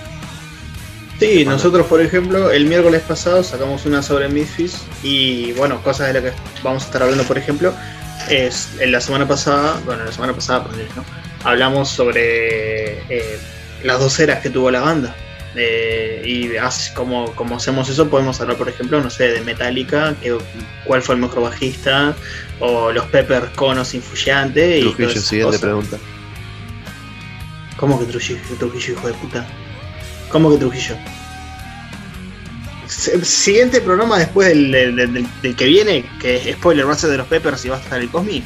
Sí, 1.20 1.46
nosotros, 1.46 1.86
por 1.86 2.02
ejemplo, 2.02 2.50
el 2.50 2.66
miércoles 2.66 3.04
pasado 3.08 3.44
sacamos 3.44 3.86
una 3.86 4.02
sobre 4.02 4.28
Memphis. 4.28 4.78
Y 5.04 5.52
bueno, 5.54 5.82
cosas 5.84 6.08
de 6.08 6.14
las 6.20 6.24
que 6.34 6.40
vamos 6.64 6.84
a 6.84 6.86
estar 6.88 7.04
hablando, 7.04 7.24
por 7.26 7.38
ejemplo, 7.38 7.74
es 8.30 8.70
en 8.80 8.92
la 8.92 9.00
semana 9.02 9.28
pasada, 9.28 9.80
bueno, 9.86 10.04
la 10.04 10.12
semana 10.12 10.34
pasada, 10.34 10.64
ponele, 10.64 10.88
¿no? 10.96 11.04
hablamos 11.44 11.90
sobre 11.90 13.00
eh, 13.10 13.40
las 13.84 14.00
dos 14.00 14.20
eras 14.20 14.40
que 14.42 14.50
tuvo 14.50 14.72
la 14.72 14.80
banda. 14.82 15.16
Eh, 15.56 16.24
y 16.26 16.56
así 16.58 16.94
como, 16.94 17.34
como 17.36 17.58
hacemos 17.58 17.90
eso, 17.90 18.10
podemos 18.10 18.40
hablar, 18.40 18.58
por 18.58 18.70
ejemplo, 18.70 19.02
no 19.02 19.10
sé, 19.10 19.28
de 19.30 19.42
Metallica, 19.42 20.16
que, 20.22 20.38
cuál 20.86 21.02
fue 21.02 21.16
el 21.16 21.22
mejor 21.22 21.42
bajista, 21.44 22.16
o 22.60 22.92
los 22.92 23.06
Pepper 23.08 23.50
Conos 23.56 23.94
Influyente. 23.94 24.80
Y 24.80 24.84
Trujillo, 24.84 25.10
siguiente 25.22 25.58
pregunta. 25.60 25.98
¿Cómo 27.78 28.00
que 28.00 28.06
Trujillo, 28.06 28.40
Trujillo, 28.60 28.94
hijo 28.94 29.08
de 29.08 29.14
puta? 29.16 29.46
¿Cómo 30.30 30.52
que 30.52 30.58
Trujillo? 30.58 30.96
Se- 32.88 33.24
Siguiente 33.26 33.82
programa 33.82 34.20
después 34.20 34.48
del, 34.50 34.72
del- 34.72 34.96
del- 34.96 35.28
del 35.42 35.56
que 35.56 35.66
viene, 35.66 36.06
que 36.20 36.38
es 36.38 36.56
spoiler, 36.58 36.88
va 36.88 36.94
a 36.94 36.96
ser 36.96 37.10
de 37.10 37.18
los 37.18 37.28
Peppers 37.28 37.66
y 37.66 37.70
va 37.70 37.78
a 37.78 37.80
estar 37.80 38.00
el 38.00 38.10
Cosmi, 38.10 38.44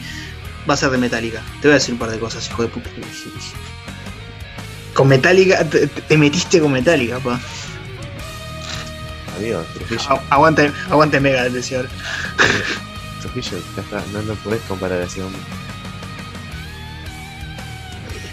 va 0.70 0.74
a 0.76 0.78
ser 0.78 0.90
de 0.92 0.98
Metallica. 0.98 1.42
Te 1.62 1.68
voy 1.68 1.72
a 1.72 1.76
decir 1.76 1.94
un 1.94 2.00
par 2.00 2.10
de 2.12 2.20
cosas, 2.20 2.48
hijo 2.50 2.62
de 2.64 2.70
puta. 2.70 2.90
Con 4.96 5.08
Metallica, 5.10 5.64
te, 5.66 5.86
te 5.88 6.18
metiste 6.18 6.60
con 6.60 6.72
Metallica, 6.72 7.20
pa. 7.20 7.40
Amigo, 9.38 9.62
Trujillo. 9.74 10.02
Agu- 10.10 10.22
Aguante, 10.30 10.72
aguante 10.90 11.20
Mega, 11.20 11.44
decía 11.50 11.78
ahora. 11.80 11.90
Trujillo, 13.22 13.58
ya 13.76 13.82
está, 13.82 14.02
no, 14.14 14.22
no 14.24 14.34
podés 14.36 14.62
comparar 14.68 15.02
así, 15.02 15.20
hombre. 15.20 15.42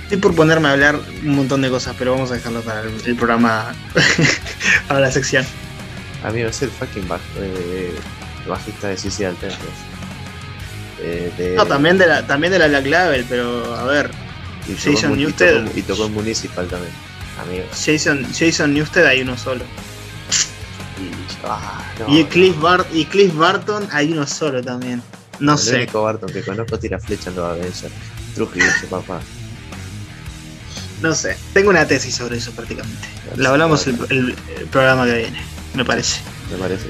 Estoy 0.04 0.18
por 0.18 0.34
ponerme 0.36 0.68
a 0.68 0.72
hablar 0.72 1.00
un 1.24 1.34
montón 1.36 1.62
de 1.62 1.70
cosas, 1.70 1.96
pero 1.98 2.12
vamos 2.12 2.30
a 2.30 2.34
dejarlo 2.34 2.60
para 2.62 2.82
el, 2.82 2.92
el 3.06 3.16
programa, 3.16 3.74
para 4.88 5.00
la 5.00 5.10
sección. 5.10 5.44
Amigo, 6.22 6.48
es 6.48 6.62
el 6.62 6.70
fucking 6.70 7.08
baj, 7.08 7.20
eh, 7.40 7.92
bajista 8.46 8.88
de 8.88 8.96
CC 8.96 9.26
Alternative. 9.26 9.70
Eh, 11.00 11.32
de- 11.36 11.54
No, 11.56 11.66
también 11.66 11.98
de 11.98 12.06
la, 12.06 12.24
también 12.24 12.52
de 12.52 12.60
la 12.60 12.68
Black 12.68 12.86
Label, 12.86 13.26
pero 13.28 13.74
a 13.74 13.82
ver, 13.84 14.10
y 14.68 14.72
tocó 14.74 14.92
Jason 14.94 15.12
y 15.12 15.16
Newsted. 15.24 15.76
Y 15.76 15.82
tocó 15.82 16.06
en 16.06 16.12
Municipal 16.14 16.66
también. 16.68 16.92
Amigo. 17.40 17.64
Jason, 17.72 18.26
Jason 18.38 18.74
Newsted 18.74 19.04
hay 19.06 19.22
uno 19.22 19.36
solo. 19.38 19.64
Y, 20.98 21.10
ah, 21.44 21.82
no, 21.98 22.08
y, 22.16 22.22
no. 22.22 22.28
Cliff 22.28 22.60
Bart, 22.60 22.86
y 22.92 23.04
Cliff 23.06 23.34
Barton 23.34 23.88
hay 23.90 24.12
uno 24.12 24.26
solo 24.26 24.62
también. 24.62 25.02
No 25.40 25.52
el 25.54 25.58
sé. 25.58 25.76
único 25.76 26.02
Barton 26.02 26.30
que 26.32 26.42
conozco 26.42 26.78
tira 26.78 26.98
flecha 27.00 27.30
en 27.30 27.36
los 27.36 27.44
Avengers. 27.46 27.84
Trujillo, 28.34 28.66
papá. 28.90 29.20
No 31.00 31.14
sé. 31.14 31.36
Tengo 31.52 31.70
una 31.70 31.86
tesis 31.86 32.14
sobre 32.14 32.36
eso 32.36 32.52
prácticamente. 32.52 33.08
La 33.36 33.48
hablamos 33.50 33.86
el, 33.88 33.98
el- 34.10 34.36
el 34.58 34.66
programa 34.66 35.04
que 35.06 35.14
viene, 35.16 35.42
me 35.74 35.84
parece. 35.84 36.20
Me 36.50 36.58
parece. 36.58 36.86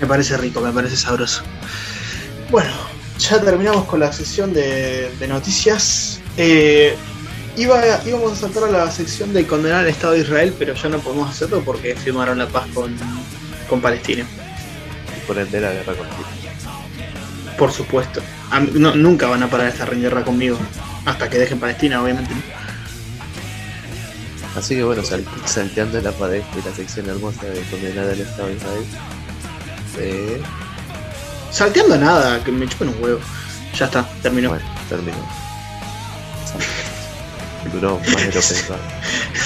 Me 0.00 0.06
parece 0.06 0.36
rico, 0.36 0.60
me 0.60 0.70
parece 0.72 0.96
sabroso. 0.96 1.42
Bueno, 2.50 2.70
ya 3.18 3.40
terminamos 3.40 3.84
con 3.84 4.00
la 4.00 4.12
sesión 4.12 4.52
de, 4.52 5.10
de 5.18 5.28
noticias. 5.28 6.20
Eh, 6.36 6.94
iba, 7.56 7.80
íbamos 8.06 8.32
a 8.32 8.36
saltar 8.36 8.64
a 8.64 8.70
la 8.70 8.90
sección 8.90 9.32
de 9.32 9.46
condenar 9.46 9.80
al 9.80 9.88
Estado 9.88 10.14
de 10.14 10.20
Israel, 10.20 10.54
pero 10.58 10.74
ya 10.74 10.88
no 10.88 10.98
podemos 10.98 11.30
hacerlo 11.30 11.62
porque 11.64 11.94
firmaron 11.94 12.38
la 12.38 12.48
paz 12.48 12.66
con, 12.74 12.94
con 13.68 13.80
Palestina. 13.80 14.26
por 15.26 15.38
ende 15.38 15.60
la 15.60 15.72
guerra 15.72 15.94
con. 15.94 16.06
Por 17.56 17.70
supuesto. 17.72 18.20
A 18.50 18.60
mí- 18.60 18.70
no- 18.74 18.94
nunca 18.96 19.28
van 19.28 19.42
a 19.44 19.48
parar 19.48 19.68
esta 19.68 19.86
guerra 19.86 20.24
conmigo. 20.24 20.58
Hasta 21.04 21.30
que 21.30 21.38
dejen 21.38 21.60
Palestina, 21.60 22.02
obviamente. 22.02 22.32
Así 24.56 24.76
que 24.76 24.84
bueno, 24.84 25.02
sal- 25.04 25.24
salteando 25.46 26.00
la 26.00 26.12
pared 26.12 26.42
de 26.54 26.68
la 26.70 26.74
sección 26.76 27.08
hermosa 27.08 27.44
de 27.46 27.60
condenar 27.70 28.06
al 28.08 28.20
Estado 28.20 28.48
de 28.48 28.54
Israel. 28.54 28.84
Eh, 29.98 30.42
Salteando 31.54 31.96
nada, 31.96 32.42
que 32.42 32.50
me 32.50 32.66
chupen 32.68 32.88
un 32.88 33.00
huevo. 33.02 33.20
Ya 33.78 33.84
está, 33.86 34.04
terminó. 34.22 34.48
bueno, 34.48 34.64
terminó. 34.88 35.16
Duró 37.72 37.98
más 37.98 38.16
de 38.16 38.26
lo 38.26 38.32
pensado. 38.32 38.78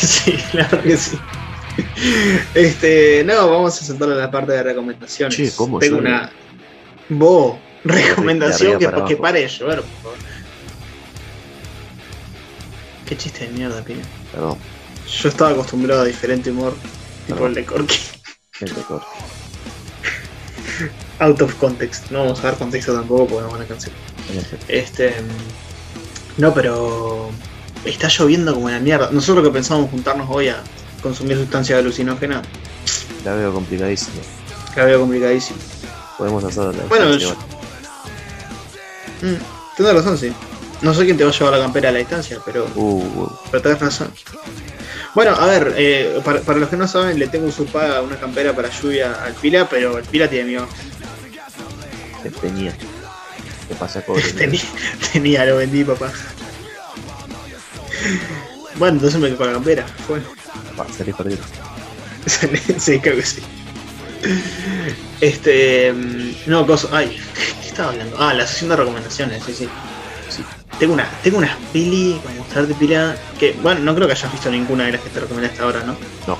sí, 0.01 0.33
claro 0.51 0.83
que 0.83 0.97
sí. 0.97 1.19
Este, 2.55 3.23
no, 3.25 3.49
vamos 3.51 3.81
a 3.81 3.85
saltar 3.85 4.11
a 4.11 4.15
la 4.15 4.31
parte 4.31 4.53
de 4.53 4.63
recomendaciones. 4.63 5.37
Che, 5.37 5.53
¿cómo 5.55 5.79
Tengo 5.79 5.99
una. 5.99 6.31
Vos, 7.11 7.57
recomendación 7.85 8.79
De 8.79 8.87
que, 8.91 9.05
que 9.05 9.17
pare 9.17 9.41
de 9.43 9.49
llover, 9.49 9.83
por 9.83 10.03
favor. 10.03 10.19
Qué 13.07 13.17
chiste 13.19 13.47
de 13.47 13.53
mierda, 13.53 13.83
pibe. 13.85 14.01
Perdón, 14.33 14.57
Yo 15.07 15.29
estaba 15.29 15.51
acostumbrado 15.51 16.01
a 16.03 16.05
diferente 16.07 16.51
humor, 16.51 16.75
tipo 17.27 17.35
Perdón. 17.37 17.49
el 17.51 17.55
de 17.55 17.65
Corky. 17.67 17.99
gente 18.53 18.81
corta. 18.89 19.07
Out 21.21 21.43
of 21.43 21.55
context. 21.57 22.11
No 22.11 22.21
vamos 22.21 22.39
a 22.41 22.43
dar 22.45 22.57
contexto 22.59 22.95
tampoco 22.95 23.27
porque 23.27 23.43
nos 23.43 23.53
van 23.53 23.63
a 23.63 23.65
cancelar. 23.67 23.99
Este. 24.69 25.15
No, 26.37 26.53
pero. 26.55 27.31
Está 27.85 28.09
lloviendo 28.09 28.55
como 28.55 28.69
la 28.71 28.81
mierda. 28.81 29.09
Nosotros 29.13 29.45
que 29.45 29.51
pensamos 29.53 29.91
juntarnos 29.91 30.27
hoy 30.31 30.49
a 30.49 30.63
consumir 31.03 31.37
sustancias 31.37 31.79
alucinógenas, 31.79 32.45
La 33.25 33.35
veo 33.35 33.53
complicadísimo. 33.53 34.17
la 34.77 34.85
veo 34.85 35.01
complicadísimo. 35.01 35.59
Podemos 36.19 36.43
hacerlo. 36.45 36.75
Bueno, 36.89 37.17
yo- 37.17 37.35
Mm, 39.23 39.35
tienes 39.77 39.95
razón, 39.95 40.19
sí. 40.19 40.33
No 40.83 40.95
sé 40.95 41.05
quién 41.05 41.17
te 41.17 41.25
va 41.25 41.31
a 41.31 41.33
llevar 41.33 41.53
la 41.55 41.59
campera 41.61 41.89
a 41.89 41.93
la 41.93 41.99
distancia, 41.99 42.39
pero, 42.45 42.67
Uh, 42.77 43.03
uh, 43.03 43.33
pero 43.51 43.63
tenés 43.63 43.81
razón. 43.81 44.13
Bueno, 45.15 45.33
a 45.37 45.47
ver, 45.47 45.75
eh, 45.77 46.21
para, 46.25 46.41
para 46.41 46.59
los 46.61 46.69
que 46.69 46.77
no 46.77 46.87
saben, 46.87 47.19
le 47.19 47.27
tengo 47.29 47.47
usurpada 47.49 48.01
una 48.03 48.17
campera 48.17 48.55
para 48.55 48.71
lluvia 48.71 49.25
al 49.25 49.35
Pila, 49.35 49.69
pero 49.69 49.99
el 49.99 50.05
Pila 50.05 50.29
tiene 50.29 50.45
miedo. 50.45 50.69
Te 52.23 52.31
tenía. 52.31 52.73
¿Qué 53.69 53.75
pasa 53.75 54.03
con 54.03 54.21
Tenía, 54.37 54.63
tenía, 55.13 55.45
lo 55.45 55.57
vendí, 55.57 55.85
papá. 55.85 56.11
Bueno, 58.77 58.95
entonces 58.97 59.21
me 59.21 59.29
quedo 59.29 59.39
con 59.39 59.47
la 59.49 59.53
campera. 59.55 59.87
Fue. 60.07 60.21
Va, 60.79 60.87
salí 60.97 61.13
perdido. 61.13 61.43
sí, 62.79 62.99
creo 63.01 63.17
que 63.17 63.25
sí. 63.25 63.43
Este. 65.21 65.93
mm, 65.93 66.33
No, 66.47 66.67
cosa. 66.67 66.89
Ay, 66.93 67.19
¿qué 67.63 67.69
estaba 67.69 67.91
hablando? 67.91 68.17
Ah, 68.19 68.35
la 68.35 68.47
sesión 68.47 68.71
de 68.71 68.77
recomendaciones, 68.77 69.43
sí, 69.45 69.55
sí. 69.55 69.69
Sí. 70.29 70.45
Tengo 70.79 70.95
una, 70.95 71.09
tengo 71.23 71.39
unas 71.39 71.57
peli 71.73 72.21
para 72.23 72.37
mostrarte, 72.37 72.75
Pila. 72.75 73.17
Que, 73.39 73.53
bueno, 73.63 73.81
no 73.81 73.95
creo 73.95 74.07
que 74.07 74.13
hayas 74.13 74.31
visto 74.31 74.51
ninguna 74.51 74.87
de 74.87 74.93
las 74.93 75.01
que 75.01 75.11
te 75.11 75.21
recomendé 75.21 75.49
hasta 75.49 75.65
ahora, 75.65 75.83
¿no? 75.85 75.97
No. 76.27 76.39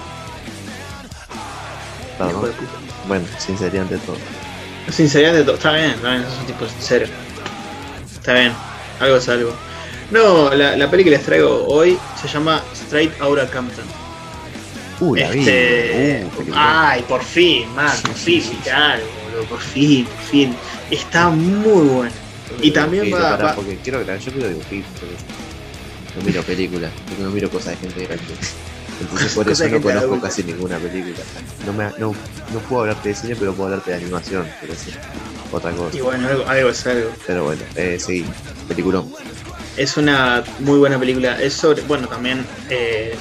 Claro. 2.17 2.53
Bueno, 3.07 3.27
sinceridad 3.39 3.83
ante 3.83 3.99
todo. 3.99 4.17
Sinceridad 4.91 5.35
de 5.35 5.45
todo. 5.45 5.55
Está 5.57 5.73
bien, 5.73 5.91
está 5.91 6.11
bien, 6.11 6.25
sos 6.25 6.39
un 6.41 6.47
tipo 6.47 6.67
sincero. 6.69 7.07
Está 8.15 8.35
bien, 8.35 8.53
algo 9.01 9.17
es 9.17 9.29
algo. 9.29 9.53
No, 10.11 10.53
la, 10.55 10.77
la 10.77 10.91
peli 10.91 11.05
que 11.05 11.11
les 11.11 11.23
traigo 11.23 11.67
hoy 11.67 11.99
se 12.21 12.29
llama 12.29 12.63
Straight 12.75 13.13
Outta 13.21 13.47
Compton. 13.51 13.85
Uh, 15.01 15.15
la 15.15 15.31
vi. 15.31 15.41
Este, 15.41 16.25
Uh, 16.27 16.31
película. 16.39 16.91
ay, 16.91 17.03
por 17.09 17.23
fin, 17.23 17.73
man, 17.75 17.93
por 18.03 18.15
fin, 18.15 18.43
viste 18.51 18.71
algo, 18.71 19.07
boludo, 19.25 19.45
por 19.45 19.61
fin, 19.61 20.05
por 20.07 20.25
fin. 20.25 20.57
Está 20.91 21.29
muy 21.29 21.87
bueno. 21.89 22.11
y 22.63 22.71
también 22.71 23.05
Dibujito, 23.05 23.25
va- 23.29 23.37
pará, 23.37 23.49
va- 23.51 23.55
Porque 23.55 23.77
quiero 23.85 24.05
que 24.05 24.19
yo 24.19 24.33
quiero 24.33 24.49
dibujitos. 24.49 24.91
No 26.17 26.25
miro 26.25 26.43
películas, 26.43 26.91
no 27.21 27.31
miro 27.31 27.49
cosas 27.51 27.79
de 27.81 27.87
gente 27.89 28.07
grande. 28.07 28.25
Entonces 29.01 29.35
por 29.35 29.49
eso 29.49 29.69
no 29.69 29.81
conozco 29.81 30.09
adulta. 30.09 30.29
casi 30.29 30.43
ninguna 30.43 30.79
película. 30.79 31.17
No, 31.67 31.73
me, 31.73 31.85
no, 31.99 32.15
no 32.53 32.59
puedo 32.69 32.83
hablarte 32.83 33.11
de 33.11 33.15
cine, 33.15 33.37
pero 33.37 33.55
puedo 33.55 33.69
hablarte 33.69 33.91
de 33.93 33.97
animación. 33.99 34.47
Pero 34.61 34.75
sí, 34.75 34.93
otra 35.53 35.71
cosa. 35.73 35.97
Y 35.97 36.01
bueno, 36.01 36.29
algo, 36.29 36.47
algo 36.47 36.69
es 36.71 36.87
algo. 36.87 37.11
Pero 37.27 37.45
bueno, 37.45 37.63
eh, 37.77 37.99
sí, 38.01 38.25
peliculón. 38.67 39.13
Es 39.77 39.97
una 39.97 40.43
muy 40.61 40.79
buena 40.79 40.99
película. 40.99 41.41
Es 41.41 41.55
sobre, 41.55 41.83
bueno, 41.83 42.09
también 42.09 42.45
eh, 42.71 43.17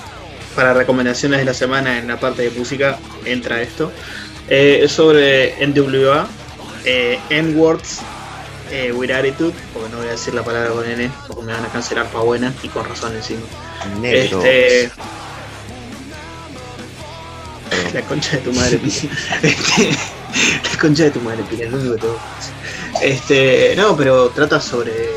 para 0.57 0.73
recomendaciones 0.73 1.38
de 1.38 1.45
la 1.45 1.53
semana 1.53 1.99
en 1.99 2.07
la 2.07 2.19
parte 2.19 2.41
de 2.41 2.49
música 2.49 2.97
entra 3.25 3.61
esto. 3.61 3.91
Eh, 4.49 4.80
es 4.84 4.91
sobre 4.91 5.53
NWA, 5.67 6.28
eh, 6.84 7.19
N-Words 7.30 7.99
eh, 8.71 8.91
with 8.91 9.11
Attitude, 9.11 9.53
porque 9.71 9.89
no 9.89 9.97
voy 9.97 10.07
a 10.07 10.11
decir 10.11 10.34
la 10.34 10.43
palabra 10.43 10.71
con 10.71 10.89
N, 10.89 11.11
porque 11.28 11.43
me 11.43 11.53
van 11.53 11.63
a 11.63 11.67
cancelar 11.67 12.07
pa' 12.07 12.21
buena 12.21 12.51
y 12.63 12.69
con 12.69 12.86
razón 12.86 13.15
encima. 13.15 13.41
Negro. 14.01 14.43
Este. 14.43 14.91
la 17.94 18.02
concha 18.04 18.38
de 18.38 18.42
tu 18.44 18.54
madre, 18.54 18.78
Pila. 18.78 18.94
Este, 19.42 19.90
la 20.74 20.80
concha 20.80 21.04
de 21.04 21.12
tu 21.12 21.22
madre, 21.22 21.44
Pila, 21.50 21.68
único 21.76 21.94
decir. 21.96 22.10
Este, 23.02 23.74
no, 23.78 23.96
pero 23.96 24.30
trata 24.30 24.60
sobre, 24.60 25.10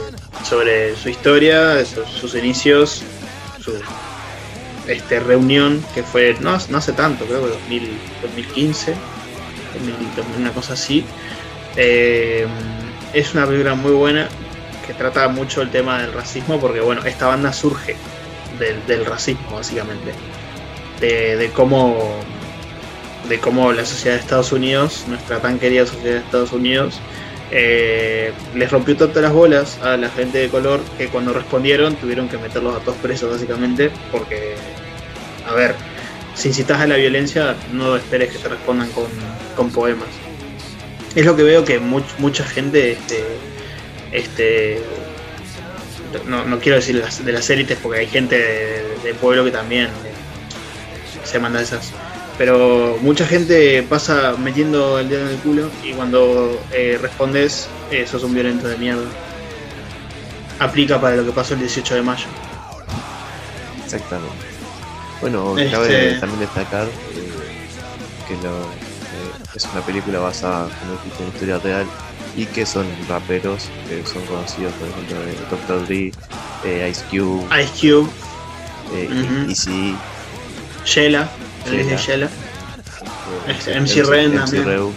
sobre 0.49 0.95
su 0.97 1.09
historia, 1.09 1.85
su- 1.85 2.05
sus 2.05 2.35
inicios, 2.35 3.03
su 3.63 3.73
este, 4.87 5.21
reunión 5.21 5.85
que 5.95 6.03
fue 6.03 6.37
no, 6.41 6.59
no 6.69 6.79
hace 6.79 6.93
tanto, 6.93 7.25
creo 7.25 7.43
que 7.43 7.49
2000, 7.51 7.99
2015, 8.23 8.95
2000, 9.75 9.97
una 10.39 10.53
cosa 10.53 10.75
así. 10.75 11.05
Eh, 11.77 12.47
es 13.13 13.33
una 13.35 13.47
película 13.47 13.75
muy 13.75 13.93
buena 13.93 14.29
que 14.87 14.93
trata 14.95 15.29
mucho 15.29 15.63
el 15.63 15.71
tema 15.71 16.01
del 16.03 16.13
racismo 16.13 16.61
porque 16.61 16.81
bueno, 16.81 17.05
esta 17.05 17.27
banda 17.29 17.53
surge 17.53 17.97
del, 18.59 18.85
del 18.87 19.07
racismo 19.07 19.53
básicamente. 19.57 20.13
De, 21.01 21.37
de 21.37 21.51
cómo 21.51 22.21
de 23.31 23.39
cómo 23.39 23.73
la 23.73 23.87
sociedad 23.87 24.17
de 24.17 24.21
Estados 24.21 24.53
Unidos, 24.53 25.05
nuestra 25.09 25.41
tan 25.41 25.59
querida 25.59 25.87
sociedad 25.87 26.17
de 26.17 26.21
Estados 26.21 26.53
Unidos, 26.53 27.01
eh, 27.53 28.33
les 28.55 28.71
rompió 28.71 28.97
tanto 28.97 29.21
las 29.23 29.33
bolas 29.33 29.79
a 29.83 29.97
la 29.97 30.09
gente 30.11 30.37
de 30.39 30.49
color 30.51 30.81
que 30.99 31.09
cuando 31.09 31.33
respondieron 31.33 31.97
tuvieron 31.97 32.29
que 32.29 32.37
meterlos 32.39 32.77
a 32.77 32.81
todos 32.81 32.99
presos 32.99 33.31
básicamente 33.33 33.91
porque, 34.13 34.55
a 35.49 35.55
ver, 35.55 35.75
si 36.35 36.49
incitas 36.49 36.81
a 36.81 36.87
la 36.87 36.97
violencia 36.97 37.57
no 37.73 37.97
esperes 37.97 38.31
que 38.33 38.39
te 38.39 38.49
respondan 38.49 38.89
con, 38.91 39.07
con 39.57 39.71
poemas. 39.71 40.09
Es 41.15 41.25
lo 41.27 41.35
que 41.35 41.43
veo 41.43 41.65
que 41.65 41.81
much- 41.81 42.19
mucha 42.19 42.45
gente, 42.45 42.93
este, 42.93 43.25
este, 44.13 44.81
no, 46.27 46.45
no 46.45 46.59
quiero 46.61 46.77
decir 46.77 47.03
de 47.03 47.33
las 47.33 47.51
élites 47.51 47.79
porque 47.83 48.01
hay 48.01 48.07
gente 48.07 48.39
de, 48.39 48.85
de 49.05 49.15
pueblo 49.15 49.45
que 49.45 49.51
también 49.51 49.89
se 51.25 51.39
manda 51.41 51.61
esas. 51.61 51.93
Pero 52.41 52.97
mucha 53.03 53.27
gente 53.27 53.83
pasa 53.83 54.35
metiendo 54.39 54.99
el 54.99 55.11
dedo 55.11 55.27
en 55.27 55.35
el 55.35 55.37
culo 55.41 55.69
y 55.85 55.93
cuando 55.93 56.59
eh, 56.73 56.99
respondes 56.99 57.69
eh, 57.91 58.07
sos 58.11 58.23
un 58.23 58.33
violento 58.33 58.67
de 58.67 58.79
mierda. 58.79 59.05
Aplica 60.59 60.99
para 60.99 61.17
lo 61.17 61.27
que 61.27 61.33
pasó 61.33 61.53
el 61.53 61.61
18 61.61 61.97
de 61.97 62.01
mayo. 62.03 62.25
Exactamente. 63.85 64.33
Bueno, 65.21 65.59
Este- 65.59 65.71
cabe 65.71 66.15
también 66.19 66.41
destacar 66.41 66.87
eh, 66.87 68.27
que 68.27 68.35
lo, 68.37 68.63
eh, 68.63 69.55
es 69.55 69.69
una 69.75 69.83
película 69.83 70.21
basada, 70.21 70.67
como 70.81 70.93
dijiste, 70.95 71.23
en 71.25 71.29
historia 71.29 71.59
real 71.59 71.87
y 72.39 72.47
que 72.47 72.65
son 72.65 72.87
raperos 73.07 73.69
que 73.87 74.03
son 74.11 74.25
conocidos, 74.25 74.73
por 74.81 74.89
ejemplo, 74.89 75.17
eh, 75.29 75.37
Dr. 75.51 75.87
Dre, 75.87 76.15
eh, 76.65 76.89
Ice 76.91 77.05
Cube, 77.11 77.45
Ice 77.63 77.73
Cube, 77.87 78.09
eh, 78.95 79.09
Ujú. 79.13 79.51
Easy, 79.51 79.95
Shella, 80.87 81.29
el 81.67 81.89
de 81.89 81.97
Shella. 81.97 82.29
MC 83.81 84.03
Ren 84.05 84.35
también. 84.37 84.65
Reu, 84.65 84.93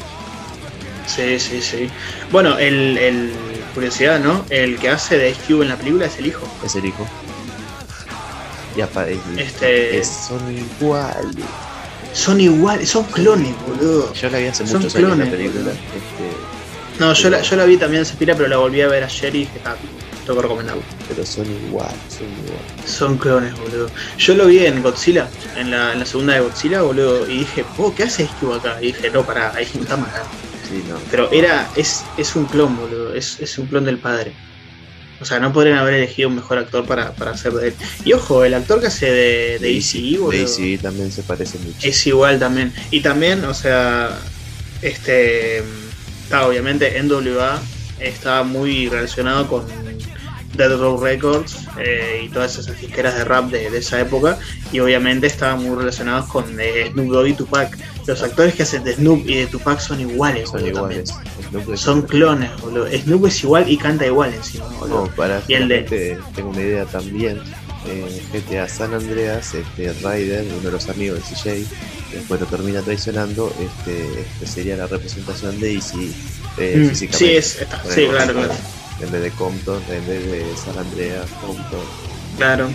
Sí, 1.07 1.39
sí, 1.39 1.61
sí. 1.61 1.89
Bueno, 2.31 2.57
el, 2.57 2.97
el 2.97 3.33
curiosidad, 3.73 4.19
¿no? 4.19 4.45
El 4.49 4.77
que 4.77 4.89
hace 4.89 5.17
de 5.17 5.31
Ice 5.31 5.39
Cube 5.47 5.63
en 5.63 5.69
la 5.69 5.75
película 5.75 6.05
es 6.05 6.17
el 6.17 6.27
hijo. 6.27 6.47
es 6.65 6.75
el 6.75 6.85
hijo. 6.85 7.05
Y 8.75 8.81
aparece. 8.81 9.19
Este- 9.37 9.99
es- 9.99 10.07
son 10.29 10.49
iguales. 10.51 11.45
Son 12.13 12.39
iguales, 12.39 12.89
son 12.89 13.03
clones, 13.05 13.53
boludo. 13.67 14.13
Yo 14.13 14.29
la 14.29 14.37
vi 14.37 14.47
hace 14.47 14.65
Son 14.65 14.77
muchos 14.77 14.95
años 14.95 15.09
la 15.09 15.15
clones, 15.25 15.29
película. 15.35 15.71
Este, 15.71 16.99
No, 16.99 17.13
yo 17.13 17.29
la, 17.29 17.41
yo 17.41 17.55
la 17.55 17.65
vi 17.65 17.77
también 17.77 18.01
en 18.01 18.05
Sepira, 18.05 18.35
pero 18.35 18.47
la 18.47 18.57
volví 18.57 18.81
a 18.81 18.87
ver 18.87 19.03
ayer 19.03 19.35
y 19.35 19.39
dije, 19.39 19.59
ah, 19.65 19.75
tengo 20.23 20.35
que 20.37 20.41
recomendarlo. 20.43 20.81
pero 21.07 21.25
son 21.25 21.45
iguales, 21.67 21.95
son 22.09 22.27
iguales. 22.27 22.71
Son 22.85 23.17
clones, 23.17 23.57
boludo. 23.57 23.89
Yo 24.17 24.35
lo 24.35 24.47
vi 24.47 24.65
en 24.65 24.81
Godzilla, 24.81 25.27
en 25.55 25.71
la, 25.71 25.93
en 25.93 25.99
la 25.99 26.05
segunda 26.05 26.33
de 26.33 26.41
Godzilla, 26.41 26.81
boludo, 26.81 27.29
y 27.29 27.39
dije, 27.39 27.65
oh, 27.77 27.93
¿qué 27.93 28.03
hace 28.03 28.27
Cube 28.39 28.55
acá? 28.55 28.77
Y 28.81 28.87
dije, 28.87 29.09
no, 29.09 29.25
pará, 29.25 29.53
ahí 29.55 29.63
está 29.63 29.97
mal. 29.97 30.09
Sí, 30.69 30.83
no. 30.87 30.97
Pero 31.11 31.31
era, 31.31 31.69
es, 31.75 32.03
es 32.17 32.35
un 32.35 32.45
clon, 32.45 32.75
boludo, 32.75 33.13
es, 33.13 33.39
es 33.39 33.57
un 33.57 33.67
clon 33.67 33.85
del 33.85 33.97
padre. 33.97 34.33
O 35.21 35.25
sea, 35.25 35.39
no 35.39 35.53
podrían 35.53 35.77
haber 35.77 35.93
elegido 35.93 36.27
un 36.27 36.35
mejor 36.35 36.57
actor 36.57 36.85
para, 36.85 37.13
para 37.13 37.31
hacer 37.31 37.53
de 37.53 37.69
él. 37.69 37.73
Y 38.03 38.11
ojo, 38.13 38.43
el 38.43 38.53
actor 38.53 38.81
que 38.81 38.87
hace 38.87 39.09
de, 39.09 39.59
de 39.59 39.73
Easy, 39.73 40.17
boludo. 40.17 40.37
Daisy 40.37 40.77
también 40.77 41.11
se 41.11 41.23
parece 41.23 41.57
mucho. 41.59 41.87
es 41.87 42.07
igual 42.07 42.39
también. 42.39 42.73
Y 42.91 42.99
también, 43.01 43.45
o 43.45 43.53
sea, 43.53 44.19
este 44.81 45.63
está 46.23 46.47
obviamente 46.47 47.01
NWA 47.01 47.61
estaba 47.99 48.43
muy 48.43 48.89
relacionado 48.89 49.47
con 49.47 49.65
Dead 50.55 50.77
Row 50.77 50.99
Records 51.01 51.57
eh, 51.79 52.23
y 52.25 52.29
todas 52.29 52.57
esas 52.57 52.79
disqueras 52.79 53.15
de 53.15 53.25
rap 53.25 53.49
de, 53.49 53.69
de 53.69 53.77
esa 53.77 53.99
época 53.99 54.37
y 54.71 54.79
obviamente 54.79 55.27
estaban 55.27 55.63
muy 55.63 55.75
relacionados 55.77 56.27
con 56.27 56.45
eh, 56.59 56.89
Snoop 56.91 57.07
Dogg 57.11 57.27
y 57.27 57.33
Tupac. 57.33 57.77
Los 58.05 58.21
actores 58.21 58.53
que 58.53 58.63
hacen 58.63 58.83
de 58.83 58.95
Snoop 58.95 59.27
y 59.27 59.35
de 59.35 59.47
Tupac 59.47 59.79
son 59.79 59.99
iguales, 60.01 60.49
Son 60.49 60.59
boludo, 60.61 60.77
iguales. 60.91 61.13
Snoop 61.49 61.75
Son 61.77 62.01
clones, 62.03 62.49
boludo. 62.61 62.87
Snoop 62.91 63.25
es 63.27 63.43
igual 63.43 63.69
y 63.69 63.77
canta 63.77 64.05
igual 64.05 64.33
encima, 64.33 64.65
boludo. 64.79 65.05
No, 65.05 65.15
para 65.15 65.41
Y 65.47 65.53
el 65.53 65.67
de- 65.67 66.17
tengo 66.35 66.49
una 66.49 66.61
idea 66.61 66.85
también. 66.85 67.41
En 67.85 68.05
GTA 68.31 68.69
San 68.69 68.93
Andreas, 68.93 69.53
este 69.53 69.91
Ryder, 69.91 70.45
uno 70.53 70.61
de 70.61 70.71
los 70.71 70.87
amigos 70.87 71.19
de 71.19 71.35
CJ, 71.35 71.65
después 72.13 72.39
lo 72.39 72.45
termina 72.47 72.81
traicionando, 72.81 73.53
este, 73.59 74.21
este 74.21 74.47
sería 74.47 74.77
la 74.77 74.87
representación 74.87 75.59
de 75.59 75.73
Easy 75.73 76.13
eh, 76.57 76.77
Mm, 76.77 76.89
físicamente. 76.89 77.17
sí, 77.17 77.35
es, 77.35 77.61
está- 77.61 77.83
sí, 77.93 78.07
claro, 78.07 78.33
claro. 78.33 78.53
En 79.03 79.11
vez 79.11 79.21
de 79.21 79.31
Compton, 79.31 79.81
en 79.89 80.07
vez 80.07 80.25
de 80.31 80.45
San 80.57 80.77
Andreas, 80.77 81.29
Compton. 81.41 81.79
Claro, 82.37 82.69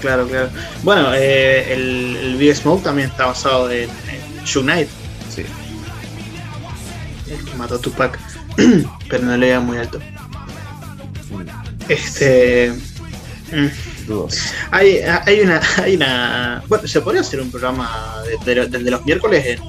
claro, 0.00 0.26
claro. 0.28 0.50
Bueno, 0.82 1.12
eh, 1.14 1.72
el, 1.72 2.16
el 2.16 2.36
Big 2.36 2.54
Smoke 2.54 2.82
también 2.84 3.08
está 3.10 3.26
basado 3.26 3.70
en, 3.70 3.88
en 3.90 4.62
Knight, 4.62 4.88
Sí, 5.34 5.42
el 7.30 7.44
que 7.44 7.54
mató 7.56 7.74
a 7.74 7.78
Tupac, 7.80 8.18
pero 9.08 9.24
no 9.24 9.36
le 9.36 9.48
iba 9.48 9.60
muy 9.60 9.78
alto. 9.78 9.98
mm, 11.30 11.90
Este. 11.90 12.72
mm, 13.52 14.06
dudos. 14.06 14.38
Hay, 14.70 14.98
hay 15.26 15.40
una. 15.40 15.60
Hay 15.82 15.96
una. 15.96 16.62
Bueno, 16.68 16.86
se 16.86 17.00
podría 17.00 17.20
hacer 17.22 17.40
un 17.40 17.50
programa 17.50 18.22
de, 18.44 18.66
de- 18.66 18.90
los 18.90 19.04
miércoles 19.04 19.44
en, 19.44 19.60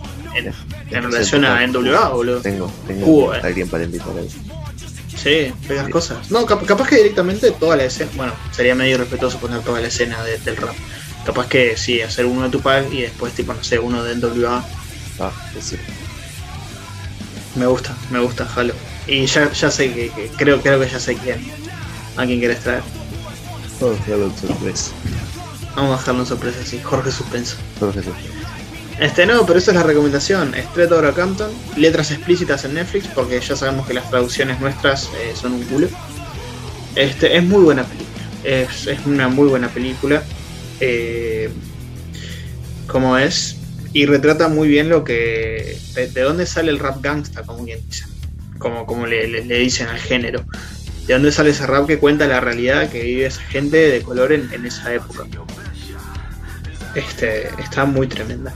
en, 0.47 0.53
en 0.91 1.03
relación 1.03 1.43
a 1.45 1.65
NWA, 1.65 2.09
boludo. 2.09 2.39
Tengo, 2.41 2.71
tengo 2.87 3.33
eh. 3.33 3.39
alguien 3.43 3.67
para 3.67 3.83
invitar 3.83 4.09
ahí. 4.17 4.29
Sí, 5.21 5.51
pegas 5.67 5.87
Sí. 5.87 5.91
cosas. 5.91 6.29
No, 6.31 6.45
cap- 6.45 6.63
capaz 6.65 6.87
que 6.87 6.97
directamente 6.97 7.51
toda 7.51 7.75
la 7.75 7.85
escena. 7.85 8.11
Bueno, 8.15 8.33
sería 8.51 8.75
medio 8.75 8.95
irrespetuoso 8.95 9.39
poner 9.39 9.61
toda 9.61 9.79
la 9.81 9.87
escena 9.87 10.21
de- 10.23 10.37
del 10.37 10.57
rap. 10.57 10.75
Capaz 11.25 11.47
que 11.47 11.75
sí, 11.75 12.01
hacer 12.01 12.25
uno 12.25 12.43
de 12.43 12.49
Tupac 12.49 12.91
y 12.93 13.01
después, 13.01 13.33
tipo, 13.33 13.53
no 13.53 13.63
sé, 13.63 13.79
uno 13.79 14.03
de 14.03 14.13
NWA. 14.15 14.63
Ah, 15.19 15.31
sí. 15.59 15.75
Me 17.55 17.65
gusta, 17.65 17.95
me 18.11 18.19
gusta, 18.19 18.47
Halo. 18.55 18.73
Y 19.07 19.25
ya, 19.25 19.51
ya 19.51 19.71
sé 19.71 19.91
que, 19.93 20.09
que- 20.11 20.29
creo, 20.37 20.61
creo 20.61 20.79
que 20.79 20.87
ya 20.89 20.99
sé 20.99 21.15
quién. 21.15 21.43
A 22.15 22.25
quién 22.25 22.39
querés 22.39 22.59
traer. 22.59 22.81
Oh, 23.81 23.95
Double 24.07 24.31
Surprise. 24.39 24.91
Vamos 25.75 25.95
a 25.95 25.99
dejarlo 25.99 26.21
en 26.21 26.27
sorpresa, 26.27 26.57
sí. 26.65 26.79
Jorge 26.83 27.11
Suspenso. 27.11 27.55
Jorge 27.79 28.03
Surprise. 28.03 28.29
Este 28.99 29.27
no, 29.27 29.45
pero 29.45 29.59
esa 29.59 29.71
es 29.71 29.77
la 29.77 29.83
recomendación. 29.83 30.55
Straight 30.55 30.91
Outta 30.91 31.11
Compton, 31.13 31.51
letras 31.75 32.09
explícitas 32.11 32.65
en 32.65 32.73
Netflix, 32.73 33.07
porque 33.13 33.39
ya 33.39 33.55
sabemos 33.55 33.85
que 33.85 33.93
las 33.93 34.09
traducciones 34.09 34.59
nuestras 34.59 35.09
eh, 35.19 35.33
son 35.35 35.53
un 35.53 35.63
culo. 35.65 35.87
Este, 36.95 37.37
es 37.37 37.43
muy 37.43 37.61
buena 37.63 37.83
película. 37.83 38.07
Es, 38.43 38.87
una 39.05 39.27
muy 39.27 39.47
buena 39.49 39.67
película. 39.69 40.23
Eh, 40.79 41.49
como 42.87 43.17
es. 43.17 43.57
Y 43.93 44.05
retrata 44.07 44.47
muy 44.47 44.67
bien 44.67 44.89
lo 44.89 45.03
que. 45.03 45.77
De, 45.93 46.07
de 46.07 46.21
dónde 46.21 46.47
sale 46.47 46.71
el 46.71 46.79
rap 46.79 47.01
gangsta, 47.01 47.43
como 47.43 47.65
quien 47.65 47.79
dice. 47.87 48.05
Como, 48.57 48.87
como 48.87 49.05
le 49.05 49.59
dicen 49.59 49.87
al 49.87 49.99
género. 49.99 50.43
De 51.05 51.13
dónde 51.13 51.31
sale 51.31 51.51
ese 51.51 51.67
rap 51.67 51.85
que 51.85 51.99
cuenta 51.99 52.25
la 52.25 52.41
realidad 52.41 52.89
que 52.89 53.03
vive 53.03 53.27
esa 53.27 53.41
gente 53.43 53.77
de 53.77 54.01
color 54.01 54.33
en, 54.33 54.51
en 54.51 54.65
esa 54.65 54.91
época. 54.91 55.25
Este, 56.95 57.49
está 57.61 57.85
muy 57.85 58.07
tremenda. 58.07 58.53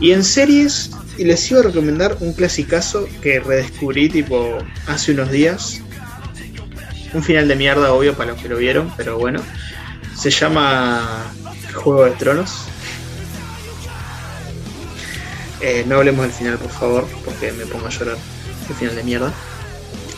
Y 0.00 0.12
en 0.12 0.24
series, 0.24 0.90
les 1.18 1.50
iba 1.50 1.60
a 1.60 1.62
recomendar 1.62 2.18
un 2.20 2.32
clasicazo 2.32 3.08
que 3.22 3.40
redescubrí 3.40 4.08
tipo 4.08 4.58
hace 4.86 5.12
unos 5.12 5.30
días. 5.30 5.80
Un 7.14 7.22
final 7.22 7.48
de 7.48 7.56
mierda, 7.56 7.92
obvio, 7.92 8.14
para 8.14 8.32
los 8.32 8.42
que 8.42 8.48
lo 8.48 8.58
vieron, 8.58 8.92
pero 8.96 9.18
bueno. 9.18 9.40
Se 10.14 10.30
llama 10.30 11.32
Juego 11.74 12.04
de 12.04 12.10
Tronos. 12.12 12.64
Eh, 15.60 15.84
no 15.86 15.96
hablemos 15.96 16.22
del 16.22 16.32
final, 16.32 16.58
por 16.58 16.70
favor, 16.70 17.08
porque 17.24 17.52
me 17.52 17.64
pongo 17.64 17.86
a 17.86 17.90
llorar. 17.90 18.16
El 18.68 18.74
final 18.74 18.96
de 18.96 19.02
mierda. 19.02 19.32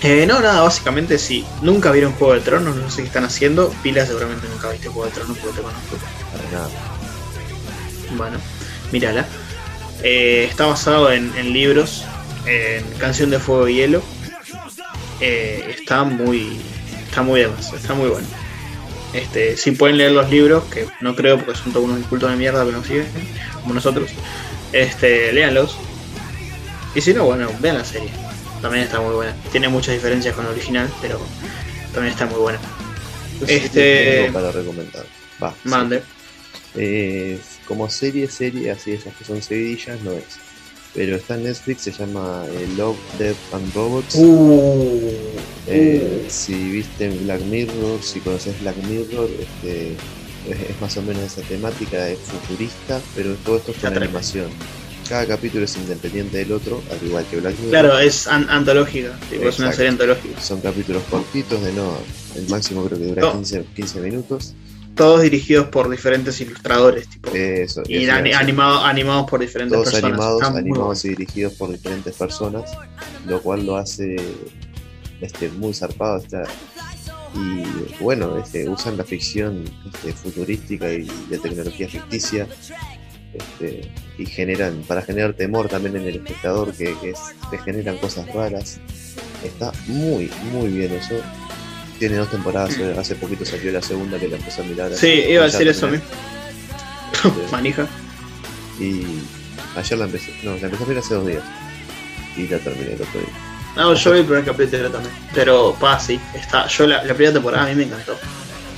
Eh, 0.02 0.26
no, 0.26 0.40
nada, 0.40 0.62
básicamente 0.62 1.18
si 1.18 1.44
nunca 1.60 1.90
vieron 1.90 2.12
Juego 2.12 2.34
de 2.34 2.40
Tronos, 2.40 2.76
no 2.76 2.90
sé 2.90 3.02
qué 3.02 3.08
están 3.08 3.24
haciendo. 3.24 3.72
Pila 3.82 4.06
seguramente 4.06 4.46
nunca 4.48 4.70
viste 4.70 4.88
Juego 4.88 5.06
de 5.06 5.12
Tronos 5.12 5.38
porque 5.38 5.56
te 5.56 5.62
conozco. 5.62 5.96
Para 6.32 6.50
nada. 6.50 6.68
Bueno, 8.16 8.38
mírala. 8.90 9.26
Eh, 10.02 10.46
está 10.48 10.66
basado 10.66 11.10
en, 11.12 11.32
en 11.36 11.52
libros, 11.52 12.04
en 12.46 12.84
Canción 12.98 13.30
de 13.30 13.38
Fuego 13.38 13.68
y 13.68 13.74
Hielo. 13.76 14.02
Eh, 15.20 15.74
está 15.78 16.04
muy. 16.04 16.60
Está 17.08 17.22
muy 17.22 17.40
demás, 17.40 17.72
está 17.72 17.94
muy 17.94 18.08
bueno. 18.08 18.26
Este, 19.12 19.56
si 19.56 19.70
pueden 19.72 19.96
leer 19.96 20.12
los 20.12 20.30
libros, 20.30 20.64
que 20.64 20.86
no 21.00 21.16
creo 21.16 21.38
porque 21.38 21.58
son 21.58 21.72
todos 21.72 21.86
unos 21.86 21.98
de 22.30 22.36
mierda 22.36 22.64
que 22.64 22.72
nos 22.72 22.86
siguen, 22.86 23.06
como 23.62 23.74
nosotros, 23.74 24.10
este, 24.72 25.32
léanlos. 25.32 25.76
Y 26.94 27.00
si 27.00 27.14
no, 27.14 27.24
bueno, 27.24 27.50
vean 27.60 27.78
la 27.78 27.84
serie. 27.84 28.10
También 28.60 28.84
está 28.84 29.00
muy 29.00 29.14
buena. 29.14 29.34
Tiene 29.50 29.68
muchas 29.68 29.94
diferencias 29.94 30.34
con 30.34 30.44
el 30.44 30.52
original, 30.52 30.88
pero 31.00 31.18
también 31.92 32.12
está 32.12 32.26
muy 32.26 32.38
buena. 32.38 32.58
Sí 33.46 33.54
Este- 33.54 34.22
tengo 34.24 34.32
para 34.34 34.52
recomendar. 34.52 35.06
Va. 35.42 35.50
sí. 35.50 35.68
Mande. 35.68 36.02
Eh, 36.74 37.38
como 37.68 37.88
serie, 37.90 38.28
serie, 38.28 38.70
así 38.70 38.92
esas 38.92 39.14
que 39.14 39.24
son 39.24 39.40
seguidillas, 39.42 40.00
no 40.02 40.12
es. 40.12 40.24
Pero 40.94 41.16
está 41.16 41.34
en 41.34 41.44
Netflix, 41.44 41.82
se 41.82 41.92
llama 41.92 42.44
eh, 42.50 42.66
Love, 42.76 42.96
Death 43.18 43.36
and 43.52 43.74
Robots. 43.74 44.14
Uh, 44.16 45.10
Eh, 45.70 46.22
uh. 46.26 46.30
si 46.30 46.54
viste 46.54 47.10
Black 47.10 47.42
Mirror, 47.42 48.02
si 48.02 48.20
conoces 48.20 48.58
Black 48.62 48.76
Mirror, 48.88 49.28
este, 49.38 49.92
es, 50.48 50.70
es 50.70 50.80
más 50.80 50.96
o 50.96 51.02
menos 51.02 51.22
esa 51.24 51.42
temática, 51.42 52.08
es 52.08 52.18
futurista, 52.20 53.00
pero 53.14 53.34
todo 53.44 53.58
esto 53.58 53.72
es 53.72 53.78
con 53.78 53.94
animación. 53.96 54.46
Cada 55.08 55.26
capítulo 55.26 55.64
es 55.66 55.76
independiente 55.76 56.38
del 56.38 56.52
otro, 56.52 56.82
al 56.90 57.06
igual 57.06 57.24
que 57.30 57.36
Black 57.36 57.54
Mirror. 57.58 57.70
Claro, 57.70 57.98
es 57.98 58.26
an- 58.26 58.48
antológica, 58.48 59.18
tipo, 59.30 59.46
es 59.48 59.58
una 59.58 59.72
serie 59.72 59.90
antológica. 59.90 60.40
Son 60.40 60.60
capítulos 60.62 61.02
cortitos, 61.10 61.62
de 61.62 61.72
no, 61.74 61.98
el 62.34 62.48
máximo 62.48 62.84
creo 62.86 62.98
que 62.98 63.04
dura 63.06 63.22
No. 63.22 63.32
15, 63.34 63.64
15 63.76 64.00
minutos. 64.00 64.54
Todos 64.98 65.22
dirigidos 65.22 65.68
por 65.68 65.88
diferentes 65.88 66.38
ilustradores, 66.40 67.08
tipo. 67.08 67.30
Eso, 67.34 67.82
y 67.86 68.04
eso 68.04 68.12
ani- 68.12 68.32
animado- 68.32 68.84
animados 68.84 69.30
por 69.30 69.40
diferentes 69.40 69.72
todos 69.72 69.92
personas. 69.92 70.20
animados 70.56 71.04
y 71.04 71.08
dirigidos 71.10 71.52
por 71.54 71.70
diferentes 71.70 72.14
personas, 72.16 72.70
lo 73.26 73.40
cual 73.40 73.64
lo 73.64 73.76
hace 73.76 74.16
este, 75.20 75.48
muy 75.50 75.72
zarpado. 75.72 76.18
Está, 76.18 76.44
y 77.34 78.02
bueno, 78.02 78.38
este, 78.38 78.68
usan 78.68 78.96
la 78.96 79.04
ficción 79.04 79.64
este, 79.94 80.12
futurística 80.12 80.90
y 80.92 81.08
de 81.30 81.38
tecnología 81.38 81.88
ficticia 81.88 82.46
este, 83.34 83.92
y 84.18 84.26
generan, 84.26 84.82
para 84.88 85.02
generar 85.02 85.34
temor 85.34 85.68
también 85.68 85.96
en 85.96 86.02
el 86.08 86.16
espectador, 86.16 86.72
que, 86.72 86.94
que 87.00 87.10
es- 87.10 87.34
que 87.50 87.58
generan 87.58 87.98
cosas 87.98 88.26
raras. 88.34 88.80
Está 89.44 89.72
muy, 89.86 90.30
muy 90.52 90.68
bien 90.68 90.92
eso. 90.92 91.14
Tiene 91.98 92.16
dos 92.16 92.30
temporadas, 92.30 92.76
hace 92.98 93.14
poquito 93.16 93.44
salió 93.44 93.72
la 93.72 93.82
segunda 93.82 94.18
que 94.18 94.28
la 94.28 94.36
empecé 94.36 94.60
a 94.62 94.64
mirar. 94.64 94.90
Sí, 94.94 94.96
hace- 95.20 95.30
iba 95.32 95.42
a 95.42 95.46
decir 95.46 95.66
eso 95.68 95.88
mismo. 95.88 96.06
Este, 97.12 97.28
Manija. 97.52 97.86
y 98.78 99.02
ayer 99.76 99.98
la 99.98 100.04
empecé, 100.04 100.32
no, 100.44 100.52
la 100.56 100.66
empecé 100.66 100.84
a 100.84 100.86
ver 100.86 100.98
hace 100.98 101.14
dos 101.14 101.26
días. 101.26 101.42
Y 102.36 102.46
la 102.46 102.58
terminé 102.58 102.92
el 102.92 103.02
otro 103.02 103.20
día. 103.20 103.30
No, 103.76 103.94
yo 103.94 104.12
vi 104.12 104.18
el 104.20 104.24
primer 104.24 104.44
capítulo 104.44 104.90
también. 104.90 105.12
Pero, 105.34 105.76
pa, 105.80 105.98
sí. 105.98 106.20
Está, 106.34 106.66
yo 106.68 106.86
la, 106.86 107.02
la 107.04 107.14
primera 107.14 107.32
temporada 107.32 107.64
a 107.64 107.68
mí 107.68 107.74
me 107.74 107.82
encantó. 107.84 108.16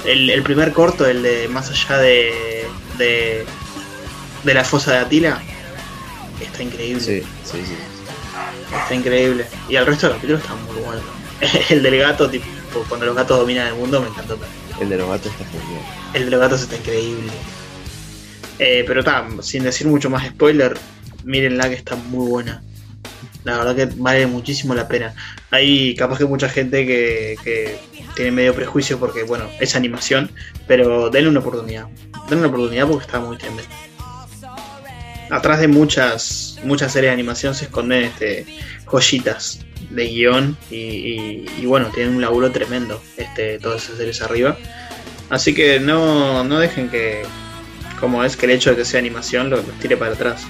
El, 0.07 0.31
el 0.31 0.43
primer 0.43 0.73
corto, 0.73 1.07
el 1.07 1.23
de 1.23 1.47
más 1.49 1.68
allá 1.71 1.99
de, 1.99 2.64
de. 2.97 3.45
de 4.45 4.55
la 4.55 4.64
fosa 4.64 4.93
de 4.93 4.99
Atila, 4.99 5.41
está 6.41 6.62
increíble. 6.62 7.01
Sí, 7.03 7.21
sí, 7.45 7.59
sí. 7.66 7.75
Está 8.83 8.95
increíble. 8.95 9.47
Y 9.68 9.77
el 9.77 9.85
resto 9.85 10.07
del 10.09 10.16
capítulo 10.16 10.39
está 10.39 10.55
muy 10.55 10.81
bueno. 10.83 11.03
El 11.71 11.83
del 11.83 11.99
gato, 11.99 12.29
tipo, 12.31 12.47
cuando 12.89 13.07
los 13.07 13.16
gatos 13.16 13.39
dominan 13.39 13.68
el 13.68 13.75
mundo, 13.75 14.01
me 14.01 14.09
encantó 14.09 14.35
también. 14.35 14.61
El 14.81 14.89
de 14.89 14.97
los 14.97 15.09
gatos 15.09 15.33
está 15.33 15.45
genial. 15.45 15.83
El 16.14 16.25
de 16.25 16.31
los 16.31 16.41
gatos 16.41 16.62
está 16.62 16.77
increíble. 16.77 17.33
Eh, 18.59 18.85
pero 18.87 19.01
está, 19.01 19.27
sin 19.43 19.64
decir 19.64 19.87
mucho 19.87 20.11
más 20.11 20.27
spoiler, 20.27 20.77
mírenla 21.25 21.68
que 21.68 21.75
está 21.75 21.97
muy 21.97 22.29
buena. 22.29 22.62
La 23.45 23.57
verdad 23.59 23.75
que 23.75 23.87
vale 23.97 24.27
muchísimo 24.27 24.75
la 24.75 24.87
pena. 24.87 25.14
Hay 25.51 25.95
capaz 25.97 26.18
que 26.18 26.27
mucha 26.27 26.49
gente 26.49 26.87
que, 26.87 27.37
que 27.43 27.79
tiene 28.14 28.33
medio 28.33 28.55
prejuicio 28.55 28.99
porque, 28.99 29.23
bueno, 29.23 29.49
es 29.61 29.75
animación, 29.77 30.31
pero 30.66 31.11
denle 31.11 31.31
una 31.31 31.41
oportunidad. 31.41 31.87
Denle 32.29 32.45
una 32.45 32.49
oportunidad 32.49 32.87
porque 32.87 33.07
está 33.07 33.18
muy 33.18 33.39
tremenda. 33.39 33.71
Atrás 35.31 35.61
de 35.61 35.68
muchas 35.68 36.59
muchas 36.64 36.93
series 36.93 37.11
de 37.11 37.14
animación 37.14 37.55
se 37.55 37.66
esconden 37.66 38.05
este, 38.05 38.47
joyitas 38.87 39.61
de 39.91 40.07
guion 40.07 40.57
y, 40.70 40.76
y- 40.76 41.45
y, 41.59 41.66
bueno, 41.66 41.88
tienen 41.95 42.14
un 42.14 42.20
laburo 42.22 42.51
tremendo 42.53 43.03
este, 43.16 43.59
todas 43.59 43.84
esas 43.84 43.97
series 43.99 44.22
arriba. 44.22 44.57
Así 45.28 45.55
que 45.55 45.78
no, 45.80 46.43
no 46.45 46.59
dejen 46.59 46.88
que, 46.88 47.22
como 48.01 48.24
es 48.24 48.36
que 48.36 48.47
el 48.47 48.53
hecho 48.53 48.70
de 48.70 48.76
que 48.76 48.84
sea 48.84 48.99
animación, 49.01 49.51
lo, 49.51 49.57
los 49.57 49.78
tire 49.80 49.97
para 49.97 50.12
atrás. 50.14 50.43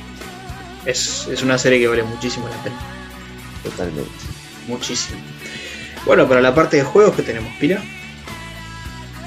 Es, 0.87 1.27
es 1.31 1.43
una 1.43 1.59
serie 1.59 1.79
que 1.79 1.89
vale 1.89 2.03
muchísimo 2.03 2.49
la 2.49 2.63
pena. 2.63 2.77
Totalmente. 3.63 4.11
Muchísimo. 4.69 5.19
Bueno, 6.07 6.27
para 6.27 6.41
la 6.41 6.55
parte 6.55 6.79
de 6.79 6.83
juegos 6.85 7.15
que 7.15 7.23
tenemos, 7.23 7.53
Pira. 7.61 7.83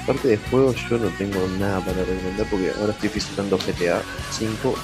Aparte 0.02 0.28
de 0.28 0.36
juegos, 0.36 0.76
yo 0.90 0.98
no 0.98 1.08
tengo 1.16 1.46
nada 1.58 1.80
para 1.80 1.98
recomendar 2.04 2.46
porque 2.50 2.72
ahora 2.78 2.92
estoy 2.92 3.08
visitando 3.08 3.56
GTA 3.56 4.02
5 4.32 4.74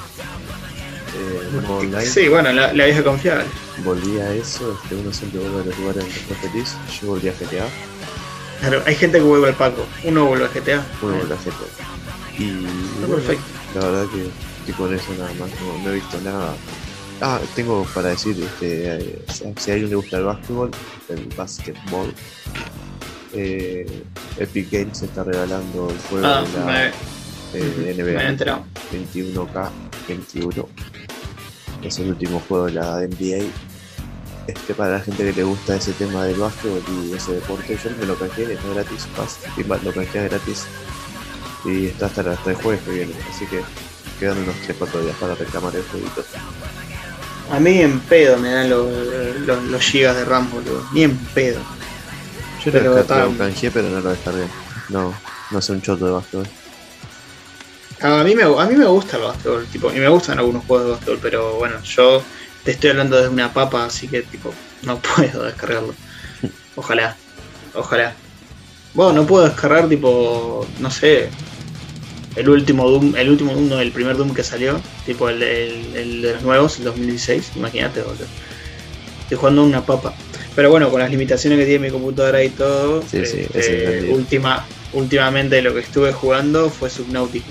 eh, 1.15 1.67
online. 1.69 2.05
Sí, 2.07 2.29
bueno, 2.29 2.53
la, 2.53 2.73
la 2.73 2.85
vieja 2.85 3.03
confiable. 3.03 3.45
Volví 3.85 4.19
a 4.19 4.33
eso, 4.35 4.79
este, 4.83 4.95
uno 4.97 5.13
siempre 5.13 5.41
vuelve 5.41 5.61
a 5.63 5.65
los 5.67 5.79
lugares 5.79 6.03
donde 6.05 6.19
está 6.21 6.35
feliz. 6.37 6.75
Yo 7.01 7.09
volví 7.09 7.29
a 7.29 7.33
GTA, 7.33 7.67
Claro, 8.61 8.83
hay 8.87 8.95
gente 8.95 9.19
que 9.19 9.25
vuelve 9.25 9.49
al 9.49 9.55
Paco. 9.55 9.87
Uno 10.05 10.27
vuelve 10.27 10.45
a 10.45 10.49
GTA. 10.49 10.85
uno 11.03 11.17
vuelve 11.17 11.35
a 11.35 11.39
GTA. 11.39 12.39
Y 12.39 12.65
Está 12.65 13.07
bueno, 13.07 13.15
perfecto. 13.17 13.45
la 13.75 13.87
verdad 13.87 14.07
que 14.13 14.29
estoy 14.61 14.75
con 14.75 14.95
eso 14.95 15.13
nada 15.19 15.31
más, 15.39 15.51
no, 15.61 15.83
no 15.85 15.91
he 15.91 15.95
visto 15.95 16.21
nada. 16.23 16.55
Ah, 17.23 17.39
tengo 17.55 17.87
para 17.95 18.09
decir, 18.11 18.37
este, 18.43 18.97
eh, 18.97 19.19
si- 19.29 19.45
si 19.59 19.71
a 19.71 19.75
alguien 19.75 19.91
le 19.91 19.97
gusta 19.97 20.17
el 20.19 20.25
básquetbol, 20.25 20.71
el 21.11 21.25
básquetbol, 21.37 22.15
eh, 23.33 24.03
Epic 24.39 24.71
Games 24.71 25.03
está 25.03 25.23
regalando 25.25 25.89
el 25.91 25.99
juego 26.09 26.27
Ah, 26.27 26.43
de 26.43 26.59
la 26.59 26.65
me, 26.67 26.91
eh, 27.55 27.95
me 27.97 28.03
NBA 28.03 28.23
enterado. 28.29 28.65
21K 28.93 29.71
21. 30.09 30.69
Es 31.83 31.99
el 31.99 32.09
último 32.11 32.43
juego 32.49 32.67
de 32.67 32.73
la 32.73 33.01
NBA. 33.01 33.45
Este, 34.47 34.75
para 34.75 34.93
la 34.95 35.01
gente 35.01 35.25
que 35.25 35.33
le 35.33 35.43
gusta 35.45 35.77
ese 35.77 35.93
tema 35.93 36.25
del 36.25 36.37
básquetbol 36.41 36.83
y 37.05 37.13
ese 37.15 37.33
deporte, 37.35 37.79
yo 37.83 37.91
me 38.01 38.07
lo 38.07 38.17
canjeé, 38.19 38.53
es 38.55 38.59
gratis, 38.75 39.07
va- 39.71 39.79
lo 39.83 39.93
canjeé 39.93 40.29
gratis. 40.29 40.65
Y 41.65 41.87
está 41.87 42.07
hasta, 42.07 42.23
hasta 42.33 42.51
el 42.51 42.57
jueves 42.57 42.81
que 42.83 42.91
viene, 42.91 43.13
así 43.33 43.45
que 43.47 43.61
quedan 44.19 44.39
unos 44.39 44.55
3-4 44.67 45.03
días 45.03 45.17
para 45.21 45.35
reclamar 45.35 45.77
el 45.77 45.83
jueguito. 45.85 46.25
A 47.53 47.61
mí 47.61 47.79
en 47.81 48.01
pedo 48.01 48.39
me 48.39 48.51
dan 48.51 48.71
los, 48.71 48.87
los, 49.47 49.63
los 49.65 49.83
gigas 49.83 50.17
de 50.17 50.25
RAM, 50.25 50.51
boludo. 50.51 50.85
Ni 50.93 51.03
en 51.03 51.17
pedo. 51.17 51.61
Yo 52.65 52.73
Pero 52.73 52.95
lo, 52.95 53.31
lo 53.31 53.39
canjeé, 53.39 53.71
pero 53.71 53.89
no 53.89 54.01
lo 54.01 54.11
descargué. 54.11 54.47
No, 54.89 55.15
no 55.51 55.61
sé 55.61 55.73
un 55.73 55.83
choto 55.83 56.07
de 56.07 56.11
básquetbol. 56.13 56.47
A 58.03 58.25
mí 58.25 58.35
me, 58.35 58.43
a 58.45 58.67
mí 58.67 58.77
me 58.77 58.87
gusta 58.87 59.17
el 59.19 59.25
básquetbol, 59.25 59.67
tipo, 59.67 59.93
y 59.93 59.97
me 59.97 60.09
gustan 60.09 60.39
algunos 60.39 60.65
juegos 60.65 60.87
de 60.87 60.93
básquetbol, 60.93 61.19
pero 61.21 61.55
bueno, 61.57 61.83
yo 61.83 62.23
te 62.65 62.71
estoy 62.73 62.91
hablando 62.91 63.17
desde 63.17 63.29
una 63.29 63.53
papa, 63.53 63.85
así 63.85 64.09
que 64.09 64.23
tipo, 64.23 64.53
no 64.83 64.99
puedo 65.17 65.43
descargarlo. 65.45 65.95
Ojalá, 66.77 67.17
ojalá. 67.75 68.15
Bueno, 68.95 69.13
no 69.13 69.27
puedo 69.27 69.45
descargar 69.45 69.89
tipo, 69.89 70.67
no 70.79 70.91
sé, 70.91 71.29
el 72.37 72.49
último 72.49 72.89
Doom, 72.89 73.17
el 73.17 73.29
último 73.29 73.53
Doom, 73.53 73.69
no, 73.69 73.81
el 73.81 73.93
primer 73.93 74.17
Doom 74.17 74.33
que 74.35 74.43
salió, 74.45 74.81
tipo 75.05 75.29
el, 75.29 75.43
el- 75.43 75.97
el 75.97 76.23
de 76.23 76.33
los 76.35 76.43
nuevos, 76.43 76.79
el 76.79 76.85
2016, 76.85 77.53
imagínate, 77.57 78.01
boludo. 78.03 78.25
Estoy 79.23 79.37
jugando 79.39 79.63
una 79.63 79.85
papa. 79.85 80.15
Pero 80.57 80.71
bueno, 80.71 80.91
con 80.91 81.01
las 81.01 81.11
limitaciones 81.11 81.59
que 81.59 81.67
tiene 81.67 81.87
mi 81.87 81.93
computadora 81.93 82.43
y 82.43 82.49
todo, 82.49 83.03
Sí, 83.03 83.25
sí, 83.27 83.41
este, 83.55 84.11
última, 84.11 84.67
últimamente 84.93 85.61
lo 85.63 85.73
que 85.75 85.81
estuve 85.81 86.13
jugando 86.13 86.69
fue 86.71 86.91
Subnautica. 86.91 87.47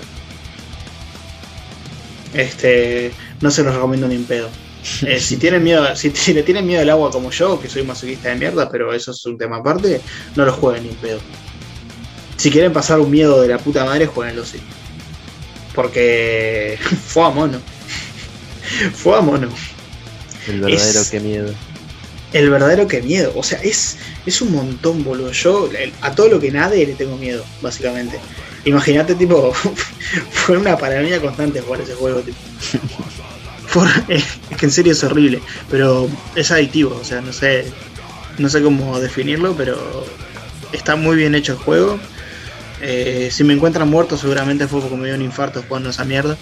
Este, 2.34 3.12
no 3.40 3.50
se 3.50 3.62
los 3.62 3.74
recomiendo 3.74 4.08
ni 4.08 4.16
en 4.16 4.24
pedo. 4.24 4.48
Eh, 5.06 5.20
si 5.20 5.36
tienen 5.36 5.62
miedo, 5.62 5.94
si, 5.94 6.10
si 6.14 6.32
le 6.32 6.42
tienen 6.42 6.66
miedo 6.66 6.80
al 6.80 6.88
agua 6.88 7.10
como 7.10 7.30
yo, 7.30 7.60
que 7.60 7.68
soy 7.68 7.82
masoquista 7.82 8.30
de 8.30 8.36
mierda, 8.36 8.70
pero 8.70 8.94
eso 8.94 9.10
es 9.10 9.26
un 9.26 9.36
tema 9.36 9.56
aparte, 9.58 10.00
no 10.36 10.46
lo 10.46 10.52
jueguen 10.54 10.84
ni 10.84 10.88
en 10.88 10.94
pedo. 10.96 11.20
Si 12.38 12.50
quieren 12.50 12.72
pasar 12.72 12.98
un 12.98 13.10
miedo 13.10 13.42
de 13.42 13.48
la 13.48 13.58
puta 13.58 13.84
madre, 13.84 14.06
jueguenlo 14.06 14.42
sí. 14.46 14.58
Porque 15.74 16.78
fue 17.06 17.24
a 17.26 17.28
mono. 17.30 17.60
fue 18.94 19.18
a 19.18 19.20
mono. 19.20 19.48
El 20.48 20.60
verdadero 20.62 21.00
Es- 21.00 21.10
que 21.10 21.20
miedo. 21.20 21.52
El 22.32 22.48
verdadero 22.48 22.86
que 22.86 23.02
miedo. 23.02 23.32
O 23.36 23.42
sea, 23.42 23.60
es, 23.62 23.98
es 24.24 24.40
un 24.40 24.52
montón, 24.52 25.04
boludo. 25.04 25.32
Yo 25.32 25.68
el- 25.78 25.92
a 26.00 26.14
todo 26.14 26.28
lo 26.28 26.40
que 26.40 26.50
nade 26.50 26.86
le 26.86 26.94
tengo 26.94 27.16
miedo, 27.18 27.44
básicamente. 27.60 28.18
Imagínate, 28.64 29.14
tipo, 29.14 29.52
fue 30.32 30.58
una 30.58 30.76
paranoia 30.76 31.20
constante 31.20 31.60
jugar 31.60 31.80
ese 31.80 31.94
juego, 31.94 32.20
tipo. 32.20 32.38
Por- 33.74 33.88
es 34.08 34.24
que 34.58 34.66
en 34.66 34.72
serio 34.72 34.92
es 34.92 35.04
horrible, 35.04 35.40
pero 35.70 36.08
es 36.34 36.50
adictivo, 36.50 36.98
o 37.00 37.04
sea, 37.04 37.20
no 37.20 37.32
sé, 37.32 37.66
no 38.38 38.48
sé 38.48 38.62
cómo 38.62 38.98
definirlo, 38.98 39.54
pero 39.56 40.04
está 40.72 40.96
muy 40.96 41.16
bien 41.16 41.34
hecho 41.36 41.52
el 41.52 41.58
juego. 41.58 41.98
Eh, 42.82 43.28
si 43.30 43.44
me 43.44 43.52
encuentran 43.54 43.88
muerto, 43.88 44.16
seguramente 44.16 44.66
fue 44.66 44.80
porque 44.80 44.96
me 44.96 45.06
dio 45.06 45.14
un 45.14 45.22
infarto 45.22 45.62
jugando 45.66 45.90
esa 45.90 46.04
mierda. 46.04 46.36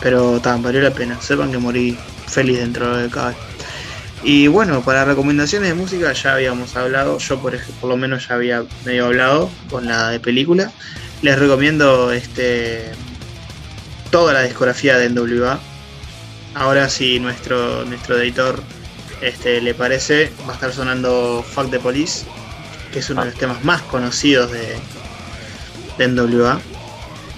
Pero 0.00 0.40
tan 0.40 0.62
valió 0.62 0.80
la 0.80 0.90
pena. 0.90 1.20
Sepan 1.20 1.50
que 1.50 1.58
morí 1.58 1.96
feliz 2.26 2.58
dentro 2.58 2.96
de 2.96 3.08
cada 3.08 3.34
y 4.26 4.46
bueno, 4.46 4.80
para 4.82 5.04
recomendaciones 5.04 5.68
de 5.68 5.74
música 5.74 6.12
ya 6.14 6.32
habíamos 6.32 6.74
hablado, 6.76 7.18
yo 7.18 7.38
por 7.40 7.54
ejemplo, 7.54 7.74
por 7.82 7.90
lo 7.90 7.96
menos 7.98 8.26
ya 8.26 8.36
había 8.36 8.64
medio 8.86 9.04
hablado 9.06 9.50
con 9.70 9.86
la 9.86 10.08
de 10.10 10.18
película. 10.18 10.72
Les 11.22 11.38
recomiendo 11.38 12.12
este 12.12 12.92
toda 14.10 14.32
la 14.32 14.42
discografía 14.42 14.98
de 14.98 15.08
NWA. 15.08 15.58
Ahora 16.54 16.88
si 16.88 17.18
nuestro 17.18 17.84
nuestro 17.84 18.18
editor 18.18 18.62
este 19.20 19.60
le 19.60 19.74
parece, 19.74 20.30
va 20.46 20.52
a 20.52 20.54
estar 20.54 20.72
sonando 20.72 21.42
Fuck 21.42 21.70
the 21.70 21.80
Police, 21.80 22.24
que 22.92 22.98
es 22.98 23.10
uno 23.10 23.22
de 23.22 23.30
los 23.30 23.38
temas 23.38 23.64
más 23.64 23.82
conocidos 23.82 24.52
de, 24.52 24.76
de 25.98 26.08
NWA 26.08 26.60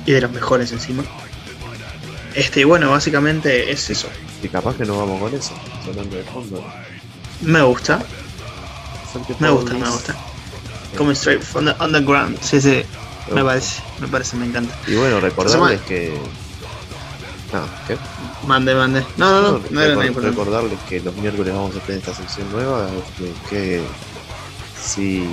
y 0.05 0.13
de 0.13 0.21
los 0.21 0.31
mejores 0.33 0.73
encima. 0.73 1.05
Este, 2.35 2.61
y 2.61 2.65
bueno, 2.65 2.91
básicamente 2.91 3.71
es 3.71 3.89
eso. 3.89 4.09
Y 4.43 4.49
capaz 4.49 4.77
que 4.77 4.85
no 4.85 4.99
vamos 4.99 5.21
con 5.21 5.35
eso, 5.35 5.55
sonando 5.85 6.17
de 6.17 6.25
fondo. 6.25 6.65
Me 7.41 7.63
gusta, 7.63 8.05
me 9.39 9.51
gusta, 9.51 9.75
me 9.75 9.89
gusta. 9.89 10.15
Coming 10.97 11.15
straight 11.15 11.43
from 11.43 11.67
the 11.67 11.75
underground. 11.83 12.39
Sí, 12.43 12.61
sí, 12.61 12.83
me 13.35 13.45
parece, 13.45 13.83
me 14.01 14.09
parece, 14.09 14.37
me 14.37 14.47
encanta. 14.47 14.75
Y 14.87 14.95
bueno, 14.95 15.21
recordarles 15.21 15.81
Entonces, 15.81 15.87
que. 15.87 16.19
Ah, 17.53 17.65
¿qué? 17.87 17.97
Mande, 18.47 18.75
mande. 18.75 19.05
No, 19.17 19.31
no, 19.31 19.43
no, 19.43 19.53
No, 19.59 19.61
no 19.71 19.81
era 19.81 19.91
recor- 19.93 19.97
nada 19.97 20.07
importante. 20.07 20.37
recordarles 20.39 20.79
que 20.89 21.01
los 21.01 21.15
miércoles 21.17 21.55
vamos 21.55 21.77
a 21.77 21.81
tener 21.81 22.01
esta 22.01 22.15
sección 22.15 22.51
nueva. 22.53 22.89
Que, 23.19 23.33
que 23.49 23.83
si 24.83 25.27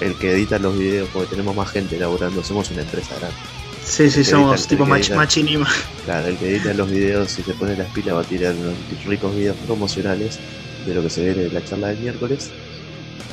el 0.00 0.14
que 0.16 0.32
edita 0.32 0.58
los 0.58 0.76
videos, 0.78 1.08
porque 1.12 1.30
tenemos 1.30 1.54
más 1.56 1.70
gente 1.70 1.98
laburando, 1.98 2.42
somos 2.42 2.70
una 2.70 2.82
empresa 2.82 3.14
grande. 3.18 3.36
Sí, 3.84 4.10
sí, 4.10 4.22
somos 4.24 4.60
edita- 4.60 4.68
tipo 4.68 4.84
mach, 4.86 5.00
edita- 5.00 5.16
machinima. 5.16 5.68
Claro, 6.04 6.26
el 6.28 6.36
que 6.36 6.50
edita 6.56 6.74
los 6.74 6.90
videos, 6.90 7.30
si 7.30 7.42
se 7.42 7.54
pone 7.54 7.76
las 7.76 7.88
pilas, 7.92 8.14
va 8.16 8.20
a 8.20 8.24
tirar 8.24 8.54
unos 8.54 8.74
ricos 9.06 9.34
videos 9.34 9.56
promocionales 9.66 10.38
de 10.86 10.94
lo 10.94 11.02
que 11.02 11.10
se 11.10 11.24
viene 11.24 11.44
de 11.44 11.50
la 11.52 11.64
charla 11.64 11.88
del 11.88 11.98
miércoles. 11.98 12.50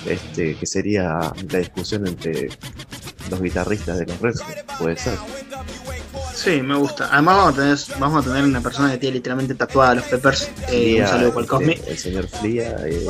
Este, 0.05 0.55
que 0.55 0.65
sería 0.67 1.33
la 1.49 1.57
discusión 1.59 2.05
entre 2.07 2.49
los 3.29 3.41
guitarristas 3.41 3.99
de 3.99 4.05
los 4.05 4.19
Red 4.21 4.35
puede 4.79 4.97
ser. 4.97 5.17
Sí, 6.33 6.61
me 6.61 6.75
gusta. 6.75 7.09
Además 7.11 7.37
vamos 7.37 7.53
a 7.53 7.55
tener, 7.61 7.77
vamos 7.99 8.25
a 8.25 8.29
tener 8.29 8.43
una 8.43 8.61
persona 8.61 8.91
que 8.91 8.97
tiene 8.97 9.15
literalmente 9.15 9.55
tatuada 9.55 9.95
los 9.95 10.03
Peppers. 10.05 10.49
Eh, 10.69 10.97
un 11.01 11.07
saludo 11.07 11.33
por 11.33 11.43
el 11.43 11.49
Cosmi. 11.49 11.73
este, 11.73 11.91
el 11.91 11.97
señor 11.97 12.27
Flia 12.27 12.75
eh, 12.85 13.07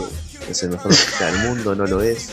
es 0.49 0.63
el 0.63 0.69
mejor 0.69 0.91
artista 0.91 1.25
del 1.31 1.37
mundo, 1.49 1.75
no 1.75 1.85
lo 1.87 2.01
es. 2.01 2.29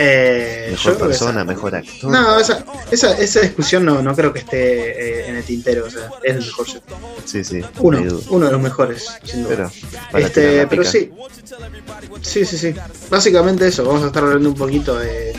Eh, 0.00 0.68
Mejor 0.70 0.96
persona, 0.96 1.40
esa- 1.40 1.44
mejor 1.44 1.74
actor. 1.74 2.08
No, 2.10 2.38
esa, 2.38 2.64
esa, 2.92 3.18
esa 3.18 3.40
discusión 3.40 3.84
no, 3.84 4.00
no 4.00 4.14
creo 4.14 4.32
que 4.32 4.38
esté 4.40 5.22
eh, 5.24 5.28
en 5.28 5.36
el 5.36 5.42
tintero. 5.44 5.86
O 5.86 5.90
sea, 5.90 6.08
es 6.22 6.36
el 6.36 6.44
mejor. 6.46 6.66
show. 6.68 6.80
Sí, 7.24 7.42
sí, 7.42 7.60
Uno, 7.80 8.00
uno 8.28 8.46
de 8.46 8.52
los 8.52 8.60
mejores, 8.60 9.08
sin 9.24 9.42
duda. 9.42 9.56
Pero, 9.56 9.72
para 10.12 10.24
Este, 10.26 10.66
pero 10.68 10.84
sí. 10.84 11.10
Sí, 12.22 12.44
sí, 12.44 12.56
sí. 12.58 12.74
Básicamente 13.10 13.66
eso, 13.66 13.84
vamos 13.84 14.04
a 14.04 14.06
estar 14.06 14.22
hablando 14.22 14.50
un 14.50 14.54
poquito 14.54 14.96
de, 14.96 15.32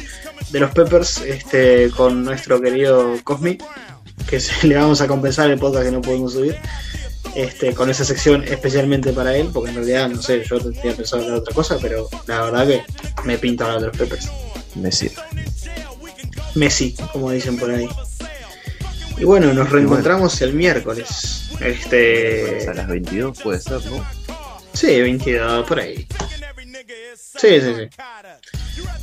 de 0.51 0.59
los 0.59 0.71
Peppers 0.71 1.21
este, 1.21 1.89
con 1.91 2.23
nuestro 2.23 2.61
querido 2.61 3.15
Cosmi, 3.23 3.57
que 4.27 4.39
se, 4.39 4.67
le 4.67 4.75
vamos 4.75 5.01
a 5.01 5.07
compensar 5.07 5.49
el 5.49 5.59
podcast 5.59 5.85
que 5.85 5.91
no 5.91 6.01
pudimos 6.01 6.33
subir. 6.33 6.57
Este, 7.35 7.73
con 7.75 7.89
esa 7.89 8.03
sección 8.03 8.43
especialmente 8.43 9.13
para 9.13 9.35
él, 9.35 9.49
porque 9.53 9.69
en 9.69 9.75
realidad, 9.75 10.09
no 10.09 10.21
sé, 10.21 10.43
yo 10.43 10.59
tenía 10.59 10.95
pensado 10.95 11.21
hablar 11.21 11.39
otra 11.39 11.53
cosa, 11.53 11.77
pero 11.79 12.09
la 12.25 12.41
verdad 12.41 12.67
que 12.67 12.83
me 13.23 13.37
pinta 13.37 13.65
hablar 13.65 13.81
de 13.81 13.87
los 13.87 13.97
Peppers. 13.97 14.29
Me 14.75 14.91
sirve. 14.91 15.21
Messi, 16.55 16.95
como 17.11 17.29
dicen 17.31 17.57
por 17.57 17.69
ahí. 17.69 17.87
Y 19.17 19.25
bueno, 19.25 19.53
nos 19.53 19.69
reencontramos 19.69 20.41
el 20.41 20.53
miércoles. 20.53 21.49
Este. 21.59 22.67
A 22.67 22.73
las 22.73 22.87
22 22.87 23.39
puede 23.41 23.59
ser, 23.59 23.85
¿no? 23.85 24.05
Sí, 24.73 25.01
22, 25.01 25.67
por 25.67 25.79
ahí. 25.79 26.07
Sí, 27.15 27.61
sí, 27.61 27.73
sí. 27.75 28.58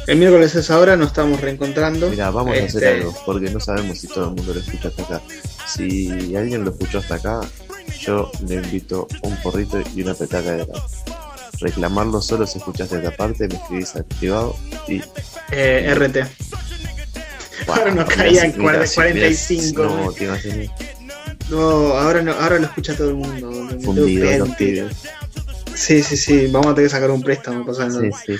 El 0.07 0.19
miércoles 0.19 0.55
a 0.57 0.61
esa 0.61 0.79
hora 0.79 0.97
nos 0.97 1.09
estamos 1.09 1.41
reencontrando. 1.41 2.09
Mira, 2.11 2.31
vamos 2.31 2.53
a 2.57 2.65
hacer 2.65 2.85
Este, 2.85 2.89
algo, 2.89 3.15
porque 3.27 3.51
no 3.51 3.59
sabemos 3.61 3.99
si 3.99 4.07
todo 4.07 4.29
el 4.31 4.35
mundo 4.37 4.55
lo 4.55 4.61
escucha 4.61 4.89
hasta 4.89 5.03
acá. 5.03 5.21
Si 5.67 6.35
alguien 6.37 6.65
lo 6.65 6.71
escuchó 6.71 6.99
hasta 6.99 7.17
acá, 7.17 7.41
yo 8.01 8.31
le 8.47 8.55
invito 8.57 9.09
un 9.23 9.37
porrito 9.43 9.81
y 9.95 10.03
una 10.03 10.15
petaca 10.15 10.53
de 10.53 10.63
helado. 10.63 10.87
Reclamarlo 11.61 12.21
solo 12.21 12.47
si 12.47 12.59
escuchaste 12.59 12.97
esta 12.97 13.11
parte, 13.11 13.49
me 13.49 13.55
escribís 13.57 13.97
al 13.97 14.05
privado 14.05 14.57
y. 14.87 15.01
eh, 15.51 15.93
RT. 15.95 16.19
Ahora 17.69 17.91
nos 17.95 18.05
caían 18.09 18.49
mirá, 18.57 18.63
40, 18.63 18.79
mirá, 18.79 18.95
45. 18.95 19.83
No, 19.85 20.13
te 20.13 20.25
imaginas. 20.25 20.69
No, 21.51 21.59
ahora 21.97 22.23
no, 22.23 22.33
ahora 22.33 22.59
lo 22.59 22.67
escucha 22.67 22.95
todo 22.97 23.11
el 23.11 23.15
mundo. 23.17 23.51
Fundido, 23.83 24.39
los 24.47 24.57
pibes. 24.57 24.95
Sí, 25.77 26.03
sí, 26.03 26.17
sí, 26.17 26.47
vamos 26.47 26.69
a 26.69 26.75
tener 26.75 26.89
que 26.89 26.95
sacar 26.95 27.11
un 27.11 27.23
préstamo. 27.23 27.65
Pasa 27.67 27.91
Sí, 27.91 28.11
sí. 28.27 28.37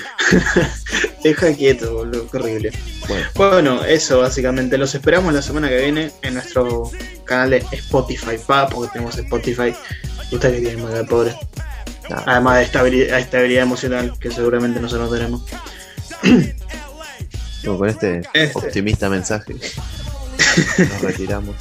Deja 1.23 1.53
quieto, 1.55 1.93
boludo, 1.95 2.31
qué 2.31 2.37
horrible. 2.39 2.73
Bueno, 3.07 3.27
Bueno, 3.35 3.85
eso 3.85 4.21
básicamente. 4.21 4.79
Los 4.79 4.95
esperamos 4.95 5.35
la 5.35 5.43
semana 5.43 5.69
que 5.69 5.77
viene 5.77 6.11
en 6.23 6.35
nuestro 6.35 6.91
canal 7.25 7.51
de 7.51 7.59
Spotify, 7.73 8.39
pa, 8.45 8.69
porque 8.69 8.91
tenemos 8.95 9.17
Spotify. 9.19 9.75
Usted 10.33 10.55
que 10.55 10.61
tiene 10.61 10.83
más 10.83 11.07
pobre. 11.09 11.37
nada. 12.09 12.25
Además 12.27 12.57
de 12.59 12.65
estabilidad, 12.65 13.19
estabilidad 13.21 13.63
emocional, 13.65 14.19
que 14.19 14.31
seguramente 14.31 14.81
nosotros 14.81 15.11
tenemos. 15.13 15.43
Bueno, 17.65 17.79
con 17.79 17.89
este, 17.89 18.23
Este. 18.33 18.59
optimista 18.59 19.09
mensaje 19.11 19.55
nos 20.79 21.01
retiramos. 21.03 21.55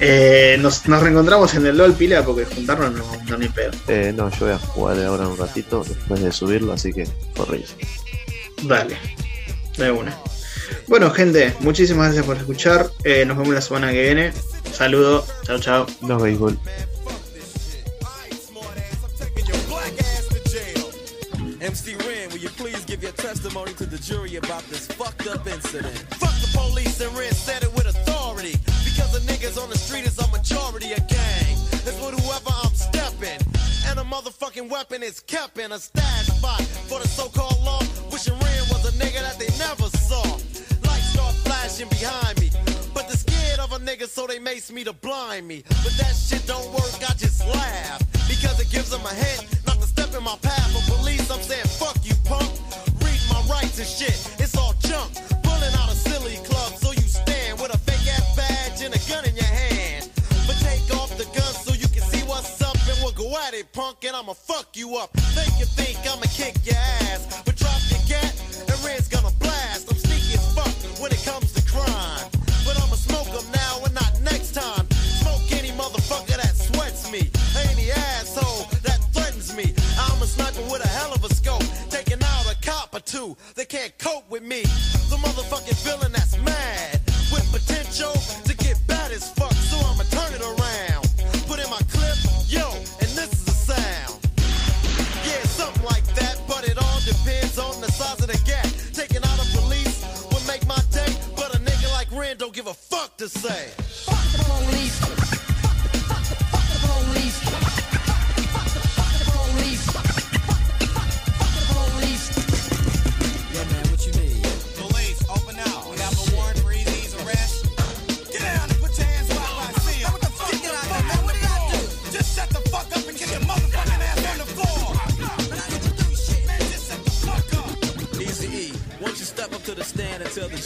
Eh, 0.00 0.56
nos, 0.60 0.86
nos 0.88 1.00
reencontramos 1.00 1.54
en 1.54 1.66
el 1.66 1.76
LOL 1.78 1.94
pila 1.94 2.24
porque 2.24 2.44
juntarnos 2.44 2.92
no, 2.92 3.04
no 3.28 3.38
ni 3.38 3.48
pedo. 3.48 3.70
Eh, 3.88 4.12
no, 4.14 4.30
yo 4.30 4.46
voy 4.46 4.50
a 4.54 4.58
jugar 4.58 4.98
ahora 5.04 5.28
un 5.28 5.36
ratito 5.38 5.84
después 5.86 6.20
de 6.20 6.32
subirlo, 6.32 6.72
así 6.72 6.92
que 6.92 7.06
corre. 7.36 7.64
Dale, 8.64 8.96
de 9.76 9.90
una. 9.90 10.16
Bueno, 10.88 11.10
gente, 11.10 11.54
muchísimas 11.60 12.06
gracias 12.06 12.26
por 12.26 12.36
escuchar. 12.36 12.90
Eh, 13.04 13.24
nos 13.24 13.36
vemos 13.36 13.54
la 13.54 13.60
semana 13.60 13.92
que 13.92 14.02
viene. 14.02 14.32
Saludos, 14.72 15.26
chao, 15.44 15.58
chao. 15.58 15.86
No 16.00 16.18
béisbol. 16.18 16.58
Taking 19.18 19.46
your 19.46 19.58
black 19.68 19.92
ass 20.00 20.26
to 20.28 20.40
jail. 20.50 20.90
MC 21.60 21.94
Ren, 22.06 22.28
will 22.30 22.38
you 22.38 22.50
please 22.56 22.84
give 22.86 23.02
your 23.02 23.12
testimony 23.12 23.72
to 23.74 23.86
the 23.86 23.98
jury 23.98 24.36
about 24.36 24.62
this 24.68 24.86
fucked 24.86 25.28
up 25.28 25.46
incident? 25.46 25.96
Fuck 26.18 26.34
the 26.40 26.58
police 26.58 27.00
and 27.00 27.16
Ren 27.16 27.32
said 27.32 27.62
it 27.62 27.72
with 27.74 27.86
authority. 27.86 28.58
Majority 30.52 30.92
of 30.92 31.06
gang. 31.08 31.56
It's 31.72 31.98
with 32.04 32.14
whoever 32.20 32.52
I'm 32.62 32.74
stepping. 32.74 33.40
And 33.88 33.98
a 33.98 34.04
motherfucking 34.04 34.68
weapon 34.68 35.02
is 35.02 35.20
kept 35.20 35.58
in 35.58 35.72
a 35.72 35.78
stash 35.78 36.26
spot 36.26 36.60
for 36.88 37.00
the 37.00 37.08
so-called 37.08 37.60
law. 37.64 37.80
Wishing 38.10 38.34
Ren 38.34 38.62
was 38.68 38.84
a 38.86 38.92
nigga 38.98 39.20
that 39.22 39.38
they 39.38 39.48
never 39.58 39.88
saw. 39.96 40.22
Lights 40.86 41.08
start 41.12 41.34
flashing 41.46 41.88
behind 41.88 42.40
me. 42.40 42.50
But 42.92 43.08
they're 43.08 43.16
scared 43.16 43.60
of 43.60 43.72
a 43.72 43.78
nigga, 43.78 44.06
so 44.08 44.26
they 44.26 44.38
mace 44.38 44.70
me 44.70 44.84
to 44.84 44.92
blind 44.92 45.48
me. 45.48 45.64
But 45.68 45.94
that 45.96 46.14
shit 46.14 46.46
don't 46.46 46.68
work, 46.72 46.92
I 47.00 47.14
just 47.16 47.46
laugh. 47.46 48.00
Because 48.28 48.60
it 48.60 48.70
gives 48.70 48.90
them 48.90 49.04
a 49.06 49.14
hint 49.14 49.46
not 49.66 49.80
to 49.80 49.86
step 49.86 50.14
in 50.14 50.22
my 50.22 50.36
path. 50.42 50.70
But 50.74 50.84
police, 50.96 51.30
I'm 51.30 51.40
saying, 51.40 51.68
fuck 51.80 51.96
you, 52.04 52.14
punk. 52.24 52.50
Read 53.00 53.20
my 53.32 53.40
rights 53.48 53.78
and 53.78 53.88
shit, 53.88 54.16
it's 54.38 54.56
all 54.56 54.74
junk. 54.80 55.14
Pulling 55.42 55.74
out 55.80 55.88
a 55.90 55.96
silly 55.96 56.36
club, 56.44 56.74
so 56.76 56.92
you 56.92 57.08
stand 57.08 57.58
with 57.60 57.74
a 57.74 57.78
fake 57.78 58.06
ass 58.12 58.36
badge 58.36 58.82
and 58.82 58.94
a 58.94 59.00
gun 59.08 59.24
in 59.24 59.34
your 59.34 59.44
hand. 59.44 59.71
It, 63.54 63.72
punk, 63.72 64.04
and 64.04 64.14
I'ma 64.14 64.34
fuck 64.34 64.76
you 64.76 64.96
up. 64.96 65.10
Think 65.34 65.58
you 65.58 65.64
think 65.64 65.98
I'ma 66.06 66.28
kick 66.32 66.54
your 66.64 66.76
ass. 66.76 67.42
But 67.44 67.56
drop 67.56 67.80
your 67.90 68.00
gat, 68.08 68.34
and 68.68 68.84
Red's 68.84 69.08
gonna 69.08 69.34
blast. 69.38 69.90
I'm 69.90 69.96
sneaky 69.96 70.34
as 70.34 70.54
fuck 70.54 71.00
when 71.00 71.12
it 71.12 71.22
comes 71.24 71.52
to 71.52 71.62
crime. 71.66 72.28
But 72.64 72.76
I'ma 72.76 72.96
smoke 72.96 73.28
'em 73.28 73.50
now 73.52 73.84
and 73.84 73.94
not 73.94 74.20
next 74.20 74.52
time. 74.54 74.86
Smoke 75.22 75.50
any 75.52 75.72
motherfucker 75.72 76.36
that 76.36 76.54
sweats 76.56 77.10
me. 77.10 77.30
Any 77.70 77.90
asshole 77.90 78.68
that 78.82 79.00
threatens 79.12 79.54
me. 79.54 79.74
I'm 79.98 80.22
a 80.22 80.26
sniper 80.26 80.62
with 80.70 80.84
a 80.84 80.88
hell 80.88 81.12
of 81.12 81.24
a 81.24 81.34
scope. 81.34 81.64
Taking 81.90 82.22
out 82.22 82.46
a 82.52 82.56
cop 82.60 82.94
or 82.94 83.00
two. 83.00 83.36
They 83.54 83.64
can't 83.64 83.96
cope 83.98 84.28
with 84.30 84.42
me. 84.42 84.62
The 85.10 85.16
motherfucking 85.16 85.78
villain 85.84 86.12
that's 86.12 86.21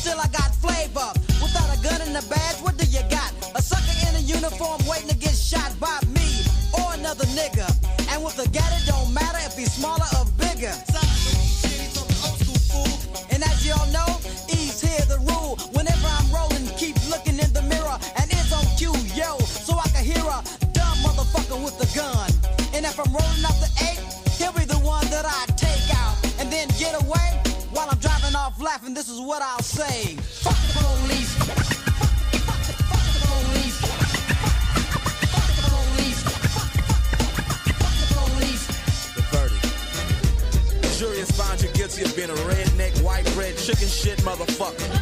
still 0.00 0.18
I 0.18 0.28
got 0.28 0.54
flavor. 0.56 1.12
Without 1.44 1.68
a 1.76 1.78
gun 1.84 2.00
and 2.00 2.16
a 2.16 2.24
badge, 2.32 2.56
what 2.64 2.76
do 2.78 2.86
you 2.88 3.04
got? 3.12 3.30
A 3.54 3.60
sucker 3.60 3.96
in 4.08 4.16
a 4.16 4.24
uniform 4.24 4.80
waiting 4.88 5.08
to 5.08 5.16
get 5.16 5.36
shot 5.36 5.72
by 5.78 6.00
me 6.16 6.28
or 6.72 6.94
another 6.94 7.26
nigga. 7.36 7.68
And 8.08 8.24
with 8.24 8.38
a 8.40 8.48
gat, 8.48 8.79
chicken 43.70 43.88
shit 43.88 44.18
motherfucker. 44.24 44.99